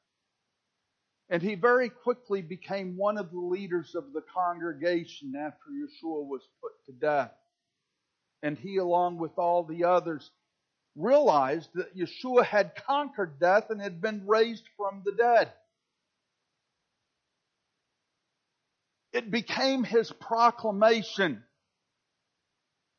And 1.30 1.42
he 1.42 1.54
very 1.54 1.90
quickly 1.90 2.40
became 2.40 2.96
one 2.96 3.18
of 3.18 3.30
the 3.30 3.38
leaders 3.38 3.94
of 3.94 4.12
the 4.12 4.22
congregation 4.34 5.34
after 5.36 5.66
Yeshua 5.70 6.26
was 6.26 6.42
put 6.62 6.72
to 6.86 6.92
death. 6.92 7.32
And 8.42 8.58
he, 8.58 8.78
along 8.78 9.18
with 9.18 9.38
all 9.38 9.64
the 9.64 9.84
others, 9.84 10.30
realized 10.98 11.68
that 11.74 11.96
Yeshua 11.96 12.44
had 12.44 12.74
conquered 12.86 13.38
death 13.38 13.70
and 13.70 13.80
had 13.80 14.00
been 14.02 14.26
raised 14.26 14.64
from 14.76 15.02
the 15.04 15.12
dead. 15.12 15.50
It 19.12 19.30
became 19.30 19.84
his 19.84 20.12
proclamation. 20.12 21.42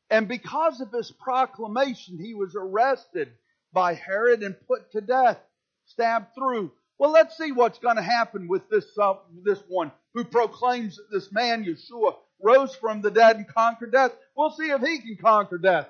And 0.08 0.26
because 0.26 0.80
of 0.80 0.90
his 0.90 1.12
proclamation, 1.12 2.18
he 2.18 2.34
was 2.34 2.56
arrested 2.56 3.28
by 3.72 3.94
Herod 3.94 4.42
and 4.42 4.56
put 4.66 4.90
to 4.92 5.00
death, 5.00 5.38
stabbed 5.86 6.34
through. 6.34 6.72
Well, 6.98 7.12
let's 7.12 7.36
see 7.36 7.52
what's 7.52 7.78
going 7.78 7.96
to 7.96 8.02
happen 8.02 8.48
with 8.48 8.68
this, 8.68 8.86
uh, 8.98 9.14
this 9.44 9.62
one 9.68 9.92
who 10.14 10.24
proclaims 10.24 10.96
that 10.96 11.10
this 11.12 11.30
man, 11.30 11.64
Yeshua, 11.64 12.16
rose 12.42 12.74
from 12.74 13.02
the 13.02 13.10
dead 13.10 13.36
and 13.36 13.46
conquered 13.46 13.92
death. 13.92 14.12
We'll 14.36 14.50
see 14.50 14.70
if 14.70 14.80
he 14.80 14.98
can 14.98 15.16
conquer 15.16 15.58
death 15.58 15.88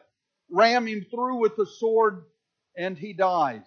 ram 0.51 0.87
him 0.87 1.07
through 1.11 1.37
with 1.37 1.57
the 1.57 1.67
sword, 1.67 2.25
and 2.77 2.97
he 2.97 3.13
dies. 3.13 3.63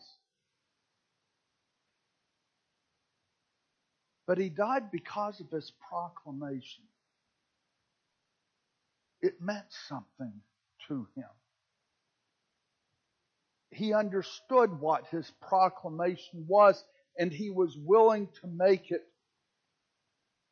But 4.26 4.38
he 4.38 4.50
died 4.50 4.92
because 4.92 5.40
of 5.42 5.50
his 5.50 5.72
proclamation. 5.90 6.84
It 9.22 9.42
meant 9.42 9.66
something 9.88 10.34
to 10.88 11.08
him. 11.16 11.30
He 13.72 13.94
understood 13.94 14.80
what 14.80 15.08
his 15.08 15.30
proclamation 15.42 16.46
was, 16.48 16.82
and 17.18 17.32
he 17.32 17.50
was 17.50 17.76
willing 17.78 18.28
to 18.42 18.48
make 18.48 18.92
it 18.92 19.02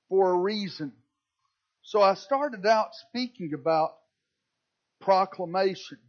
for 0.10 0.32
a 0.32 0.38
reason. 0.38 0.92
So 1.84 2.02
I 2.02 2.16
started 2.16 2.66
out 2.66 2.96
speaking 2.96 3.54
about 3.54 3.92
proclamation. 5.00 6.00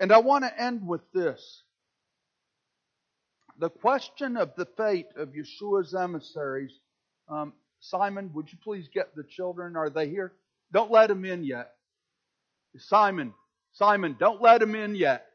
And 0.00 0.12
I 0.12 0.18
want 0.18 0.44
to 0.44 0.60
end 0.60 0.86
with 0.86 1.02
this. 1.12 1.62
The 3.58 3.68
question 3.68 4.38
of 4.38 4.52
the 4.56 4.66
fate 4.76 5.08
of 5.16 5.30
Yeshua's 5.30 5.94
emissaries. 5.94 6.72
Um, 7.28 7.52
Simon, 7.80 8.30
would 8.34 8.50
you 8.50 8.58
please 8.64 8.88
get 8.92 9.14
the 9.14 9.24
children? 9.24 9.76
Are 9.76 9.90
they 9.90 10.08
here? 10.08 10.32
Don't 10.72 10.90
let 10.90 11.08
them 11.08 11.24
in 11.26 11.44
yet. 11.44 11.72
Simon, 12.78 13.34
Simon, 13.72 14.16
don't 14.18 14.40
let 14.40 14.60
them 14.60 14.74
in 14.74 14.94
yet. 14.94 15.26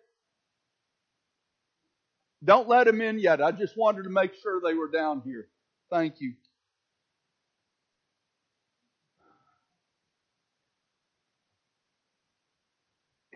Don't 2.43 2.67
let 2.67 2.85
them 2.85 3.01
in 3.01 3.19
yet. 3.19 3.41
I 3.41 3.51
just 3.51 3.77
wanted 3.77 4.03
to 4.03 4.09
make 4.09 4.33
sure 4.41 4.61
they 4.61 4.73
were 4.73 4.89
down 4.89 5.21
here. 5.25 5.47
Thank 5.91 6.15
you. 6.19 6.33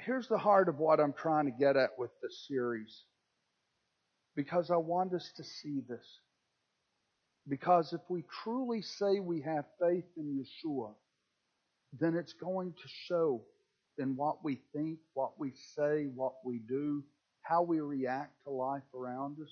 Here's 0.09 0.27
the 0.27 0.39
heart 0.39 0.67
of 0.67 0.79
what 0.79 0.99
I'm 0.99 1.13
trying 1.13 1.45
to 1.45 1.51
get 1.51 1.77
at 1.77 1.91
with 1.99 2.09
this 2.19 2.47
series. 2.47 3.03
Because 4.35 4.71
I 4.71 4.75
want 4.77 5.13
us 5.13 5.31
to 5.37 5.43
see 5.43 5.81
this. 5.87 6.05
Because 7.47 7.93
if 7.93 8.01
we 8.09 8.23
truly 8.43 8.81
say 8.81 9.19
we 9.19 9.41
have 9.41 9.65
faith 9.79 10.05
in 10.17 10.43
Yeshua, 10.43 10.93
then 11.99 12.15
it's 12.15 12.33
going 12.33 12.71
to 12.71 12.87
show 13.05 13.43
in 13.99 14.15
what 14.15 14.43
we 14.43 14.59
think, 14.73 14.97
what 15.13 15.39
we 15.39 15.53
say, 15.75 16.07
what 16.15 16.33
we 16.43 16.59
do, 16.67 17.03
how 17.43 17.61
we 17.61 17.79
react 17.79 18.33
to 18.45 18.49
life 18.49 18.81
around 18.95 19.37
us. 19.39 19.51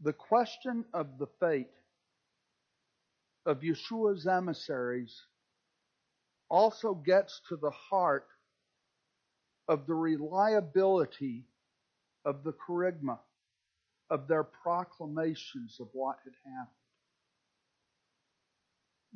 The 0.00 0.12
question 0.12 0.84
of 0.94 1.18
the 1.18 1.26
fate 1.40 1.74
of 3.46 3.62
Yeshua's 3.62 4.28
emissaries 4.28 5.20
also 6.48 6.94
gets 6.94 7.40
to 7.48 7.56
the 7.56 7.70
heart 7.70 8.26
of 9.68 9.86
the 9.86 9.94
reliability 9.94 11.44
of 12.24 12.44
the 12.44 12.52
kerygma, 12.52 13.18
of 14.10 14.28
their 14.28 14.44
proclamations 14.44 15.78
of 15.80 15.88
what 15.92 16.16
had 16.24 16.34
happened. 16.44 16.68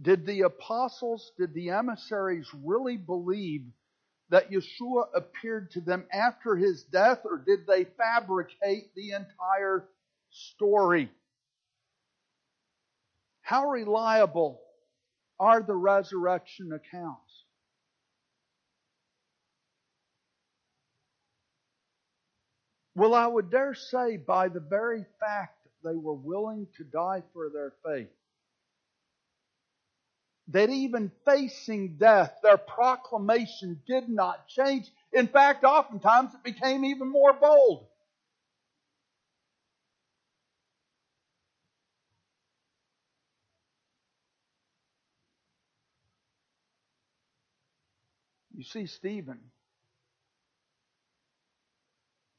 Did 0.01 0.27
the 0.27 0.43
apostles, 0.43 1.33
did 1.37 1.55
the 1.55 1.71
emissaries 1.71 2.49
really 2.65 2.97
believe 2.97 3.65
that 4.31 4.51
Yeshua 4.51 5.07
appeared 5.15 5.71
to 5.73 5.81
them 5.81 6.07
after 6.13 6.55
his 6.55 6.85
death, 6.85 7.21
or 7.25 7.39
did 7.39 7.67
they 7.67 7.85
fabricate 7.85 8.95
the 8.95 9.13
entire 9.13 9.89
story? 10.31 11.11
How 13.41 13.71
reliable 13.71 14.61
are 15.41 15.63
the 15.63 15.75
resurrection 15.75 16.73
accounts? 16.73 17.45
Well, 22.95 23.15
I 23.15 23.27
would 23.27 23.51
dare 23.51 23.75
say, 23.75 24.17
by 24.17 24.49
the 24.49 24.61
very 24.61 25.05
fact 25.21 25.63
that 25.65 25.89
they 25.89 25.97
were 25.97 26.15
willing 26.15 26.67
to 26.79 26.85
die 26.85 27.23
for 27.33 27.49
their 27.49 27.73
faith, 27.85 28.09
that 30.49 30.71
even 30.71 31.13
facing 31.25 31.97
death, 31.99 32.39
their 32.43 32.57
proclamation 32.57 33.81
did 33.87 34.09
not 34.09 34.49
change. 34.49 34.91
In 35.13 35.29
fact, 35.29 35.63
oftentimes 35.63 36.35
it 36.35 36.43
became 36.43 36.85
even 36.85 37.09
more 37.09 37.33
bold. 37.33 37.87
You 48.59 48.65
see, 48.65 48.87
Stephen, 48.87 49.39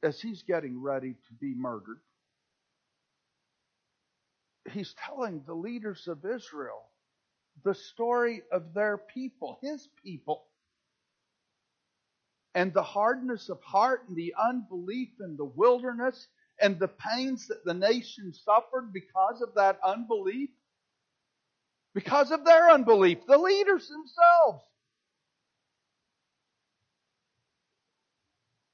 as 0.03 0.19
he's 0.19 0.43
getting 0.43 0.81
ready 0.81 1.13
to 1.13 1.33
be 1.39 1.55
murdered, 1.55 2.01
he's 4.69 4.93
telling 5.05 5.43
the 5.47 5.53
leaders 5.53 6.09
of 6.09 6.25
Israel 6.25 6.89
the 7.63 7.73
story 7.73 8.41
of 8.51 8.73
their 8.73 8.97
people, 8.97 9.59
his 9.61 9.87
people. 10.03 10.43
And 12.53 12.73
the 12.73 12.83
hardness 12.83 13.47
of 13.47 13.61
heart 13.61 14.03
and 14.09 14.17
the 14.17 14.33
unbelief 14.37 15.11
in 15.21 15.37
the 15.37 15.45
wilderness 15.45 16.27
and 16.59 16.77
the 16.77 16.89
pains 16.89 17.47
that 17.47 17.63
the 17.63 17.73
nation 17.73 18.33
suffered 18.33 18.91
because 18.91 19.41
of 19.41 19.55
that 19.55 19.79
unbelief, 19.85 20.49
because 21.93 22.31
of 22.31 22.43
their 22.43 22.69
unbelief, 22.71 23.19
the 23.25 23.37
leaders 23.37 23.87
themselves. 23.87 24.65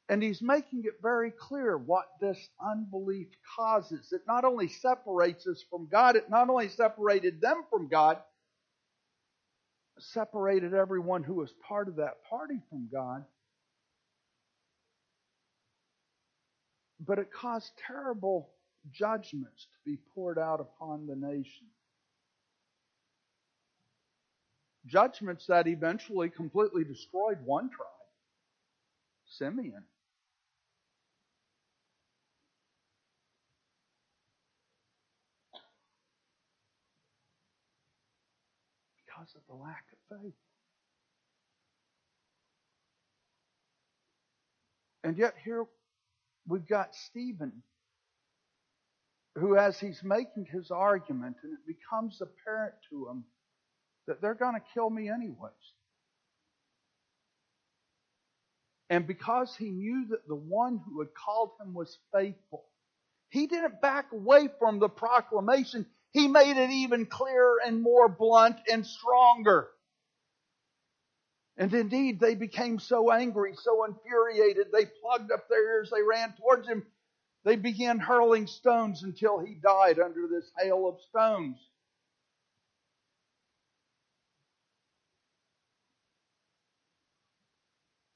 And 0.07 0.21
he's 0.21 0.41
making 0.41 0.83
it 0.85 0.95
very 1.01 1.31
clear 1.31 1.77
what 1.77 2.05
this 2.21 2.37
unbelief 2.63 3.27
causes. 3.55 4.11
It 4.11 4.21
not 4.27 4.45
only 4.45 4.67
separates 4.67 5.47
us 5.47 5.63
from 5.69 5.87
God, 5.91 6.15
it 6.15 6.29
not 6.29 6.49
only 6.49 6.69
separated 6.69 7.41
them 7.41 7.63
from 7.71 7.87
God, 7.87 8.17
separated 9.99 10.73
everyone 10.73 11.23
who 11.23 11.35
was 11.35 11.51
part 11.67 11.87
of 11.87 11.95
that 11.95 12.23
party 12.29 12.61
from 12.69 12.87
God. 12.91 13.25
But 16.99 17.17
it 17.19 17.31
caused 17.31 17.71
terrible 17.87 18.51
judgments 18.91 19.65
to 19.65 19.89
be 19.91 19.97
poured 20.13 20.37
out 20.37 20.59
upon 20.59 21.07
the 21.07 21.15
nation. 21.15 21.67
Judgments 24.85 25.47
that 25.47 25.67
eventually 25.67 26.29
completely 26.29 26.83
destroyed 26.83 27.39
one 27.43 27.69
tribe, 27.69 27.89
Simeon. 29.25 29.83
Because 39.25 39.35
of 39.35 39.41
the 39.47 39.63
lack 39.63 39.85
of 39.91 40.21
faith. 40.21 40.33
And 45.03 45.17
yet, 45.17 45.35
here 45.43 45.65
we've 46.47 46.67
got 46.67 46.95
Stephen, 46.95 47.51
who, 49.37 49.57
as 49.57 49.79
he's 49.79 50.01
making 50.03 50.47
his 50.51 50.71
argument, 50.71 51.37
and 51.43 51.53
it 51.53 51.59
becomes 51.67 52.21
apparent 52.21 52.73
to 52.89 53.07
him 53.07 53.23
that 54.07 54.21
they're 54.21 54.33
going 54.33 54.55
to 54.55 54.61
kill 54.73 54.89
me 54.89 55.09
anyways. 55.09 55.51
And 58.89 59.07
because 59.07 59.55
he 59.55 59.69
knew 59.69 60.05
that 60.09 60.27
the 60.27 60.35
one 60.35 60.79
who 60.85 60.99
had 60.99 61.09
called 61.13 61.51
him 61.59 61.73
was 61.73 61.97
faithful, 62.13 62.65
he 63.29 63.47
didn't 63.47 63.81
back 63.81 64.11
away 64.11 64.49
from 64.59 64.79
the 64.79 64.89
proclamation. 64.89 65.85
He 66.15 66.29
made 66.29 66.55
it 66.55 66.69
even 66.69 67.07
clearer 67.07 67.57
and 67.65 67.81
more 67.81 68.07
blunt 68.07 68.55
and 68.71 68.87
stronger. 68.87 69.67
And 71.57 71.73
indeed, 71.73 72.21
they 72.21 72.35
became 72.35 72.79
so 72.79 73.11
angry, 73.11 73.53
so 73.57 73.83
infuriated, 73.83 74.67
they 74.71 74.85
plugged 74.85 75.29
up 75.33 75.49
their 75.49 75.77
ears, 75.77 75.91
they 75.93 76.01
ran 76.01 76.33
towards 76.39 76.69
him. 76.69 76.85
They 77.43 77.57
began 77.57 77.99
hurling 77.99 78.47
stones 78.47 79.03
until 79.03 79.39
he 79.39 79.55
died 79.55 79.99
under 79.99 80.25
this 80.29 80.49
hail 80.57 80.87
of 80.87 81.01
stones. 81.09 81.57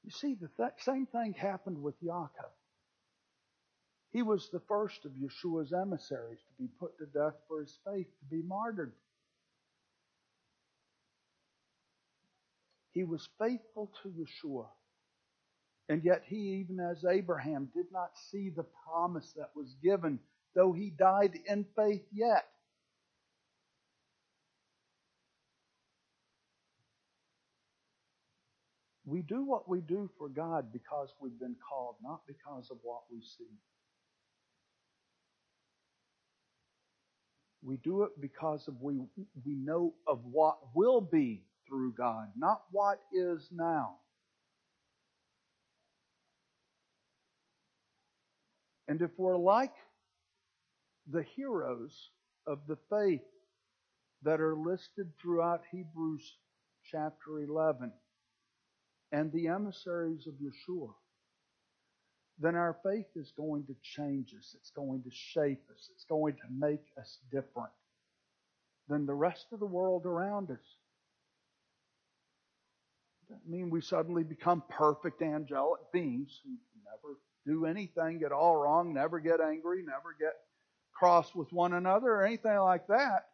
You 0.04 0.10
see, 0.10 0.34
the 0.40 0.48
th- 0.56 0.72
same 0.78 1.04
thing 1.06 1.34
happened 1.34 1.82
with 1.82 2.02
Yaakov. 2.02 2.52
He 4.12 4.22
was 4.22 4.48
the 4.50 4.60
first 4.60 5.04
of 5.04 5.12
Yeshua's 5.12 5.72
emissaries 5.72 6.40
to 6.40 6.62
be 6.62 6.68
put 6.80 6.98
to 6.98 7.06
death 7.06 7.36
for 7.48 7.60
his 7.60 7.78
faith, 7.84 8.06
to 8.06 8.24
be 8.36 8.42
martyred. 8.42 8.92
He 12.92 13.04
was 13.04 13.28
faithful 13.38 13.92
to 14.02 14.08
Yeshua. 14.08 14.66
And 15.88 16.04
yet 16.04 16.22
he, 16.26 16.36
even 16.60 16.80
as 16.80 17.04
Abraham, 17.04 17.70
did 17.74 17.86
not 17.92 18.10
see 18.30 18.50
the 18.50 18.66
promise 18.86 19.32
that 19.36 19.50
was 19.54 19.74
given, 19.82 20.18
though 20.54 20.72
he 20.72 20.90
died 20.90 21.38
in 21.46 21.64
faith 21.76 22.04
yet. 22.12 22.46
We 29.04 29.22
do 29.22 29.44
what 29.44 29.68
we 29.68 29.80
do 29.80 30.08
for 30.18 30.28
God 30.28 30.72
because 30.72 31.12
we've 31.20 31.38
been 31.38 31.56
called, 31.68 31.96
not 32.02 32.20
because 32.28 32.70
of 32.70 32.78
what 32.82 33.02
we 33.10 33.20
see. 33.20 33.50
We 37.62 37.76
do 37.78 38.02
it 38.04 38.10
because 38.20 38.68
of 38.68 38.80
we 38.80 39.00
we 39.44 39.54
know 39.54 39.94
of 40.06 40.20
what 40.24 40.58
will 40.74 41.00
be 41.00 41.44
through 41.68 41.92
God, 41.92 42.28
not 42.36 42.62
what 42.70 43.00
is 43.12 43.48
now. 43.52 43.96
And 48.88 49.02
if 49.02 49.10
we're 49.18 49.36
like 49.36 49.74
the 51.08 51.22
heroes 51.36 52.10
of 52.46 52.60
the 52.66 52.78
faith 52.88 53.22
that 54.22 54.40
are 54.40 54.56
listed 54.56 55.12
throughout 55.20 55.62
Hebrews 55.70 56.38
chapter 56.90 57.40
11 57.40 57.92
and 59.12 59.32
the 59.32 59.48
emissaries 59.48 60.26
of 60.26 60.34
Yeshua, 60.34 60.90
then 62.40 62.56
our 62.56 62.76
faith 62.82 63.06
is 63.16 63.32
going 63.36 63.64
to 63.66 63.76
change 63.82 64.34
us. 64.36 64.56
It's 64.58 64.70
going 64.70 65.02
to 65.02 65.10
shape 65.10 65.62
us. 65.70 65.90
It's 65.94 66.04
going 66.04 66.34
to 66.34 66.48
make 66.50 66.84
us 66.98 67.18
different 67.30 67.70
than 68.88 69.06
the 69.06 69.14
rest 69.14 69.46
of 69.52 69.60
the 69.60 69.66
world 69.66 70.06
around 70.06 70.50
us. 70.50 70.76
Doesn't 73.28 73.48
mean 73.48 73.70
we 73.70 73.82
suddenly 73.82 74.24
become 74.24 74.62
perfect 74.68 75.22
angelic 75.22 75.80
beings 75.92 76.40
who 76.42 76.50
never 76.84 77.18
do 77.46 77.66
anything, 77.66 78.22
at 78.24 78.32
all 78.32 78.56
wrong, 78.56 78.92
never 78.92 79.20
get 79.20 79.40
angry, 79.40 79.82
never 79.82 80.16
get 80.18 80.32
cross 80.92 81.34
with 81.34 81.52
one 81.52 81.74
another 81.74 82.08
or 82.08 82.26
anything 82.26 82.58
like 82.58 82.86
that. 82.88 83.26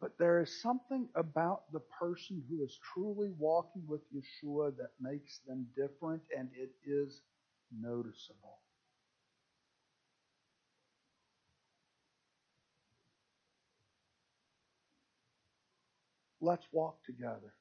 But 0.00 0.18
there 0.18 0.40
is 0.42 0.60
something 0.62 1.08
about 1.14 1.72
the 1.72 1.80
person 1.80 2.42
who 2.48 2.62
is 2.64 2.78
truly 2.94 3.30
walking 3.38 3.82
with 3.88 4.02
Yeshua 4.14 4.76
that 4.76 4.90
makes 5.00 5.40
them 5.46 5.66
different, 5.76 6.22
and 6.36 6.50
it 6.54 6.70
is 6.84 7.22
noticeable. 7.72 8.58
Let's 16.40 16.66
walk 16.72 17.04
together. 17.04 17.54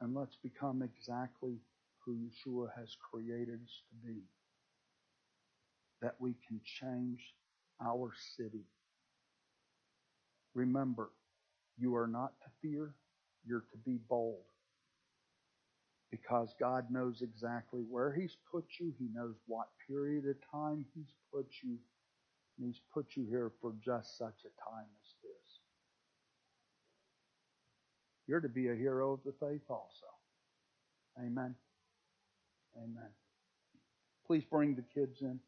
And 0.00 0.14
let's 0.14 0.36
become 0.42 0.82
exactly 0.82 1.56
who 2.04 2.16
Yeshua 2.16 2.68
has 2.78 2.96
created 3.10 3.60
us 3.64 3.82
to 3.90 4.08
be. 4.08 4.20
That 6.02 6.16
we 6.20 6.34
can 6.46 6.60
change 6.64 7.34
our 7.82 8.12
city. 8.36 8.64
Remember, 10.54 11.10
you 11.78 11.94
are 11.96 12.06
not 12.06 12.32
to 12.40 12.46
fear, 12.62 12.94
you're 13.46 13.64
to 13.72 13.78
be 13.84 13.98
bold. 14.08 14.44
Because 16.10 16.54
God 16.60 16.86
knows 16.90 17.22
exactly 17.22 17.82
where 17.90 18.12
He's 18.12 18.36
put 18.50 18.64
you, 18.78 18.92
He 18.98 19.08
knows 19.12 19.34
what 19.46 19.68
period 19.88 20.24
of 20.26 20.36
time 20.50 20.84
He's 20.94 21.12
put 21.32 21.46
you, 21.62 21.76
and 22.56 22.66
He's 22.66 22.80
put 22.92 23.16
you 23.16 23.26
here 23.28 23.50
for 23.60 23.72
just 23.84 24.16
such 24.16 24.44
a 24.44 24.70
time 24.70 24.86
as 25.02 25.14
this. 25.22 25.58
You're 28.28 28.40
to 28.40 28.48
be 28.48 28.68
a 28.68 28.74
hero 28.74 29.12
of 29.12 29.20
the 29.24 29.34
faith 29.40 29.68
also. 29.68 30.06
Amen. 31.18 31.54
Amen. 32.76 33.10
Please 34.26 34.44
bring 34.44 34.74
the 34.74 34.84
kids 34.94 35.20
in. 35.20 35.38